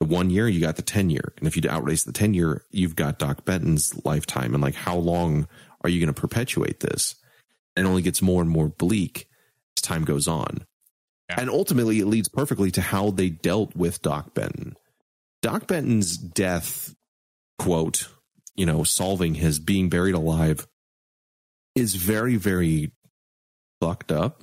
the 0.00 0.06
one 0.06 0.30
year, 0.30 0.48
you 0.48 0.60
got 0.60 0.76
the 0.76 0.82
10 0.82 1.10
year. 1.10 1.34
And 1.36 1.46
if 1.46 1.56
you 1.56 1.62
outrace 1.68 2.04
the 2.04 2.12
10 2.12 2.32
year, 2.34 2.64
you've 2.70 2.96
got 2.96 3.18
Doc 3.18 3.44
Benton's 3.44 3.94
lifetime. 4.04 4.54
And 4.54 4.62
like, 4.62 4.74
how 4.74 4.96
long 4.96 5.46
are 5.82 5.90
you 5.90 6.00
going 6.00 6.12
to 6.12 6.18
perpetuate 6.18 6.80
this? 6.80 7.14
And 7.76 7.86
only 7.86 8.02
gets 8.02 8.22
more 8.22 8.40
and 8.40 8.50
more 8.50 8.68
bleak 8.68 9.28
as 9.76 9.82
time 9.82 10.04
goes 10.04 10.26
on. 10.26 10.64
Yeah. 11.28 11.40
And 11.40 11.50
ultimately, 11.50 12.00
it 12.00 12.06
leads 12.06 12.28
perfectly 12.28 12.70
to 12.72 12.80
how 12.80 13.10
they 13.10 13.28
dealt 13.28 13.76
with 13.76 14.02
Doc 14.02 14.34
Benton. 14.34 14.74
Doc 15.42 15.66
Benton's 15.66 16.16
death, 16.16 16.94
quote, 17.58 18.08
you 18.56 18.66
know, 18.66 18.84
solving 18.84 19.34
his 19.34 19.58
being 19.58 19.90
buried 19.90 20.14
alive 20.14 20.66
is 21.74 21.94
very, 21.94 22.36
very 22.36 22.92
fucked 23.80 24.12
up. 24.12 24.42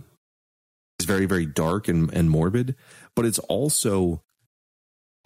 It's 0.97 1.05
very, 1.05 1.26
very 1.26 1.45
dark 1.45 1.88
and, 1.88 2.12
and 2.14 2.30
morbid, 2.30 2.76
but 3.16 3.26
it's 3.26 3.39
also 3.39 4.24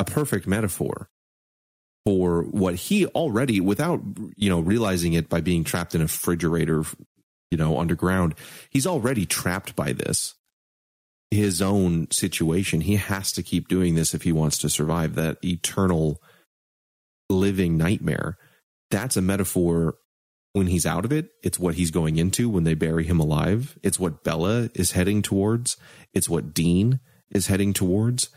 a 0.02 0.06
perfect 0.06 0.47
metaphor 0.47 1.10
for 2.06 2.41
what 2.43 2.74
he 2.76 3.06
already, 3.06 3.62
without, 3.62 4.02
you 4.36 4.49
know, 4.49 4.60
realizing 4.60 5.14
it 5.14 5.30
by 5.30 5.41
being 5.41 5.64
trapped 5.64 5.93
in 5.93 6.02
a 6.02 6.06
refrigerator, 6.06 6.84
you 7.52 7.58
know, 7.58 7.80
underground, 7.80 8.34
he's 8.72 8.88
already 8.88 9.26
trapped 9.26 9.76
by 9.76 9.93
this 9.93 10.34
his 11.30 11.62
own 11.62 12.12
situation. 12.12 12.82
He 12.82 12.97
has 12.97 13.32
to 13.34 13.43
keep 13.43 13.70
doing 13.70 13.95
this 13.95 14.14
if 14.14 14.24
he 14.24 14.34
wants 14.34 14.58
to 14.60 14.70
survive 14.70 15.16
that 15.16 15.38
eternal 15.43 16.22
living 17.30 17.78
nightmare. 17.78 18.38
That's 18.89 19.16
a 19.16 19.22
metaphor 19.22 19.95
when 20.52 20.68
he's 20.68 20.86
out 20.86 21.06
of 21.06 21.14
it. 21.14 21.30
It's 21.41 21.58
what 21.58 21.76
he's 21.76 21.91
going 21.91 22.18
into 22.18 22.49
when 22.49 22.66
they 22.66 22.74
bury 22.74 23.06
him 23.06 23.22
alive. 23.22 23.80
It's 23.82 23.99
what 23.99 24.26
Bela 24.26 24.70
is 24.76 24.91
heading 24.91 25.22
towards. 25.22 25.78
It's 26.14 26.28
what 26.28 26.54
Dean 26.54 26.99
is 27.30 27.47
heading 27.47 27.72
towards. 27.72 28.30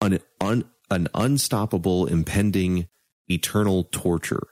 An, 0.00 0.18
un, 0.40 0.64
an 0.90 1.08
unstoppable, 1.14 2.06
impending, 2.06 2.88
eternal 3.28 3.84
torture. 3.84 4.48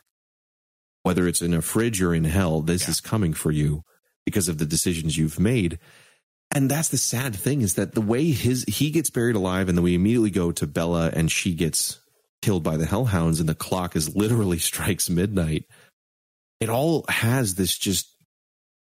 Whether 1.02 1.26
it's 1.26 1.42
in 1.42 1.54
a 1.54 1.62
fridge 1.62 2.00
or 2.02 2.14
in 2.14 2.24
hell, 2.24 2.60
this 2.60 2.82
Yeah. 2.84 2.90
is 2.90 3.00
coming 3.00 3.32
for 3.34 3.50
you 3.50 3.82
because 4.26 4.48
of 4.48 4.58
the 4.58 4.66
decisions 4.66 5.16
you've 5.16 5.40
made 5.40 5.78
and 6.50 6.70
that's 6.70 6.88
the 6.88 6.96
sad 6.96 7.34
thing 7.36 7.60
is 7.60 7.74
that 7.74 7.94
the 7.94 8.00
way 8.00 8.30
his 8.30 8.64
he 8.64 8.90
gets 8.90 9.10
buried 9.10 9.36
alive 9.36 9.68
and 9.68 9.76
then 9.76 9.82
we 9.84 9.94
immediately 9.94 10.30
go 10.30 10.50
to 10.52 10.66
Bela 10.66 11.10
and 11.12 11.30
she 11.30 11.54
gets 11.54 11.98
killed 12.40 12.62
by 12.62 12.76
the 12.76 12.86
hellhounds 12.86 13.38
and 13.40 13.48
the 13.48 13.54
clock 13.54 13.94
is 13.96 14.14
literally 14.16 14.58
strikes 14.70 15.10
midnight 15.10 15.64
it 16.60 16.68
all 16.70 17.04
has 17.08 17.54
this 17.54 17.76
just 17.76 18.14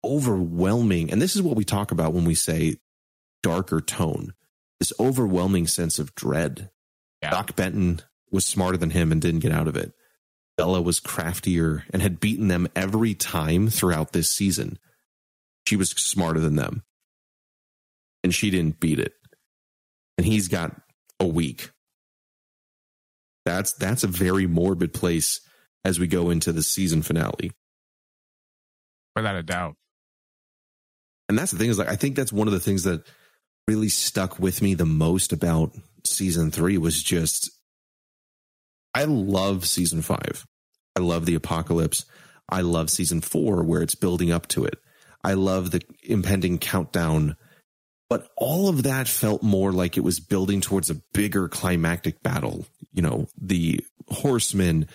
overwhelming 0.04 1.10
and 1.10 1.20
this 1.22 1.34
is 1.34 1.42
what 1.42 1.56
we 1.56 1.64
talk 1.64 1.90
about 1.90 2.12
when 2.12 2.24
we 2.24 2.34
say 2.34 2.76
darker 3.42 3.80
tone 3.80 4.32
this 4.80 4.92
overwhelming 5.00 5.66
sense 5.66 5.98
of 5.98 6.14
dread 6.14 6.70
Yeah. 7.24 7.30
Doc 7.30 7.56
Benton 7.56 8.00
was 8.30 8.46
smarter 8.46 8.76
than 8.76 8.90
him 8.90 9.12
and 9.12 9.20
didn't 9.20 9.40
get 9.40 9.52
out 9.52 9.68
of 9.68 9.76
it 9.76 9.92
Bela 10.56 10.80
was 10.80 11.00
craftier 11.00 11.84
and 11.90 12.00
had 12.00 12.20
beaten 12.20 12.48
them 12.48 12.68
every 12.76 13.14
time 13.14 13.68
throughout 13.68 14.12
this 14.12 14.30
season 14.30 14.78
she 15.66 15.76
was 15.76 15.90
smarter 15.90 16.40
than 16.40 16.56
them 16.56 16.82
and 18.24 18.34
she 18.34 18.50
didn't 18.50 18.80
beat 18.80 18.98
it. 18.98 19.12
And 20.16 20.26
he's 20.26 20.48
got 20.48 20.74
a 21.20 21.26
week. 21.26 21.70
That's 23.44 23.74
that's 23.74 24.02
a 24.02 24.08
very 24.08 24.46
morbid 24.46 24.94
place 24.94 25.40
as 25.84 26.00
we 26.00 26.06
go 26.06 26.30
into 26.30 26.50
the 26.50 26.62
season 26.62 27.02
finale. 27.02 27.52
Without 29.14 29.36
a 29.36 29.42
doubt. 29.42 29.76
And 31.28 31.38
that's 31.38 31.52
the 31.52 31.58
thing 31.58 31.68
is 31.68 31.78
like 31.78 31.88
I 31.88 31.96
think 31.96 32.16
that's 32.16 32.32
one 32.32 32.48
of 32.48 32.54
the 32.54 32.60
things 32.60 32.84
that 32.84 33.06
really 33.68 33.90
stuck 33.90 34.38
with 34.38 34.62
me 34.62 34.74
the 34.74 34.86
most 34.86 35.32
about 35.32 35.72
season 36.04 36.50
3 36.50 36.78
was 36.78 37.02
just 37.02 37.50
I 38.94 39.04
love 39.04 39.66
season 39.66 40.02
5. 40.02 40.46
I 40.96 41.00
love 41.00 41.26
the 41.26 41.34
apocalypse. 41.34 42.04
I 42.48 42.60
love 42.60 42.90
season 42.90 43.20
4 43.20 43.64
where 43.64 43.82
it's 43.82 43.96
building 43.96 44.30
up 44.30 44.46
to 44.48 44.64
it. 44.64 44.78
I 45.24 45.34
love 45.34 45.70
the 45.70 45.82
impending 46.02 46.58
countdown 46.58 47.36
but 48.14 48.28
all 48.36 48.68
of 48.68 48.82
that 48.82 49.08
felt 49.08 49.42
more 49.42 49.72
like 49.72 49.96
it 49.96 50.04
was 50.04 50.20
building 50.20 50.60
towards 50.60 50.90
a 50.90 51.00
bigger 51.12 51.48
climactic 51.48 52.22
battle. 52.22 52.66
You 52.92 53.02
know, 53.02 53.26
the 53.40 53.84
horsemen, 54.08 54.86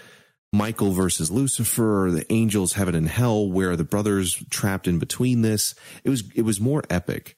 Michael 0.53 0.91
versus 0.91 1.31
Lucifer, 1.31 2.09
the 2.11 2.31
angels, 2.31 2.73
heaven 2.73 2.95
and 2.95 3.09
hell, 3.09 3.49
where 3.49 3.75
the 3.75 3.83
brothers 3.83 4.41
trapped 4.49 4.87
in 4.87 4.99
between 4.99 5.41
this. 5.41 5.75
It 6.03 6.09
was 6.09 6.23
it 6.35 6.43
was 6.43 6.61
more 6.61 6.83
epic. 6.89 7.35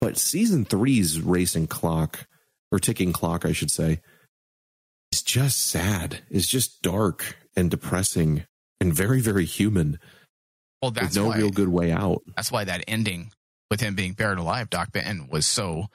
But 0.00 0.18
season 0.18 0.64
three's 0.64 1.20
racing 1.20 1.68
clock, 1.68 2.26
or 2.72 2.78
ticking 2.80 3.12
clock, 3.12 3.44
I 3.46 3.52
should 3.52 3.70
say, 3.70 4.00
is 5.12 5.22
just 5.22 5.60
sad. 5.66 6.22
It's 6.30 6.46
just 6.48 6.82
dark 6.82 7.36
and 7.54 7.70
depressing 7.70 8.44
and 8.80 8.92
very, 8.92 9.20
very 9.20 9.44
human. 9.44 9.98
Well, 10.80 10.90
that's 10.90 11.14
no 11.14 11.26
why, 11.26 11.36
real 11.36 11.50
good 11.50 11.68
way 11.68 11.92
out. 11.92 12.22
that's 12.34 12.50
why 12.50 12.64
that 12.64 12.82
ending 12.88 13.30
with 13.70 13.80
him 13.80 13.94
being 13.94 14.14
buried 14.14 14.38
alive, 14.38 14.70
Doc 14.70 14.90
Benton, 14.92 15.28
was 15.30 15.46
so 15.46 15.86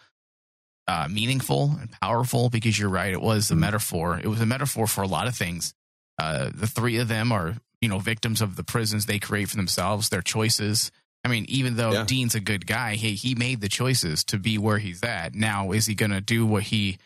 uh, 0.87 1.07
meaningful 1.11 1.75
and 1.81 1.91
powerful 2.01 2.49
because 2.49 2.79
you're 2.79 2.87
right. 2.89 3.11
It 3.11 3.21
was 3.21 3.51
a 3.51 3.55
Mhm. 3.55 3.59
metaphor. 3.59 4.19
It 4.23 4.27
was 4.27 4.39
a 4.39 4.45
metaphor 4.45 4.87
for 4.87 5.01
a 5.01 5.07
lot 5.07 5.27
of 5.27 5.35
things. 5.35 5.73
Uh, 6.17 6.49
the 6.53 6.65
three 6.67 6.95
of 6.97 7.09
them 7.09 7.33
are, 7.33 7.57
you 7.81 7.89
know, 7.89 7.99
victims 7.99 8.41
of 8.41 8.55
the 8.55 8.63
prisons 8.63 9.05
they 9.05 9.19
create 9.19 9.49
for 9.49 9.57
themselves, 9.57 10.07
their 10.07 10.21
choices. 10.21 10.89
I 11.27 11.29
mean, 11.29 11.45
even 11.49 11.75
though 11.75 11.91
Yeah. 11.91 12.05
Dean's 12.05 12.35
a 12.35 12.39
good 12.39 12.65
guy, 12.65 12.95
he 12.95 13.15
he 13.15 13.35
made 13.35 13.59
the 13.59 13.67
choices 13.67 14.23
to 14.25 14.39
be 14.39 14.57
where 14.57 14.77
he's 14.77 15.03
at. 15.03 15.35
Now, 15.35 15.73
is 15.73 15.85
he 15.85 15.93
going 15.93 16.11
to 16.11 16.21
do 16.21 16.45
what 16.45 16.63
he 16.63 16.99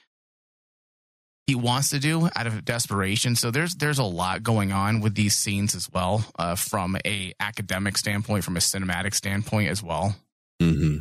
he 1.48 1.56
wants 1.56 1.90
to 1.90 1.98
do 1.98 2.30
out 2.36 2.46
of 2.46 2.64
desperation? 2.64 3.36
So 3.36 3.50
there's 3.50 3.74
there's 3.74 3.98
a 3.98 4.04
lot 4.04 4.44
going 4.44 4.72
on 4.72 5.02
with 5.02 5.16
these 5.16 5.36
scenes 5.36 5.74
as 5.74 5.90
well, 5.92 6.24
uh, 6.38 6.54
from 6.54 6.98
a 7.04 7.34
academic 7.40 7.98
standpoint, 7.98 8.44
from 8.44 8.58
a 8.58 8.60
cinematic 8.60 9.16
standpoint 9.16 9.70
as 9.70 9.82
well. 9.82 10.16
Mm-hmm. 10.62 10.98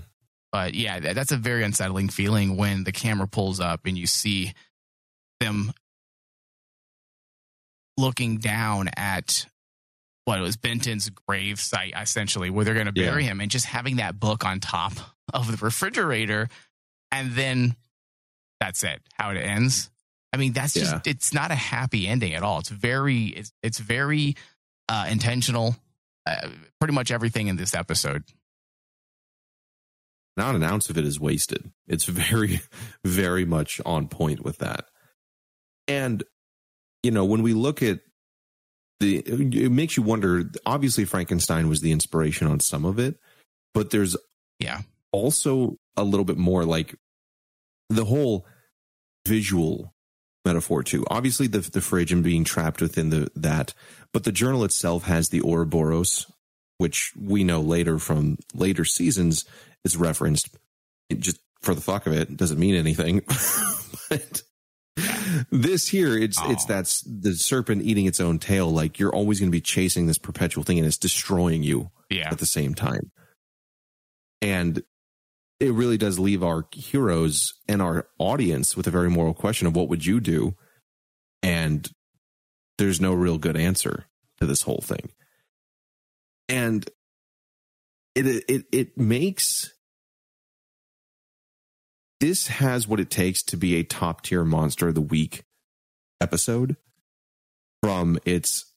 But 0.50 0.74
yeah, 0.74 0.98
that, 0.98 1.14
that's 1.14 1.30
a 1.30 1.36
very 1.36 1.62
unsettling 1.62 2.08
feeling 2.08 2.56
when 2.56 2.84
the 2.84 2.92
camera 2.92 3.28
pulls 3.28 3.60
up 3.60 3.84
and 3.84 3.98
you 3.98 4.06
see 4.06 4.54
them 5.40 5.74
looking 7.98 8.38
down 8.38 8.88
at 8.96 9.44
what 10.24 10.38
it 10.38 10.42
was 10.42 10.56
Benton's 10.56 11.08
grave 11.10 11.60
site, 11.60 11.94
essentially, 12.00 12.50
where 12.50 12.64
they're 12.64 12.74
going 12.74 12.86
to 12.86 12.92
bury 12.92 13.24
him, 13.24 13.40
and 13.40 13.50
just 13.50 13.66
having 13.66 13.96
that 13.96 14.18
book 14.20 14.44
on 14.44 14.60
top 14.60 14.92
of 15.32 15.50
the 15.50 15.64
refrigerator, 15.64 16.48
and 17.10 17.32
then 17.32 17.74
that's 18.60 18.84
it. 18.84 19.00
How 19.14 19.30
it 19.30 19.38
ends. 19.38 19.90
I 20.32 20.36
mean, 20.36 20.52
that's 20.52 20.74
just 20.74 21.06
it's 21.06 21.34
not 21.34 21.50
a 21.50 21.56
happy 21.56 22.06
ending 22.06 22.34
at 22.34 22.42
all. 22.42 22.60
It's 22.60 22.68
very 22.68 23.24
it's 23.24 23.52
it's 23.62 23.78
very 23.78 24.36
uh, 24.88 25.06
intentional. 25.10 25.76
Uh, 26.26 26.48
pretty 26.78 26.92
much 26.94 27.10
everything 27.10 27.48
in 27.48 27.56
this 27.56 27.74
episode. 27.74 28.24
not 30.36 30.54
an 30.54 30.62
ounce 30.62 30.90
of 30.90 30.98
it 30.98 31.04
is 31.04 31.18
wasted. 31.18 31.70
It's 31.86 32.04
very, 32.04 32.60
very 33.04 33.44
much 33.44 33.80
on 33.86 34.06
point 34.08 34.44
with 34.44 34.58
that. 34.58 34.84
And, 35.88 36.22
you 37.02 37.10
know, 37.10 37.24
when 37.24 37.42
we 37.42 37.54
look 37.54 37.82
at 37.82 38.00
the, 39.00 39.18
it 39.18 39.72
makes 39.72 39.96
you 39.96 40.02
wonder. 40.02 40.44
Obviously, 40.66 41.04
Frankenstein 41.04 41.68
was 41.68 41.80
the 41.80 41.92
inspiration 41.92 42.46
on 42.46 42.60
some 42.60 42.84
of 42.84 42.98
it, 42.98 43.18
but 43.74 43.90
there's 43.90 44.16
Yeah. 44.58 44.82
also 45.12 45.76
a 45.96 46.04
little 46.04 46.24
bit 46.24 46.36
more 46.38 46.64
like 46.64 46.94
the 47.88 48.04
whole 48.04 48.46
visual 49.26 49.94
metaphor 50.44 50.82
too. 50.82 51.04
Obviously, 51.10 51.46
the 51.46 51.60
the 51.60 51.80
fridge 51.80 52.12
and 52.12 52.22
being 52.24 52.44
trapped 52.44 52.80
within 52.80 53.10
the 53.10 53.30
that, 53.34 53.74
but 54.12 54.24
the 54.24 54.32
journal 54.32 54.64
itself 54.64 55.04
has 55.04 55.28
the 55.28 55.40
Ouroboros, 55.42 56.26
which 56.78 57.12
we 57.18 57.44
know 57.44 57.60
later 57.60 57.98
from 57.98 58.38
later 58.54 58.84
seasons 58.84 59.44
is 59.84 59.96
referenced. 59.96 60.48
It 61.08 61.20
just 61.20 61.38
for 61.62 61.74
the 61.74 61.80
fuck 61.82 62.06
of 62.06 62.12
it, 62.14 62.36
doesn't 62.36 62.58
mean 62.58 62.74
anything. 62.74 63.20
but 64.08 64.42
this 65.50 65.88
here, 65.88 66.16
it's 66.16 66.38
it's 66.44 66.64
Oh. 66.64 66.68
that's 66.68 67.02
the 67.02 67.34
serpent 67.34 67.82
eating 67.82 68.06
its 68.06 68.20
own 68.20 68.38
tail. 68.38 68.70
Like 68.70 68.98
you're 68.98 69.14
always 69.14 69.40
going 69.40 69.48
to 69.50 69.56
be 69.56 69.60
chasing 69.60 70.06
this 70.06 70.18
perpetual 70.18 70.64
thing, 70.64 70.78
and 70.78 70.86
it's 70.86 70.98
destroying 70.98 71.62
you 71.62 71.90
Yeah. 72.10 72.28
at 72.30 72.38
the 72.38 72.46
same 72.46 72.74
time. 72.74 73.10
And 74.42 74.82
it 75.58 75.72
really 75.72 75.98
does 75.98 76.18
leave 76.18 76.42
our 76.42 76.66
heroes 76.72 77.52
and 77.68 77.82
our 77.82 78.08
audience 78.18 78.76
with 78.76 78.86
a 78.86 78.90
very 78.90 79.10
moral 79.10 79.34
question 79.34 79.66
of 79.66 79.76
what 79.76 79.88
would 79.88 80.06
you 80.06 80.20
do? 80.20 80.56
And 81.42 81.90
there's 82.78 83.00
no 83.00 83.12
real 83.12 83.36
good 83.38 83.56
answer 83.56 84.06
to 84.40 84.46
this 84.46 84.62
whole 84.62 84.80
thing. 84.82 85.10
And 86.48 86.88
it 88.14 88.44
it 88.48 88.64
it 88.72 88.98
makes 88.98 89.72
this 92.20 92.48
has 92.48 92.86
what 92.86 93.00
it 93.00 93.10
takes 93.10 93.42
to 93.44 93.56
be 93.56 93.76
a 93.76 93.82
top 93.82 94.22
tier 94.22 94.44
monster 94.44 94.88
of 94.88 94.94
the 94.94 95.00
week 95.00 95.42
episode 96.20 96.76
from 97.82 98.18
its 98.24 98.72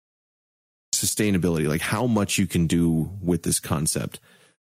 sustainability, 0.94 1.68
like 1.68 1.82
how 1.82 2.08
much 2.08 2.38
you 2.38 2.48
can 2.48 2.68
do 2.68 3.12
with 3.22 3.44
this 3.44 3.60
concept. 3.60 4.20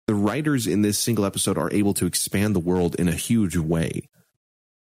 The 0.07 0.15
writers 0.15 0.65
in 0.65 0.81
this 0.81 0.97
single 0.97 1.25
episode 1.25 1.57
are 1.57 1.71
able 1.71 1.93
to 1.95 2.05
expand 2.05 2.55
the 2.55 2.59
world 2.59 2.95
in 2.95 3.07
a 3.07 3.13
huge 3.13 3.57
way. 3.57 4.07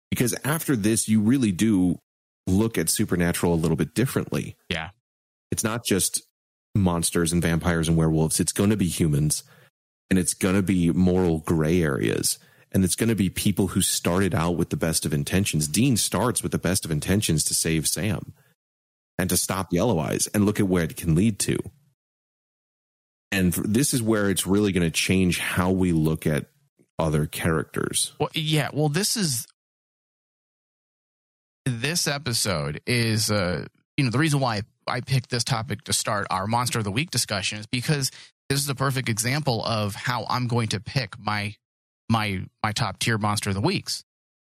Because 0.09 0.36
after 0.43 0.75
this, 0.75 1.07
you 1.07 1.21
really 1.21 1.51
do 1.51 1.99
look 2.47 2.77
at 2.77 2.89
supernatural 2.89 3.53
a 3.53 3.55
little 3.55 3.77
bit 3.77 3.93
differently. 3.93 4.55
Yeah. 4.69 4.89
It's 5.51 5.63
not 5.63 5.86
just 5.86 6.21
monsters 6.73 7.31
and 7.31 7.41
vampires 7.41 7.88
and 7.88 7.95
werewolves, 7.95 8.39
it's 8.39 8.51
going 8.51 8.69
to 8.71 8.77
be 8.77 8.88
humans 8.88 9.43
and 10.09 10.19
it's 10.19 10.33
going 10.33 10.55
to 10.55 10.61
be 10.61 10.91
moral 10.91 11.39
gray 11.39 11.81
areas. 11.81 12.38
And 12.76 12.84
it's 12.84 12.95
going 12.95 13.07
to 13.07 13.15
be 13.15 13.30
people 13.30 13.67
who 13.67 13.82
started 13.82 14.36
out 14.36 14.57
with 14.57 14.69
the 14.69 14.76
best 14.76 15.05
of 15.05 15.13
intentions. 15.13 15.69
Dean 15.69 15.95
starts 15.95 16.43
with 16.43 16.51
the 16.51 16.57
best 16.57 16.84
of 16.84 16.91
intentions 16.91 17.45
to 17.45 17.53
save 17.53 17.88
Sam 17.88 18.34
and 19.17 19.30
to 19.30 19.38
stop 19.38 19.71
Yellow 19.71 19.97
Eyes 19.97 20.28
and 20.34 20.45
look 20.45 20.59
at 20.59 20.67
where 20.67 20.84
it 20.84 20.97
can 20.97 21.15
lead 21.15 21.39
to. 21.39 21.57
And 23.32 23.53
this 23.53 23.93
is 23.93 24.01
where 24.01 24.30
it's 24.30 24.45
really 24.45 24.73
going 24.73 24.84
to 24.84 24.91
change 24.91 25.39
how 25.39 25.71
we 25.71 25.93
look 25.93 26.28
at 26.28 26.47
other 26.99 27.26
characters. 27.26 28.11
Well, 28.19 28.30
yeah. 28.34 28.69
Well, 28.73 28.89
this 28.89 29.15
is 29.15 29.47
this 31.65 32.07
episode 32.07 32.82
is 32.86 33.32
uh 33.32 33.65
you 33.97 34.03
know 34.03 34.11
the 34.11 34.19
reason 34.19 34.41
why 34.41 34.63
I 34.86 34.99
picked 34.99 35.30
this 35.30 35.45
topic 35.45 35.86
to 35.86 35.93
start 35.93 36.28
our 36.30 36.45
monster 36.45 36.80
of 36.80 36.84
the 36.84 36.91
week 36.91 37.09
discussion 37.09 37.57
is 37.59 37.67
because 37.67 38.11
this 38.49 38.59
is 38.59 38.67
a 38.67 38.76
perfect 38.76 39.07
example 39.07 39.63
of 39.63 39.95
how 39.95 40.26
I'm 40.30 40.47
going 40.47 40.67
to 40.69 40.80
pick 40.80 41.17
my 41.17 41.55
my 42.09 42.45
my 42.63 42.71
top 42.71 42.99
tier 42.99 43.17
monster 43.17 43.49
of 43.49 43.55
the 43.55 43.61
weeks. 43.61 44.03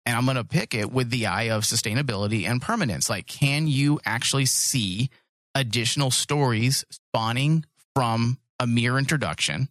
And 0.05 0.17
I'm 0.17 0.25
going 0.25 0.37
to 0.37 0.43
pick 0.43 0.73
it 0.73 0.91
with 0.91 1.11
the 1.11 1.27
eye 1.27 1.49
of 1.49 1.63
sustainability 1.63 2.47
and 2.47 2.61
permanence. 2.61 3.09
Like 3.09 3.27
can 3.27 3.67
you 3.67 3.99
actually 4.05 4.45
see 4.45 5.09
additional 5.53 6.11
stories 6.11 6.85
spawning 6.89 7.65
from 7.95 8.39
a 8.59 8.65
mere 8.65 8.97
introduction? 8.97 9.69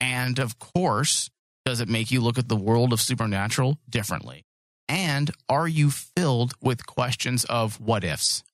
And 0.00 0.38
of 0.38 0.58
course, 0.58 1.30
does 1.64 1.80
it 1.80 1.88
make 1.88 2.10
you 2.10 2.20
look 2.20 2.38
at 2.38 2.48
the 2.48 2.56
world 2.56 2.92
of 2.92 3.00
supernatural 3.00 3.78
differently? 3.88 4.44
And 4.88 5.30
are 5.48 5.66
you 5.66 5.90
filled 5.90 6.54
with 6.62 6.86
questions 6.86 7.44
of 7.44 7.80
what 7.80 8.04
ifs? 8.04 8.44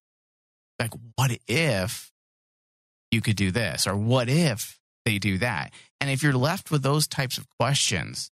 Like, 0.78 0.92
what 1.16 1.38
if 1.46 2.10
you 3.10 3.20
could 3.20 3.36
do 3.36 3.50
this? 3.50 3.86
Or 3.86 3.94
what 3.94 4.28
if 4.28 4.80
they 5.04 5.18
do 5.18 5.38
that? 5.38 5.72
And 6.00 6.10
if 6.10 6.22
you're 6.22 6.32
left 6.32 6.70
with 6.70 6.82
those 6.82 7.06
types 7.06 7.38
of 7.38 7.48
questions, 7.60 8.31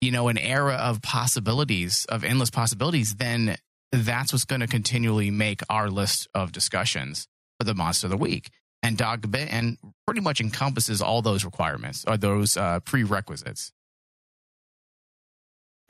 you 0.00 0.10
know, 0.10 0.28
an 0.28 0.38
era 0.38 0.74
of 0.74 1.02
possibilities, 1.02 2.06
of 2.06 2.24
endless 2.24 2.50
possibilities, 2.50 3.14
then 3.16 3.56
that's 3.92 4.32
what's 4.32 4.44
going 4.44 4.60
to 4.60 4.66
continually 4.66 5.30
make 5.30 5.62
our 5.68 5.90
list 5.90 6.28
of 6.34 6.52
discussions 6.52 7.26
for 7.58 7.64
the 7.64 7.74
monster 7.74 8.06
of 8.06 8.10
the 8.10 8.16
week. 8.16 8.50
And 8.82 8.96
Doc 8.96 9.20
Benton 9.28 9.76
pretty 10.06 10.22
much 10.22 10.40
encompasses 10.40 11.02
all 11.02 11.20
those 11.20 11.44
requirements 11.44 12.04
or 12.06 12.16
those 12.16 12.56
uh, 12.56 12.80
prerequisites. 12.80 13.72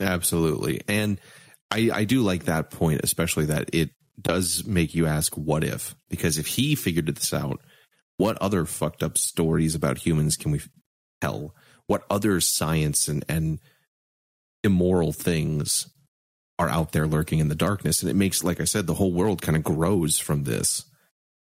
Absolutely. 0.01 0.81
And 0.87 1.19
I, 1.69 1.89
I 1.93 2.03
do 2.03 2.21
like 2.21 2.45
that 2.45 2.69
point, 2.69 3.01
especially 3.03 3.45
that 3.45 3.69
it 3.73 3.91
does 4.19 4.65
make 4.65 4.93
you 4.93 5.05
ask, 5.07 5.33
what 5.35 5.63
if? 5.63 5.95
Because 6.09 6.37
if 6.37 6.47
he 6.47 6.75
figured 6.75 7.05
this 7.05 7.33
out, 7.33 7.61
what 8.17 8.37
other 8.41 8.65
fucked 8.65 9.03
up 9.03 9.17
stories 9.17 9.73
about 9.73 9.99
humans 9.99 10.35
can 10.35 10.51
we 10.51 10.61
tell? 11.21 11.55
What 11.87 12.03
other 12.09 12.41
science 12.41 13.07
and, 13.07 13.23
and 13.29 13.59
immoral 14.63 15.11
things 15.13 15.87
are 16.59 16.69
out 16.69 16.91
there 16.91 17.07
lurking 17.07 17.39
in 17.39 17.47
the 17.47 17.55
darkness? 17.55 18.01
And 18.01 18.09
it 18.09 18.15
makes, 18.15 18.43
like 18.43 18.59
I 18.61 18.65
said, 18.65 18.87
the 18.87 18.93
whole 18.95 19.11
world 19.13 19.41
kind 19.41 19.55
of 19.55 19.63
grows 19.63 20.17
from 20.19 20.43
this 20.43 20.85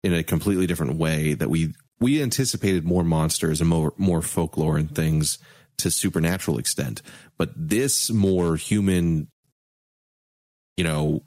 in 0.04 0.12
a 0.14 0.22
completely 0.22 0.66
different 0.66 0.96
way 0.96 1.34
that 1.34 1.48
we 1.50 1.74
we 2.00 2.20
anticipated 2.20 2.84
more 2.84 3.04
monsters 3.04 3.60
and 3.60 3.70
more 3.70 3.94
more 3.96 4.22
folklore 4.22 4.76
and 4.76 4.92
things 4.94 5.38
to 5.78 5.90
supernatural 5.90 6.58
extent 6.58 7.00
but 7.38 7.50
this 7.56 8.10
more 8.10 8.56
human 8.56 9.28
you 10.76 10.82
know 10.84 11.22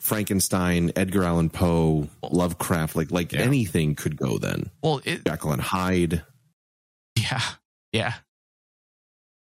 frankenstein 0.00 0.92
edgar 0.94 1.24
allan 1.24 1.50
poe 1.50 2.08
lovecraft 2.22 2.94
like 2.94 3.10
like 3.10 3.32
Yeah. 3.32 3.40
anything 3.40 3.96
could 3.96 4.16
go 4.16 4.38
then 4.38 4.70
Well, 4.82 5.00
it, 5.04 5.24
jekyll 5.26 5.52
and 5.52 5.60
hyde 5.62 6.22
yeah, 7.18 7.40
yeah. 7.92 8.14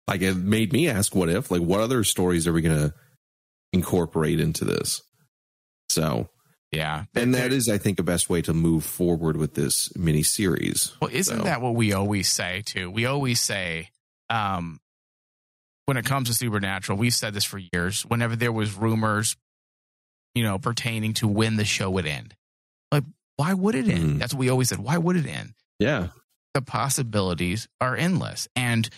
Like 0.07 0.21
it 0.21 0.35
made 0.35 0.71
me 0.73 0.87
ask 0.89 1.15
what 1.15 1.29
if 1.29 1.49
like 1.51 1.61
what 1.61 1.79
other 1.81 2.03
stories 2.03 2.47
are 2.47 2.53
we 2.53 2.61
going 2.61 2.77
to 2.89 2.93
incorporate 3.73 4.39
into 4.39 4.63
this 4.65 5.01
so 5.89 6.29
Yeah. 6.71 7.05
and 7.15 7.33
that 7.35 7.51
is 7.51 7.67
i 7.69 7.77
think 7.77 7.97
the 7.97 8.03
best 8.03 8.29
way 8.29 8.41
to 8.43 8.53
move 8.53 8.83
forward 8.85 9.35
with 9.37 9.53
this 9.53 9.95
mini 9.95 10.23
series 10.23 10.93
Well, 11.01 11.09
isn't 11.11 11.37
So- 11.37 11.43
that 11.43 11.61
what 11.61 11.75
we 11.75 11.93
always 11.93 12.27
say 12.29 12.63
too? 12.65 12.89
We 12.89 13.05
always 13.05 13.39
say, 13.41 13.89
um, 14.29 14.79
when 15.85 15.97
it 15.97 16.05
comes 16.05 16.29
to 16.29 16.33
supernatural, 16.33 16.97
we've 16.97 17.13
said 17.13 17.33
this 17.35 17.43
for 17.43 17.59
years. 17.71 18.01
Whenever 18.07 18.35
there 18.35 18.51
was 18.51 18.73
rumors, 18.73 19.35
you 20.33 20.43
know, 20.43 20.57
pertaining 20.57 21.13
to 21.15 21.27
when 21.27 21.57
the 21.57 21.65
show 21.65 21.91
would 21.91 22.07
end, 22.07 22.33
like 22.91 23.03
why 23.35 23.53
would 23.53 23.75
it 23.75 23.87
end? 23.87 24.15
Mhm. 24.15 24.19
That's 24.19 24.33
what 24.33 24.39
we 24.39 24.49
always 24.49 24.69
said. 24.69 24.79
Why 24.79 24.97
would 24.97 25.15
it 25.17 25.25
end? 25.27 25.53
yeah 25.79 26.07
The 26.55 26.61
possibilities 26.61 27.67
are 27.81 27.95
endless. 27.97 28.47
And 28.55 28.89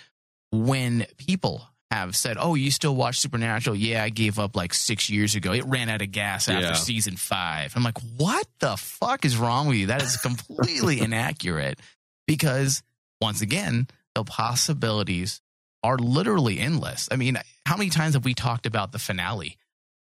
when 0.65 1.05
people 1.17 1.67
have 1.91 2.15
said, 2.15 2.35
"Oh, 2.39 2.55
you 2.55 2.69
still 2.71 2.95
watch 2.95 3.19
Supernatural?" 3.19 3.75
Yeah, 3.75 4.03
I 4.03 4.09
gave 4.09 4.39
up 4.39 4.55
like 4.55 4.73
six 4.73 5.09
years 5.09 5.35
ago. 5.35 5.53
It 5.53 5.65
ran 5.65 5.87
out 5.89 6.01
of 6.01 6.11
gas 6.11 6.49
after 6.49 6.67
Yeah. 6.67 6.73
season 6.73 7.15
five. 7.15 7.73
I'm 7.75 7.83
like, 7.83 7.97
what 8.17 8.45
the 8.59 8.75
fuck 8.75 9.23
is 9.23 9.37
wrong 9.37 9.67
with 9.67 9.77
you? 9.77 9.87
That 9.87 10.01
is 10.01 10.17
completely 10.17 10.99
inaccurate. 11.07 11.79
Because 12.25 12.83
once 13.21 13.41
again, 13.41 13.87
the 14.15 14.23
possibilities 14.25 15.41
are 15.83 15.97
literally 15.97 16.59
endless. 16.59 17.07
I 17.11 17.15
mean, 17.15 17.37
how 17.65 17.77
many 17.77 17.89
times 17.89 18.15
have 18.15 18.25
we 18.25 18.33
talked 18.33 18.65
about 18.65 18.91
the 18.91 18.99
finale, 18.99 19.57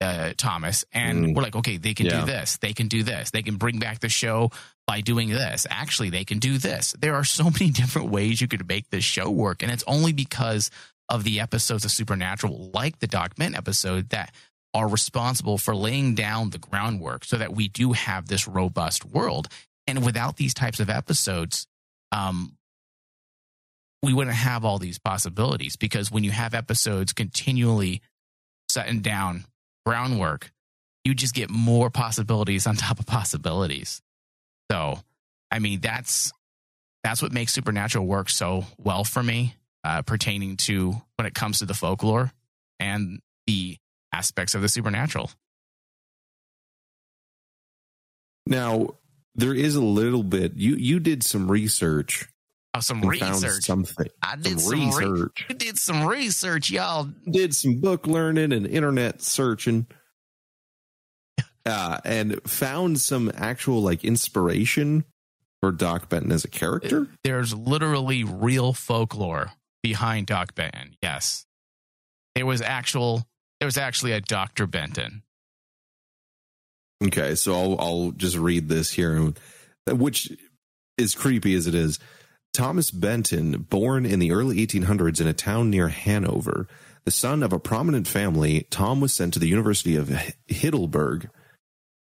uh, 0.01 0.33
Thomas? 0.37 0.85
And 0.93 1.25
Mm. 1.27 1.35
we're 1.35 1.43
like, 1.43 1.57
okay, 1.57 1.77
they 1.77 1.95
can 1.95 2.07
Yeah. 2.07 2.21
do 2.21 2.27
this, 2.27 2.57
they 2.59 2.73
can 2.73 2.89
do 2.89 3.03
this, 3.03 3.31
they 3.31 3.43
can 3.43 3.57
bring 3.57 3.79
back 3.79 4.01
the 4.01 4.09
show 4.09 4.51
by 4.87 5.01
doing 5.01 5.29
this. 5.29 5.67
Actually, 5.71 6.11
they 6.11 6.25
can 6.25 6.39
do 6.39 6.57
this. 6.59 6.95
There 6.99 7.15
are 7.15 7.25
so 7.25 7.45
many 7.51 7.71
different 7.71 8.11
ways 8.11 8.41
you 8.41 8.49
could 8.49 8.67
make 8.69 8.91
this 8.91 9.05
show 9.05 9.31
work. 9.31 9.63
And 9.63 9.71
it's 9.73 9.85
only 9.87 10.13
because 10.13 10.71
of 11.09 11.25
the 11.25 11.41
episodes 11.41 11.85
of 11.85 11.91
Supernatural, 11.91 12.71
like 12.75 12.99
the 13.01 13.07
Doc 13.07 13.39
Mint 13.39 13.57
episode, 13.57 14.11
that 14.11 14.35
are 14.75 14.87
responsible 14.89 15.57
for 15.59 15.75
laying 15.75 16.15
down 16.15 16.51
the 16.51 16.59
groundwork 16.59 17.25
so 17.25 17.37
that 17.39 17.55
we 17.55 17.69
do 17.69 17.93
have 17.93 18.29
this 18.29 18.47
robust 18.47 19.05
world. 19.05 19.49
And 19.87 20.05
without 20.05 20.37
these 20.37 20.53
types 20.53 20.81
of 20.81 20.91
episodes, 20.91 21.67
um, 22.13 22.57
we 24.03 24.13
wouldn't 24.13 24.37
have 24.37 24.65
all 24.65 24.79
these 24.79 24.99
possibilities 24.99 25.77
because 25.77 26.11
when 26.11 26.23
you 26.25 26.31
have 26.31 26.55
episodes 26.55 27.13
continually 27.13 28.01
setting 28.69 29.01
down 29.01 29.45
groundwork, 29.89 30.53
you 31.03 31.15
just 31.15 31.35
get 31.35 31.49
more 31.49 31.89
possibilities 31.89 32.67
on 32.67 32.77
top 32.77 33.01
of 33.01 33.07
possibilities. 33.07 34.03
So, 34.71 34.99
I 35.51 35.61
mean, 35.61 35.81
that's 35.81 36.31
that's 37.03 37.23
what 37.23 37.33
makes 37.33 37.55
Supernatural 37.55 38.05
work 38.05 38.29
so 38.29 38.67
well 38.77 39.03
for 39.05 39.23
me, 39.23 39.55
uh, 39.85 40.03
pertaining 40.03 40.59
to 40.59 40.95
when 41.17 41.25
it 41.25 41.33
comes 41.33 41.61
to 41.61 41.65
the 41.65 41.73
folklore 41.73 42.33
and 42.79 43.21
the 43.47 43.79
aspects 44.13 44.55
of 44.55 44.61
the 44.61 44.69
supernatural. 44.69 45.31
Now, 48.47 48.89
there 49.35 49.55
is 49.55 49.75
a 49.75 49.81
little 49.81 50.23
bit. 50.23 50.55
You 50.57 50.77
you 50.77 51.01
did 51.01 51.23
some 51.23 51.51
research 51.51 52.29
Oh, 52.79 52.81
some 52.81 53.01
research. 53.01 53.65
something. 53.65 54.07
I 54.23 54.37
did 54.37 54.61
some 54.61 54.91
some, 54.93 55.01
research. 55.01 55.47
I 55.51 55.53
did 55.53 55.79
some 55.79 56.07
research, 56.07 56.71
y'all. 56.71 57.09
Did 57.29 57.53
some 57.53 57.81
book 57.81 58.07
learning 58.07 58.53
and 58.53 58.67
internet 58.67 59.23
searching. 59.23 59.87
Uh, 61.67 61.99
and 62.07 62.41
found 62.49 62.99
some 62.99 63.31
actual 63.35 63.83
like 63.83 64.03
inspiration 64.03 65.05
for 65.61 65.71
Doc 65.71 66.09
Benton 66.09 66.33
as 66.33 66.43
a 66.43 66.49
character. 66.49 67.09
There's 67.25 67.53
literally 67.53 68.25
real 68.25 68.73
folklore 68.73 69.51
behind 69.83 70.29
Doc 70.29 70.55
Benton. 70.55 70.97
Yes, 71.03 71.45
there 72.35 72.47
was 72.47 72.63
actual. 72.63 73.27
There 73.61 73.67
was 73.67 73.77
actually 73.77 74.13
a 74.13 74.23
Doctor 74.23 74.67
Benton. 74.67 75.25
Okay, 77.05 77.35
so 77.35 77.53
I'll 77.53 77.79
I'll 77.79 78.11
just 78.13 78.39
read 78.39 78.71
this 78.71 78.91
here, 78.91 79.35
which 79.87 80.33
is 80.97 81.15
creepy 81.15 81.53
as 81.53 81.67
it 81.67 81.75
is. 81.75 81.99
Thomas 82.59 82.91
Benton, 82.91 83.69
born 83.71 84.05
in 84.05 84.19
the 84.19 84.33
early 84.33 84.57
1800s 84.67 85.21
in 85.21 85.29
a 85.29 85.33
town 85.33 85.71
near 85.71 85.91
Hanover, 85.91 86.67
the 87.05 87.13
son 87.13 87.45
of 87.45 87.53
a 87.53 87.61
prominent 87.61 88.09
family, 88.09 88.67
Tom 88.69 89.01
was 89.01 89.15
sent 89.15 89.33
to 89.35 89.39
the 89.39 89.47
University 89.47 89.95
of 89.95 90.11
Heidelberg, 90.51 91.31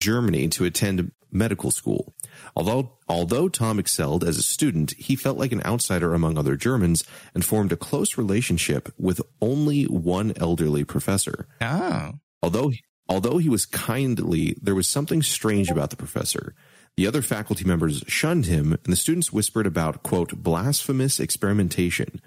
Germany, 0.01 0.47
to 0.51 0.65
attend 0.65 1.11
medical 1.33 1.73
school. 1.73 2.15
Although 2.55 2.93
although 3.09 3.49
Tom 3.49 3.81
excelled 3.81 4.23
as 4.23 4.39
a 4.39 4.43
student, 4.45 4.93
he 4.93 5.17
felt 5.17 5.37
like 5.37 5.51
an 5.51 5.65
outsider 5.65 6.15
among 6.15 6.39
other 6.39 6.55
Germans 6.55 7.03
and 7.35 7.45
formed 7.45 7.73
a 7.73 7.77
close 7.77 8.17
relationship 8.17 8.95
with 8.97 9.21
only 9.41 9.83
one 9.87 10.33
elderly 10.37 10.85
professor. 10.85 11.49
Oh, 11.61 12.13
Although 12.41 12.71
although 13.09 13.39
he 13.39 13.49
was 13.49 13.67
kindly, 13.67 14.57
there 14.63 14.77
was 14.77 14.87
something 14.87 15.23
strange 15.23 15.73
about 15.73 15.91
the 15.91 15.97
professor. 15.97 16.55
The 16.97 17.07
other 17.07 17.21
faculty 17.21 17.65
members 17.65 18.03
shunned 18.07 18.47
him, 18.47 18.73
and 18.73 18.93
the 18.93 18.97
students 18.97 19.33
whispered 19.33 19.67
about 19.67 20.03
quote 20.03 20.43
blasphemous 20.43 21.21
experimentation. 21.21 22.23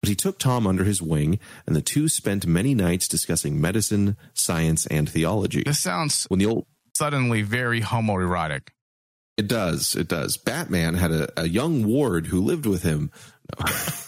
But 0.00 0.08
he 0.08 0.14
took 0.14 0.38
Tom 0.38 0.66
under 0.66 0.84
his 0.84 1.02
wing, 1.02 1.38
and 1.66 1.74
the 1.74 1.82
two 1.82 2.08
spent 2.08 2.46
many 2.46 2.74
nights 2.74 3.08
discussing 3.08 3.60
medicine, 3.60 4.16
science, 4.34 4.86
and 4.86 5.08
theology. 5.08 5.62
this 5.64 5.80
sounds 5.80 6.24
When 6.28 6.38
the 6.38 6.46
old 6.46 6.66
suddenly 6.94 7.42
very 7.42 7.80
homoerotic. 7.80 8.68
it 9.36 9.48
does, 9.48 9.96
it 9.96 10.08
does. 10.08 10.36
Batman 10.36 10.94
had 10.94 11.10
a, 11.10 11.40
a 11.40 11.48
young 11.48 11.84
ward 11.84 12.26
who 12.26 12.40
lived 12.40 12.66
with 12.66 12.82
him. 12.82 13.10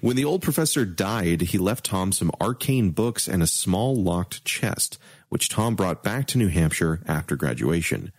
When 0.00 0.14
the 0.14 0.24
old 0.24 0.42
professor 0.42 0.84
died, 0.84 1.40
he 1.40 1.58
left 1.58 1.84
Tom 1.86 2.12
some 2.12 2.30
arcane 2.40 2.90
books 2.90 3.26
and 3.26 3.42
a 3.42 3.46
small 3.48 3.96
locked 3.96 4.44
chest, 4.44 4.98
which 5.28 5.48
Tom 5.48 5.74
brought 5.74 6.04
back 6.04 6.28
to 6.28 6.38
New 6.38 6.46
Hampshire 6.46 7.00
after 7.06 7.34
graduation. 7.34 8.12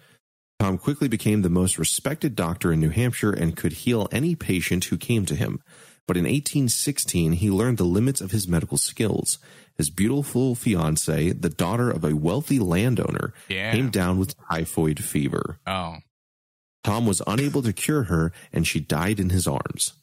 Tom 0.62 0.78
quickly 0.78 1.08
became 1.08 1.42
the 1.42 1.50
most 1.50 1.80
respected 1.80 2.36
doctor 2.36 2.72
in 2.72 2.80
New 2.80 2.90
Hampshire 2.92 3.32
and 3.34 3.58
could 3.58 3.74
heal 3.74 4.08
any 4.12 4.36
patient 4.36 4.86
who 4.86 4.98
came 4.98 5.26
to 5.26 5.36
him. 5.36 5.60
But 6.08 6.18
in 6.18 6.26
1816, 6.26 7.34
he 7.34 7.50
learned 7.50 7.80
the 7.80 7.84
limits 7.84 8.22
of 8.22 8.30
his 8.30 8.48
medical 8.48 8.78
skills. 8.78 9.40
His 9.76 9.90
beautiful 9.90 10.56
fiancée, 10.56 11.40
the 11.42 11.50
daughter 11.50 11.90
of 11.90 12.04
a 12.04 12.16
wealthy 12.16 12.60
landowner, 12.60 13.34
Yeah. 13.50 13.72
came 13.72 13.90
down 13.90 14.20
with 14.20 14.36
typhoid 14.52 15.04
fever. 15.04 15.60
Oh, 15.66 15.96
Tom 16.84 17.08
was 17.08 17.24
unable 17.26 17.64
to 17.64 17.74
cure 17.74 18.04
her, 18.04 18.32
and 18.54 18.68
she 18.68 18.80
died 18.80 19.20
in 19.20 19.30
his 19.30 19.48
arms. 19.48 19.94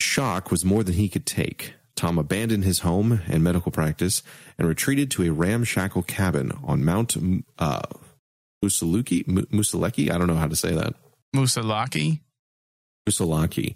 Shock 0.00 0.50
was 0.50 0.64
more 0.64 0.82
than 0.82 0.94
he 0.94 1.08
could 1.10 1.26
take. 1.26 1.74
Tom 1.94 2.18
abandoned 2.18 2.64
his 2.64 2.80
home 2.80 3.20
and 3.26 3.44
medical 3.44 3.70
practice 3.70 4.22
and 4.58 4.66
retreated 4.66 5.10
to 5.12 5.24
a 5.24 5.32
ramshackle 5.32 6.02
cabin 6.04 6.52
on 6.62 6.84
Mount 6.84 7.16
uh, 7.58 7.82
Musaluki, 8.64 9.26
Mu- 9.28 9.46
Musaleki. 9.46 10.10
I 10.10 10.18
don't 10.18 10.26
know 10.26 10.34
how 10.36 10.48
to 10.48 10.56
say 10.56 10.72
that. 10.74 10.94
Musalaki. 11.34 12.20
Musalaki. 13.08 13.74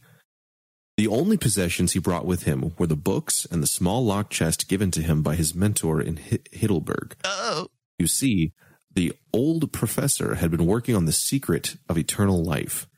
The 0.97 1.07
only 1.07 1.37
possessions 1.37 1.93
he 1.93 1.99
brought 2.01 2.27
with 2.27 2.43
him 2.43 2.73
were 2.79 2.87
the 2.87 2.97
books 2.97 3.47
and 3.51 3.63
the 3.63 3.67
small 3.69 4.05
locked 4.05 4.33
chest 4.33 4.69
given 4.69 4.91
to 4.93 5.03
him 5.03 5.23
by 5.23 5.37
his 5.37 5.55
mentor 5.55 6.01
in 6.01 6.17
Hi- 6.17 6.41
Heidelberg. 6.59 7.15
Oh, 7.25 7.69
You 7.99 8.07
see, 8.09 8.53
the 8.93 9.13
old 9.33 9.73
professor 9.73 10.37
had 10.37 10.51
been 10.51 10.67
working 10.67 10.97
on 10.97 11.05
the 11.05 11.13
secret 11.13 11.77
of 11.89 11.99
eternal 11.99 12.43
life. 12.43 12.89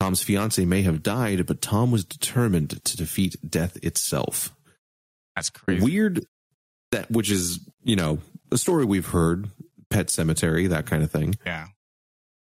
Tom's 0.00 0.22
fiance 0.22 0.64
may 0.64 0.82
have 0.82 1.02
died, 1.02 1.46
but 1.46 1.60
Tom 1.60 1.90
was 1.90 2.04
determined 2.04 2.82
to 2.84 2.96
defeat 2.96 3.36
death 3.48 3.76
itself. 3.82 4.54
that's 5.36 5.50
crazy. 5.50 5.84
Weird 5.84 6.26
that 6.92 7.10
which 7.10 7.30
is, 7.30 7.58
you 7.82 7.96
know, 7.96 8.18
a 8.52 8.56
story 8.58 8.84
we've 8.84 9.08
heard, 9.08 9.50
Pet 9.94 10.08
Sematary, 10.08 10.68
that 10.68 10.86
kind 10.86 11.02
of 11.02 11.10
thing. 11.10 11.36
yeah. 11.46 11.68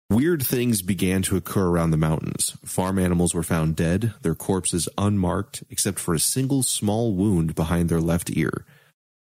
Weird 0.10 0.41
things 0.41 0.82
began 0.82 1.22
to 1.24 1.36
occur 1.36 1.68
around 1.68 1.91
the 1.91 1.98
mountains. 1.98 2.56
Farm 2.64 2.98
animals 2.98 3.34
were 3.34 3.43
found 3.43 3.76
dead, 3.76 4.14
their 4.22 4.36
corpses 4.36 4.88
unmarked, 4.98 5.64
except 5.70 6.00
for 6.00 6.14
a 6.14 6.20
single 6.20 6.64
small 6.64 7.14
wound 7.14 7.56
behind 7.56 7.89
their 7.89 8.00
left 8.00 8.30
ear. 8.32 8.66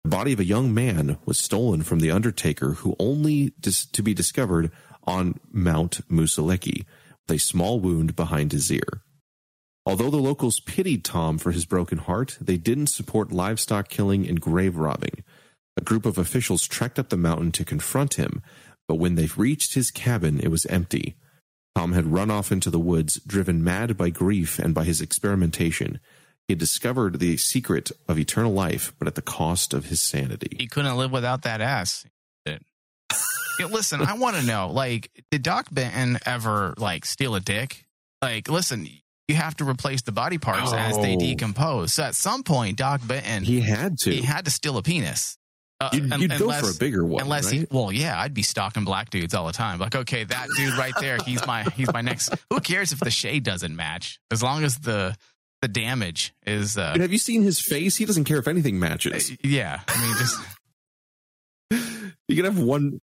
The 0.03 0.09
body 0.09 0.33
of 0.33 0.39
a 0.39 0.43
young 0.43 0.73
man 0.73 1.17
was 1.25 1.37
stolen 1.37 1.83
from 1.83 1.99
the 1.99 2.09
undertaker, 2.09 2.71
who 2.73 2.95
only 2.97 3.53
dis- 3.59 3.85
to 3.85 4.01
be 4.01 4.15
discovered 4.15 4.71
on 5.03 5.39
Mount 5.51 6.01
Musaleki, 6.09 6.85
with 7.27 7.35
a 7.35 7.39
small 7.39 7.79
wound 7.79 8.15
behind 8.15 8.51
his 8.51 8.71
ear. 8.71 9.03
Although 9.85 10.09
the 10.09 10.17
locals 10.17 10.59
pitied 10.59 11.03
Tom 11.03 11.37
for 11.37 11.51
his 11.51 11.65
broken 11.65 11.99
heart, 11.99 12.37
they 12.41 12.57
didn't 12.57 12.87
support 12.87 13.31
livestock 13.31 13.89
killing 13.89 14.27
and 14.27 14.41
grave 14.41 14.77
robbing. 14.77 15.23
A 15.77 15.81
group 15.81 16.05
of 16.05 16.17
officials 16.17 16.67
trekked 16.67 16.99
up 16.99 17.09
the 17.09 17.17
mountain 17.17 17.51
to 17.53 17.65
confront 17.65 18.15
him, 18.15 18.41
but 18.87 18.95
when 18.95 19.15
they 19.15 19.27
reached 19.37 19.73
his 19.73 19.89
cabin, 19.91 20.39
it 20.39 20.49
was 20.49 20.65
empty. 20.65 21.15
Tom 21.75 21.93
had 21.93 22.07
run 22.11 22.29
off 22.29 22.51
into 22.51 22.69
the 22.69 22.79
woods, 22.79 23.21
driven 23.25 23.63
mad 23.63 23.95
by 23.95 24.09
grief 24.09 24.59
and 24.59 24.73
by 24.73 24.83
his 24.83 24.99
experimentation. 25.01 25.99
He 26.47 26.53
had 26.53 26.59
discovered 26.59 27.19
the 27.19 27.37
secret 27.37 27.91
of 28.09 28.19
eternal 28.19 28.51
life, 28.51 28.93
but 28.99 29.07
at 29.07 29.15
the 29.15 29.21
cost 29.21 29.73
of 29.73 29.85
his 29.85 30.01
sanity. 30.01 30.57
He 30.59 30.67
couldn't 30.67 30.97
live 30.97 31.11
without 31.11 31.43
that 31.43 31.61
ass. 31.61 32.05
He 32.43 32.51
did. 32.51 32.61
Yeah, 33.59 33.67
listen, 33.67 34.01
I 34.01 34.15
want 34.17 34.35
to 34.37 34.41
know, 34.45 34.69
like, 34.71 35.09
did 35.31 35.43
Doc 35.43 35.67
Benton 35.71 36.17
ever 36.25 36.73
like 36.77 37.05
steal 37.05 37.35
a 37.35 37.39
dick? 37.39 37.85
Like, 38.21 38.49
listen, 38.49 38.87
you 39.29 39.35
have 39.35 39.55
to 39.57 39.65
replace 39.69 40.01
the 40.01 40.11
body 40.11 40.37
parts 40.37 40.73
as 40.73 40.97
they 40.97 41.15
Oh. 41.15 41.19
decompose. 41.19 41.93
So 41.93 42.03
at 42.03 42.15
some 42.15 42.43
point, 42.43 42.77
Doc 42.77 43.01
Benton 43.05 43.43
He 43.45 43.61
had 43.61 43.97
to. 43.99 44.11
he 44.13 44.23
had 44.23 44.43
to 44.45 44.51
steal 44.51 44.77
a 44.77 44.81
penis. 44.83 45.37
Uh, 45.81 45.89
you'd 45.93 46.13
you'd 46.21 46.37
go 46.37 46.51
for 46.51 46.69
a 46.69 46.73
bigger 46.79 47.05
one, 47.05 47.21
Unless 47.23 47.49
he, 47.49 47.59
right? 47.59 47.71
well, 47.71 47.91
yeah, 47.91 48.19
I'd 48.19 48.33
be 48.33 48.43
stalking 48.43 48.83
black 48.85 49.09
dudes 49.09 49.33
all 49.33 49.47
the 49.47 49.53
time. 49.53 49.79
Like, 49.79 49.95
okay, 49.95 50.23
that 50.23 50.47
dude 50.55 50.73
right 50.77 50.93
there, 50.99 51.17
he's 51.25 51.45
my, 51.47 51.63
he's 51.63 51.91
my 51.91 52.01
next. 52.01 52.33
Who 52.49 52.59
cares 52.59 52.91
if 52.91 52.99
the 52.99 53.11
shade 53.11 53.43
doesn't 53.43 53.75
match? 53.75 54.19
As 54.31 54.43
long 54.43 54.63
as 54.63 54.77
the, 54.79 55.15
the 55.61 55.67
damage 55.67 56.33
is, 56.45 56.77
uh, 56.77 56.93
have 56.97 57.11
you 57.11 57.17
seen 57.17 57.41
his 57.41 57.59
face? 57.59 57.95
He 57.97 58.05
doesn't 58.05 58.25
care 58.25 58.37
if 58.37 58.47
anything 58.47 58.79
matches. 58.79 59.31
yeah. 59.43 59.79
I 59.87 60.01
mean, 60.05 60.15
just 60.17 60.39
You 62.27 62.35
can 62.35 62.45
have 62.45 62.59
one 62.59 63.01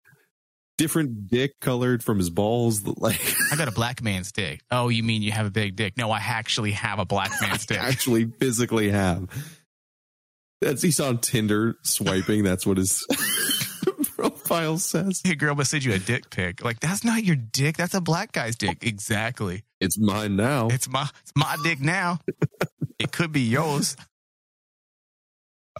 different 0.78 1.26
dick 1.28 1.52
colored 1.60 2.02
from 2.04 2.18
his 2.18 2.30
balls. 2.30 2.82
Like 2.98 3.20
I 3.52 3.56
got 3.56 3.68
a 3.68 3.72
black 3.72 4.02
man's 4.02 4.32
dick. 4.32 4.60
Oh, 4.70 4.88
you 4.88 5.02
mean 5.02 5.22
you 5.22 5.32
have 5.32 5.46
a 5.46 5.50
big 5.50 5.76
dick? 5.76 5.96
No, 5.96 6.10
I 6.10 6.18
actually 6.18 6.72
have 6.72 6.98
a 6.98 7.04
black 7.04 7.30
man's 7.40 7.66
dick. 7.66 7.78
I 7.80 7.88
actually 7.88 8.24
physically 8.26 8.90
have. 8.90 9.28
That's 10.60 10.82
he's 10.82 11.00
on 11.00 11.18
Tinder 11.18 11.76
swiping. 11.82 12.42
That's 12.42 12.66
what 12.66 12.78
his 12.78 13.06
profile 14.16 14.78
says. 14.78 15.20
Hey, 15.24 15.34
girl, 15.34 15.54
but 15.54 15.66
send 15.66 15.84
you 15.84 15.92
a 15.92 15.98
dick 15.98 16.30
pic. 16.30 16.64
Like 16.64 16.80
that's 16.80 17.04
not 17.04 17.24
your 17.24 17.36
dick. 17.36 17.76
That's 17.76 17.94
a 17.94 18.00
black 18.00 18.32
guy's 18.32 18.56
dick. 18.56 18.78
Exactly. 18.82 19.62
It's 19.80 19.98
mine 19.98 20.36
now. 20.36 20.68
It's 20.68 20.88
my 20.88 21.08
it's 21.22 21.32
my 21.36 21.56
dick 21.62 21.80
now. 21.80 22.18
It 22.98 23.12
could 23.12 23.30
be 23.30 23.42
yours. 23.42 23.96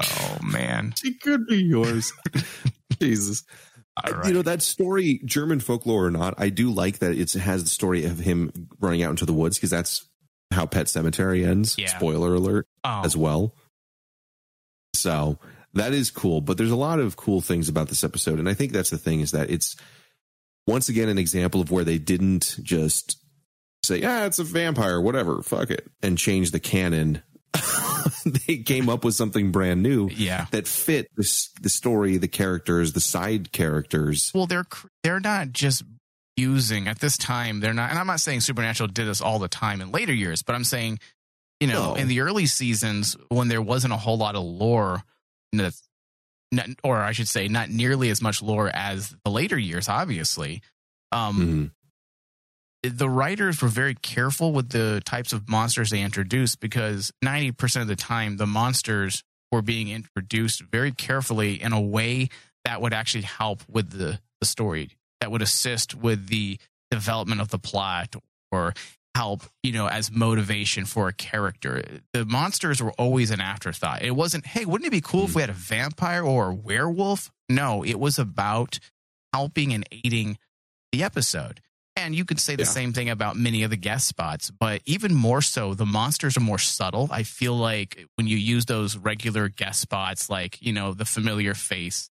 Oh 0.01 0.39
man. 0.41 0.95
It 1.03 1.20
could 1.20 1.49
be 1.49 1.61
yours. 1.61 2.12
Jesus. 3.01 3.43
Right. 4.07 4.26
You 4.26 4.35
know 4.35 4.43
that 4.43 4.62
story, 4.62 5.20
German 5.24 5.59
folklore 5.59 6.07
or 6.07 6.11
not, 6.12 6.35
I 6.39 6.51
do 6.51 6.70
like 6.70 7.01
that 7.01 7.12
it 7.12 7.33
has 7.33 7.64
the 7.64 7.70
story 7.70 8.05
of 8.05 8.20
him 8.20 8.53
running 8.79 9.03
out 9.03 9.11
into 9.11 9.26
the 9.26 9.33
woods 9.33 9.57
because 9.57 9.70
that's 9.70 10.09
how 10.53 10.66
Pet 10.66 10.87
Sematary 10.87 11.45
ends. 11.45 11.76
Yeah. 11.76 11.89
Spoiler 11.89 12.35
alert 12.35 12.68
oh, 12.85 13.03
as 13.05 13.16
well. 13.16 13.55
So 14.95 15.39
that 15.74 15.93
is 15.93 16.11
cool, 16.11 16.41
but 16.41 16.57
there's 16.57 16.70
a 16.70 16.76
lot 16.76 16.99
of 16.99 17.16
cool 17.16 17.41
things 17.41 17.68
about 17.68 17.89
this 17.89 18.05
episode, 18.05 18.39
and 18.39 18.49
I 18.49 18.55
think 18.55 18.72
that's 18.72 18.91
the 18.91 18.99
thing 18.99 19.20
is 19.20 19.30
that 19.32 19.51
it's 19.51 19.76
once 20.66 20.89
again 20.89 21.09
an 21.09 21.18
example 21.18 21.61
of 21.61 21.70
where 21.70 21.84
they 21.84 21.99
didn't 21.99 22.57
just 22.62 23.18
say, 23.82 24.03
"Ah, 24.05 24.24
it's 24.24 24.39
a 24.39 24.45
vampire, 24.45 25.01
whatever, 25.01 25.43
fuck 25.43 25.70
it," 25.70 25.91
and 26.03 26.18
change 26.18 26.51
the 26.51 26.61
canon. 26.61 27.22
they 28.47 28.59
came 28.59 28.89
up 28.89 29.05
with 29.05 29.14
something 29.14 29.51
brand 29.51 29.82
new 29.82 30.09
yeah. 30.11 30.47
that 30.51 30.68
fit 30.68 31.09
the, 31.16 31.49
the 31.62 31.70
story, 31.70 32.16
the 32.18 32.28
characters, 32.28 32.93
the 32.93 33.01
side 33.01 33.53
characters. 33.53 34.30
Well, 34.34 34.47
they're 34.47 34.66
they're 35.03 35.20
not 35.20 35.53
just 35.53 35.82
using 36.36 36.86
at 36.89 37.01
this 37.01 37.16
time. 37.16 37.61
They're 37.61 37.74
not, 37.74 37.91
and 37.91 37.99
I'm 37.99 38.07
not 38.07 38.20
saying 38.20 38.41
Supernatural 38.41 38.89
did 38.89 39.07
this 39.07 39.20
all 39.20 39.39
the 39.39 39.49
time 39.49 39.80
in 39.80 39.91
later 39.91 40.12
years, 40.12 40.43
but 40.43 40.55
I'm 40.55 40.64
saying, 40.64 41.01
you 41.61 41.66
know, 41.66 41.90
No. 41.90 41.94
in 41.94 42.09
the 42.09 42.20
early 42.20 42.46
seasons 42.46 43.16
when 43.28 43.48
there 43.48 43.62
wasn't 43.62 43.92
a 43.92 43.96
whole 43.96 44.16
lot 44.18 44.34
of 44.36 44.44
lore, 44.44 45.02
in 45.52 45.59
the- 45.59 45.74
not, 46.52 46.68
or 46.84 46.98
I 47.02 47.12
should 47.12 47.28
say, 47.28 47.48
not 47.48 47.68
nearly 47.70 48.11
as 48.11 48.22
much 48.22 48.40
lore 48.42 48.68
as 48.70 49.14
the 49.24 49.30
later 49.30 49.59
years. 49.59 49.88
Obviously, 49.88 50.62
um, 51.12 51.72
Mhm. 52.84 52.96
the 52.96 53.09
writers 53.11 53.61
were 53.61 53.68
very 53.68 53.94
careful 53.94 54.52
with 54.52 54.70
the 54.70 55.02
types 55.04 55.32
of 55.32 55.48
monsters 55.48 55.90
they 55.90 56.00
introduced 56.02 56.61
because 56.61 57.12
90% 57.22 57.82
of 57.82 57.88
the 57.88 57.96
time 57.96 58.36
the 58.36 58.46
monsters 58.46 59.24
were 59.50 59.62
being 59.62 59.88
introduced 59.88 60.61
very 60.70 60.92
carefully 60.92 61.61
in 61.61 61.72
a 61.72 61.80
way 61.80 62.28
that 62.64 62.80
would 62.80 62.92
actually 62.92 63.22
help 63.22 63.62
with 63.68 63.90
the, 63.90 64.20
the 64.40 64.46
story 64.46 64.90
that 65.20 65.30
would 65.30 65.42
assist 65.42 65.94
with 65.94 66.28
the 66.28 66.59
development 66.90 67.40
of 67.40 67.48
the 67.48 67.59
plot 67.59 68.14
or 68.52 68.72
help 69.14 69.42
you 69.62 69.72
know 69.72 69.88
as 69.88 70.12
motivation 70.12 70.84
for 70.84 71.09
a 71.09 71.12
character 71.12 71.82
the 72.12 72.24
monsters 72.24 72.80
were 72.82 72.92
always 72.92 73.30
an 73.30 73.40
afterthought 73.40 74.02
it 74.02 74.12
wasn't 74.12 74.46
hey 74.46 74.64
wouldn't 74.64 74.86
it 74.86 74.90
be 74.90 75.00
cool 75.00 75.24
if 75.24 75.34
we 75.34 75.40
had 75.42 75.50
a 75.50 75.54
vampire 75.54 76.22
or 76.22 76.50
a 76.50 76.54
werewolf 76.54 77.30
no 77.48 77.84
it 77.84 77.98
was 77.98 78.18
about 78.18 78.78
helping 79.32 79.72
and 79.72 79.84
aiding 80.04 80.38
the 80.92 81.02
episode 81.02 81.61
and 81.96 82.14
you 82.14 82.24
could 82.24 82.38
say 82.38 82.54
the 82.54 82.62
Yeah. 82.62 82.68
same 82.68 82.92
thing 82.92 83.11
about 83.11 83.36
many 83.36 83.64
of 83.64 83.70
the 83.70 83.76
guest 83.76 84.06
spots, 84.06 84.52
but 84.52 84.82
even 84.86 85.12
more 85.12 85.42
so, 85.42 85.74
the 85.74 85.84
monsters 85.84 86.36
are 86.36 86.40
more 86.40 86.61
subtle. 86.61 87.09
I 87.11 87.24
feel 87.24 87.56
like 87.56 88.06
when 88.14 88.28
you 88.28 88.36
use 88.36 88.66
those 88.66 88.96
regular 88.96 89.48
guest 89.48 89.80
spots, 89.80 90.30
like, 90.30 90.62
you 90.62 90.72
know, 90.72 90.94
the 90.94 91.04
familiar 91.04 91.54
face, 91.54 92.09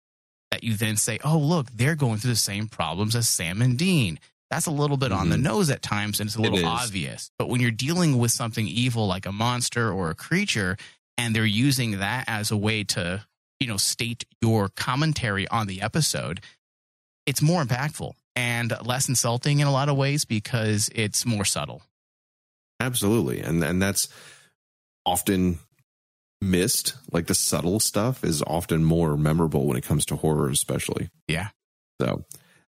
that 0.50 0.64
you 0.64 0.74
then 0.74 0.96
say, 0.96 1.18
oh, 1.22 1.36
look, 1.36 1.70
they're 1.70 1.96
going 1.96 2.16
through 2.16 2.30
the 2.30 2.36
same 2.36 2.66
problems 2.66 3.14
as 3.14 3.28
Sam 3.28 3.60
and 3.60 3.76
Dean. 3.76 4.18
That's 4.50 4.66
a 4.66 4.70
little 4.70 4.96
bit 4.96 5.10
on 5.10 5.30
the 5.30 5.36
Mhm. 5.36 5.42
nose 5.42 5.70
at 5.70 5.82
times 5.82 6.20
and 6.20 6.28
it's 6.28 6.36
a 6.36 6.40
little 6.40 6.58
is. 6.58 6.64
obvious. 6.64 7.30
But 7.38 7.48
when 7.48 7.60
you're 7.60 7.70
dealing 7.70 8.18
with 8.18 8.30
something 8.30 8.66
evil 8.68 9.06
like 9.06 9.26
a 9.26 9.32
monster 9.32 9.90
or 9.92 10.10
a 10.10 10.14
creature, 10.14 10.76
and 11.16 11.34
they're 11.34 11.44
using 11.46 11.98
that 11.98 12.24
as 12.28 12.50
a 12.50 12.56
way 12.56 12.84
to, 12.84 13.24
you 13.60 13.66
know, 13.66 13.76
state 13.76 14.24
your 14.42 14.68
commentary 14.68 15.48
on 15.48 15.66
the 15.66 15.80
episode, 15.80 16.40
it's 17.26 17.40
more 17.42 17.64
impactful 17.64 18.12
and 18.36 18.76
less 18.84 19.08
insulting 19.08 19.60
in 19.60 19.66
a 19.66 19.72
lot 19.72 19.88
of 19.88 19.96
ways 19.96 20.24
because 20.24 20.90
it's 20.94 21.24
more 21.24 21.44
subtle. 21.44 21.82
Absolutely. 22.80 23.40
And 23.40 23.62
and 23.64 23.80
that's 23.80 24.08
often 25.06 25.58
missed. 26.40 26.94
Like 27.10 27.26
the 27.26 27.34
subtle 27.34 27.80
stuff 27.80 28.24
is 28.24 28.42
often 28.42 28.84
more 28.84 29.16
memorable 29.16 29.66
when 29.66 29.76
it 29.76 29.84
comes 29.84 30.04
to 30.06 30.16
horror, 30.16 30.50
especially. 30.50 31.08
Yeah. 31.28 31.48
So 32.00 32.24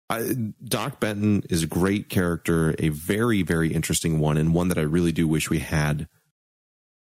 I, 0.08 0.52
Doc 0.64 1.00
Benton 1.00 1.42
is 1.50 1.64
a 1.64 1.66
great 1.66 2.08
character, 2.08 2.74
a 2.78 2.90
very, 2.90 3.42
very 3.42 3.72
interesting 3.72 4.20
one, 4.20 4.36
and 4.36 4.54
one 4.54 4.68
that 4.68 4.78
I 4.78 4.82
really 4.82 5.12
do 5.12 5.26
wish 5.26 5.50
we 5.50 5.58
had 5.58 6.08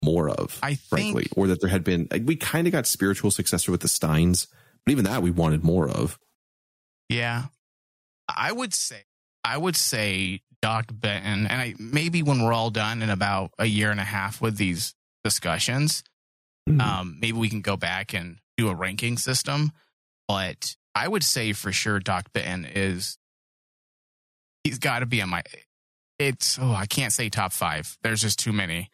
more 0.03 0.29
of, 0.29 0.59
I 0.63 0.75
frankly, 0.75 1.23
think 1.23 1.37
or 1.37 1.47
that 1.47 1.59
there 1.61 1.69
had 1.69 1.83
been. 1.83 2.07
like, 2.11 2.23
We 2.25 2.35
kind 2.35 2.65
of 2.67 2.73
got 2.73 2.85
spiritual 2.87 3.29
successor 3.31 3.71
with 3.71 3.81
the 3.81 3.87
Steins, 3.87 4.47
but 4.85 4.91
even 4.91 5.05
that 5.05 5.21
we 5.21 5.31
wanted 5.31 5.63
more 5.63 5.87
of. 5.89 6.17
Yeah. 7.09 7.45
I 8.27 8.51
would 8.51 8.73
say 8.73 9.03
I 9.43 9.57
would 9.57 9.75
say 9.75 10.41
Doc 10.61 10.87
Benton, 10.91 11.47
and 11.47 11.61
I 11.61 11.75
maybe 11.79 12.21
when 12.23 12.41
we're 12.43 12.53
all 12.53 12.69
done 12.71 13.01
in 13.01 13.09
about 13.09 13.51
a 13.57 13.65
year 13.65 13.91
and 13.91 13.99
a 13.99 14.03
half 14.05 14.41
with 14.41 14.57
these 14.57 14.93
discussions, 15.23 16.03
Mhm. 16.67 16.81
um, 16.81 17.17
maybe 17.19 17.37
we 17.37 17.49
can 17.49 17.61
go 17.61 17.77
back 17.77 18.13
and 18.13 18.39
do 18.57 18.67
a 18.69 18.75
ranking 18.75 19.17
system. 19.17 19.71
But 20.27 20.75
I 20.97 21.07
would 21.07 21.23
say 21.23 21.53
for 21.53 21.71
sure 21.71 21.99
Doc 21.99 22.33
Benton 22.33 22.65
is 22.65 23.17
he's 24.63 24.79
got 24.79 24.99
to 24.99 25.05
be 25.05 25.21
on 25.21 25.29
my. 25.29 25.43
It's 26.19 26.57
oh 26.59 26.71
I 26.73 26.85
can't 26.87 27.13
say 27.13 27.29
top 27.29 27.53
five. 27.53 27.97
There's 28.01 28.21
just 28.21 28.39
too 28.39 28.51
many. 28.51 28.89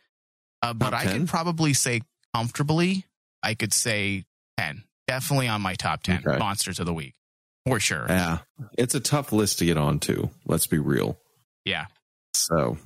Uh, 0.61 0.73
but 0.73 0.93
I 0.93 1.03
10? 1.03 1.19
could 1.19 1.27
probably 1.29 1.73
say 1.73 2.01
comfortably. 2.35 3.05
I 3.41 3.53
could 3.53 3.73
say 3.73 4.25
ten. 4.57 4.83
Definitely 5.07 5.47
on 5.47 5.61
my 5.61 5.75
top 5.75 6.03
ten 6.03 6.21
Okay. 6.25 6.37
monsters 6.37 6.79
of 6.79 6.85
the 6.85 6.93
week 6.93 7.13
for 7.65 7.79
sure. 7.79 8.05
Yeah, 8.09 8.39
it's 8.77 8.95
a 8.95 8.99
tough 8.99 9.31
list 9.31 9.59
to 9.59 9.65
get 9.65 9.77
onto. 9.77 10.29
Let's 10.45 10.67
be 10.67 10.79
real. 10.79 11.17
Yeah. 11.65 11.85
So, 12.33 12.77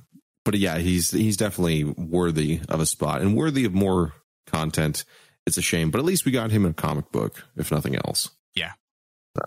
but 0.44 0.54
yeah, 0.54 0.78
he's 0.78 1.10
he's 1.10 1.36
definitely 1.36 1.84
worthy 1.84 2.60
of 2.68 2.80
a 2.80 2.86
spot 2.86 3.20
and 3.22 3.36
worthy 3.36 3.64
of 3.64 3.74
more 3.74 4.12
content. 4.46 5.04
It's 5.46 5.56
a 5.56 5.62
shame, 5.62 5.90
but 5.90 5.98
at 5.98 6.04
least 6.04 6.24
we 6.24 6.32
got 6.32 6.50
him 6.50 6.64
in 6.64 6.72
a 6.72 6.74
comic 6.74 7.10
book, 7.10 7.44
if 7.56 7.70
nothing 7.72 7.96
else. 7.96 8.30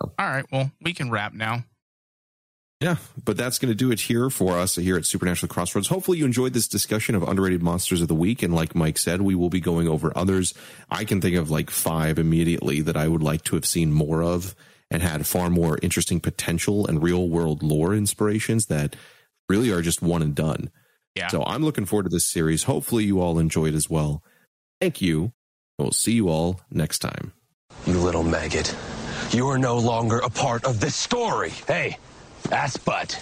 All 0.00 0.12
right. 0.18 0.44
Well, 0.50 0.70
we 0.80 0.92
can 0.92 1.10
wrap 1.10 1.32
now. 1.32 1.64
Yeah, 2.82 2.96
but 3.24 3.36
that's 3.36 3.60
going 3.60 3.70
to 3.70 3.76
do 3.76 3.92
it 3.92 4.00
here 4.00 4.28
for 4.28 4.58
us 4.58 4.74
here 4.74 4.96
at 4.96 5.06
Supernatural 5.06 5.48
Crossroads. 5.48 5.86
Hopefully, 5.86 6.18
you 6.18 6.24
enjoyed 6.24 6.52
this 6.52 6.66
discussion 6.66 7.14
of 7.14 7.22
underrated 7.22 7.62
monsters 7.62 8.02
of 8.02 8.08
the 8.08 8.14
week. 8.14 8.42
And 8.42 8.52
like 8.52 8.74
Mike 8.74 8.98
said, 8.98 9.22
we 9.22 9.36
will 9.36 9.50
be 9.50 9.60
going 9.60 9.86
over 9.86 10.12
others. 10.16 10.52
I 10.90 11.04
can 11.04 11.20
think 11.20 11.36
of 11.36 11.48
like 11.48 11.70
five 11.70 12.18
immediately 12.18 12.80
that 12.80 12.96
I 12.96 13.06
would 13.06 13.22
like 13.22 13.42
to 13.44 13.54
have 13.54 13.64
seen 13.64 13.92
more 13.92 14.20
of 14.20 14.56
and 14.90 15.00
had 15.00 15.28
far 15.28 15.48
more 15.48 15.78
interesting 15.80 16.18
potential 16.18 16.84
and 16.84 17.02
real 17.02 17.28
world 17.28 17.62
lore 17.62 17.94
inspirations 17.94 18.66
that 18.66 18.96
really 19.48 19.70
are 19.70 19.80
just 19.80 20.02
one 20.02 20.20
and 20.20 20.34
done. 20.34 20.70
Yeah. 21.14 21.28
So 21.28 21.44
I'm 21.44 21.62
looking 21.62 21.84
forward 21.84 22.04
to 22.04 22.08
this 22.08 22.26
series. 22.26 22.64
Hopefully, 22.64 23.04
you 23.04 23.20
all 23.20 23.38
enjoyed 23.38 23.74
as 23.74 23.88
well. 23.88 24.24
Thank 24.80 25.00
you. 25.00 25.32
We'll 25.78 25.92
see 25.92 26.14
you 26.14 26.28
all 26.28 26.60
next 26.68 26.98
time. 26.98 27.32
You 27.86 27.98
little 27.98 28.24
maggot. 28.24 28.74
You 29.32 29.48
are 29.48 29.56
no 29.56 29.78
longer 29.78 30.18
a 30.18 30.28
part 30.28 30.66
of 30.66 30.78
this 30.78 30.94
story. 30.94 31.52
Hey, 31.66 31.96
ass 32.50 32.76
butt. 32.76 33.18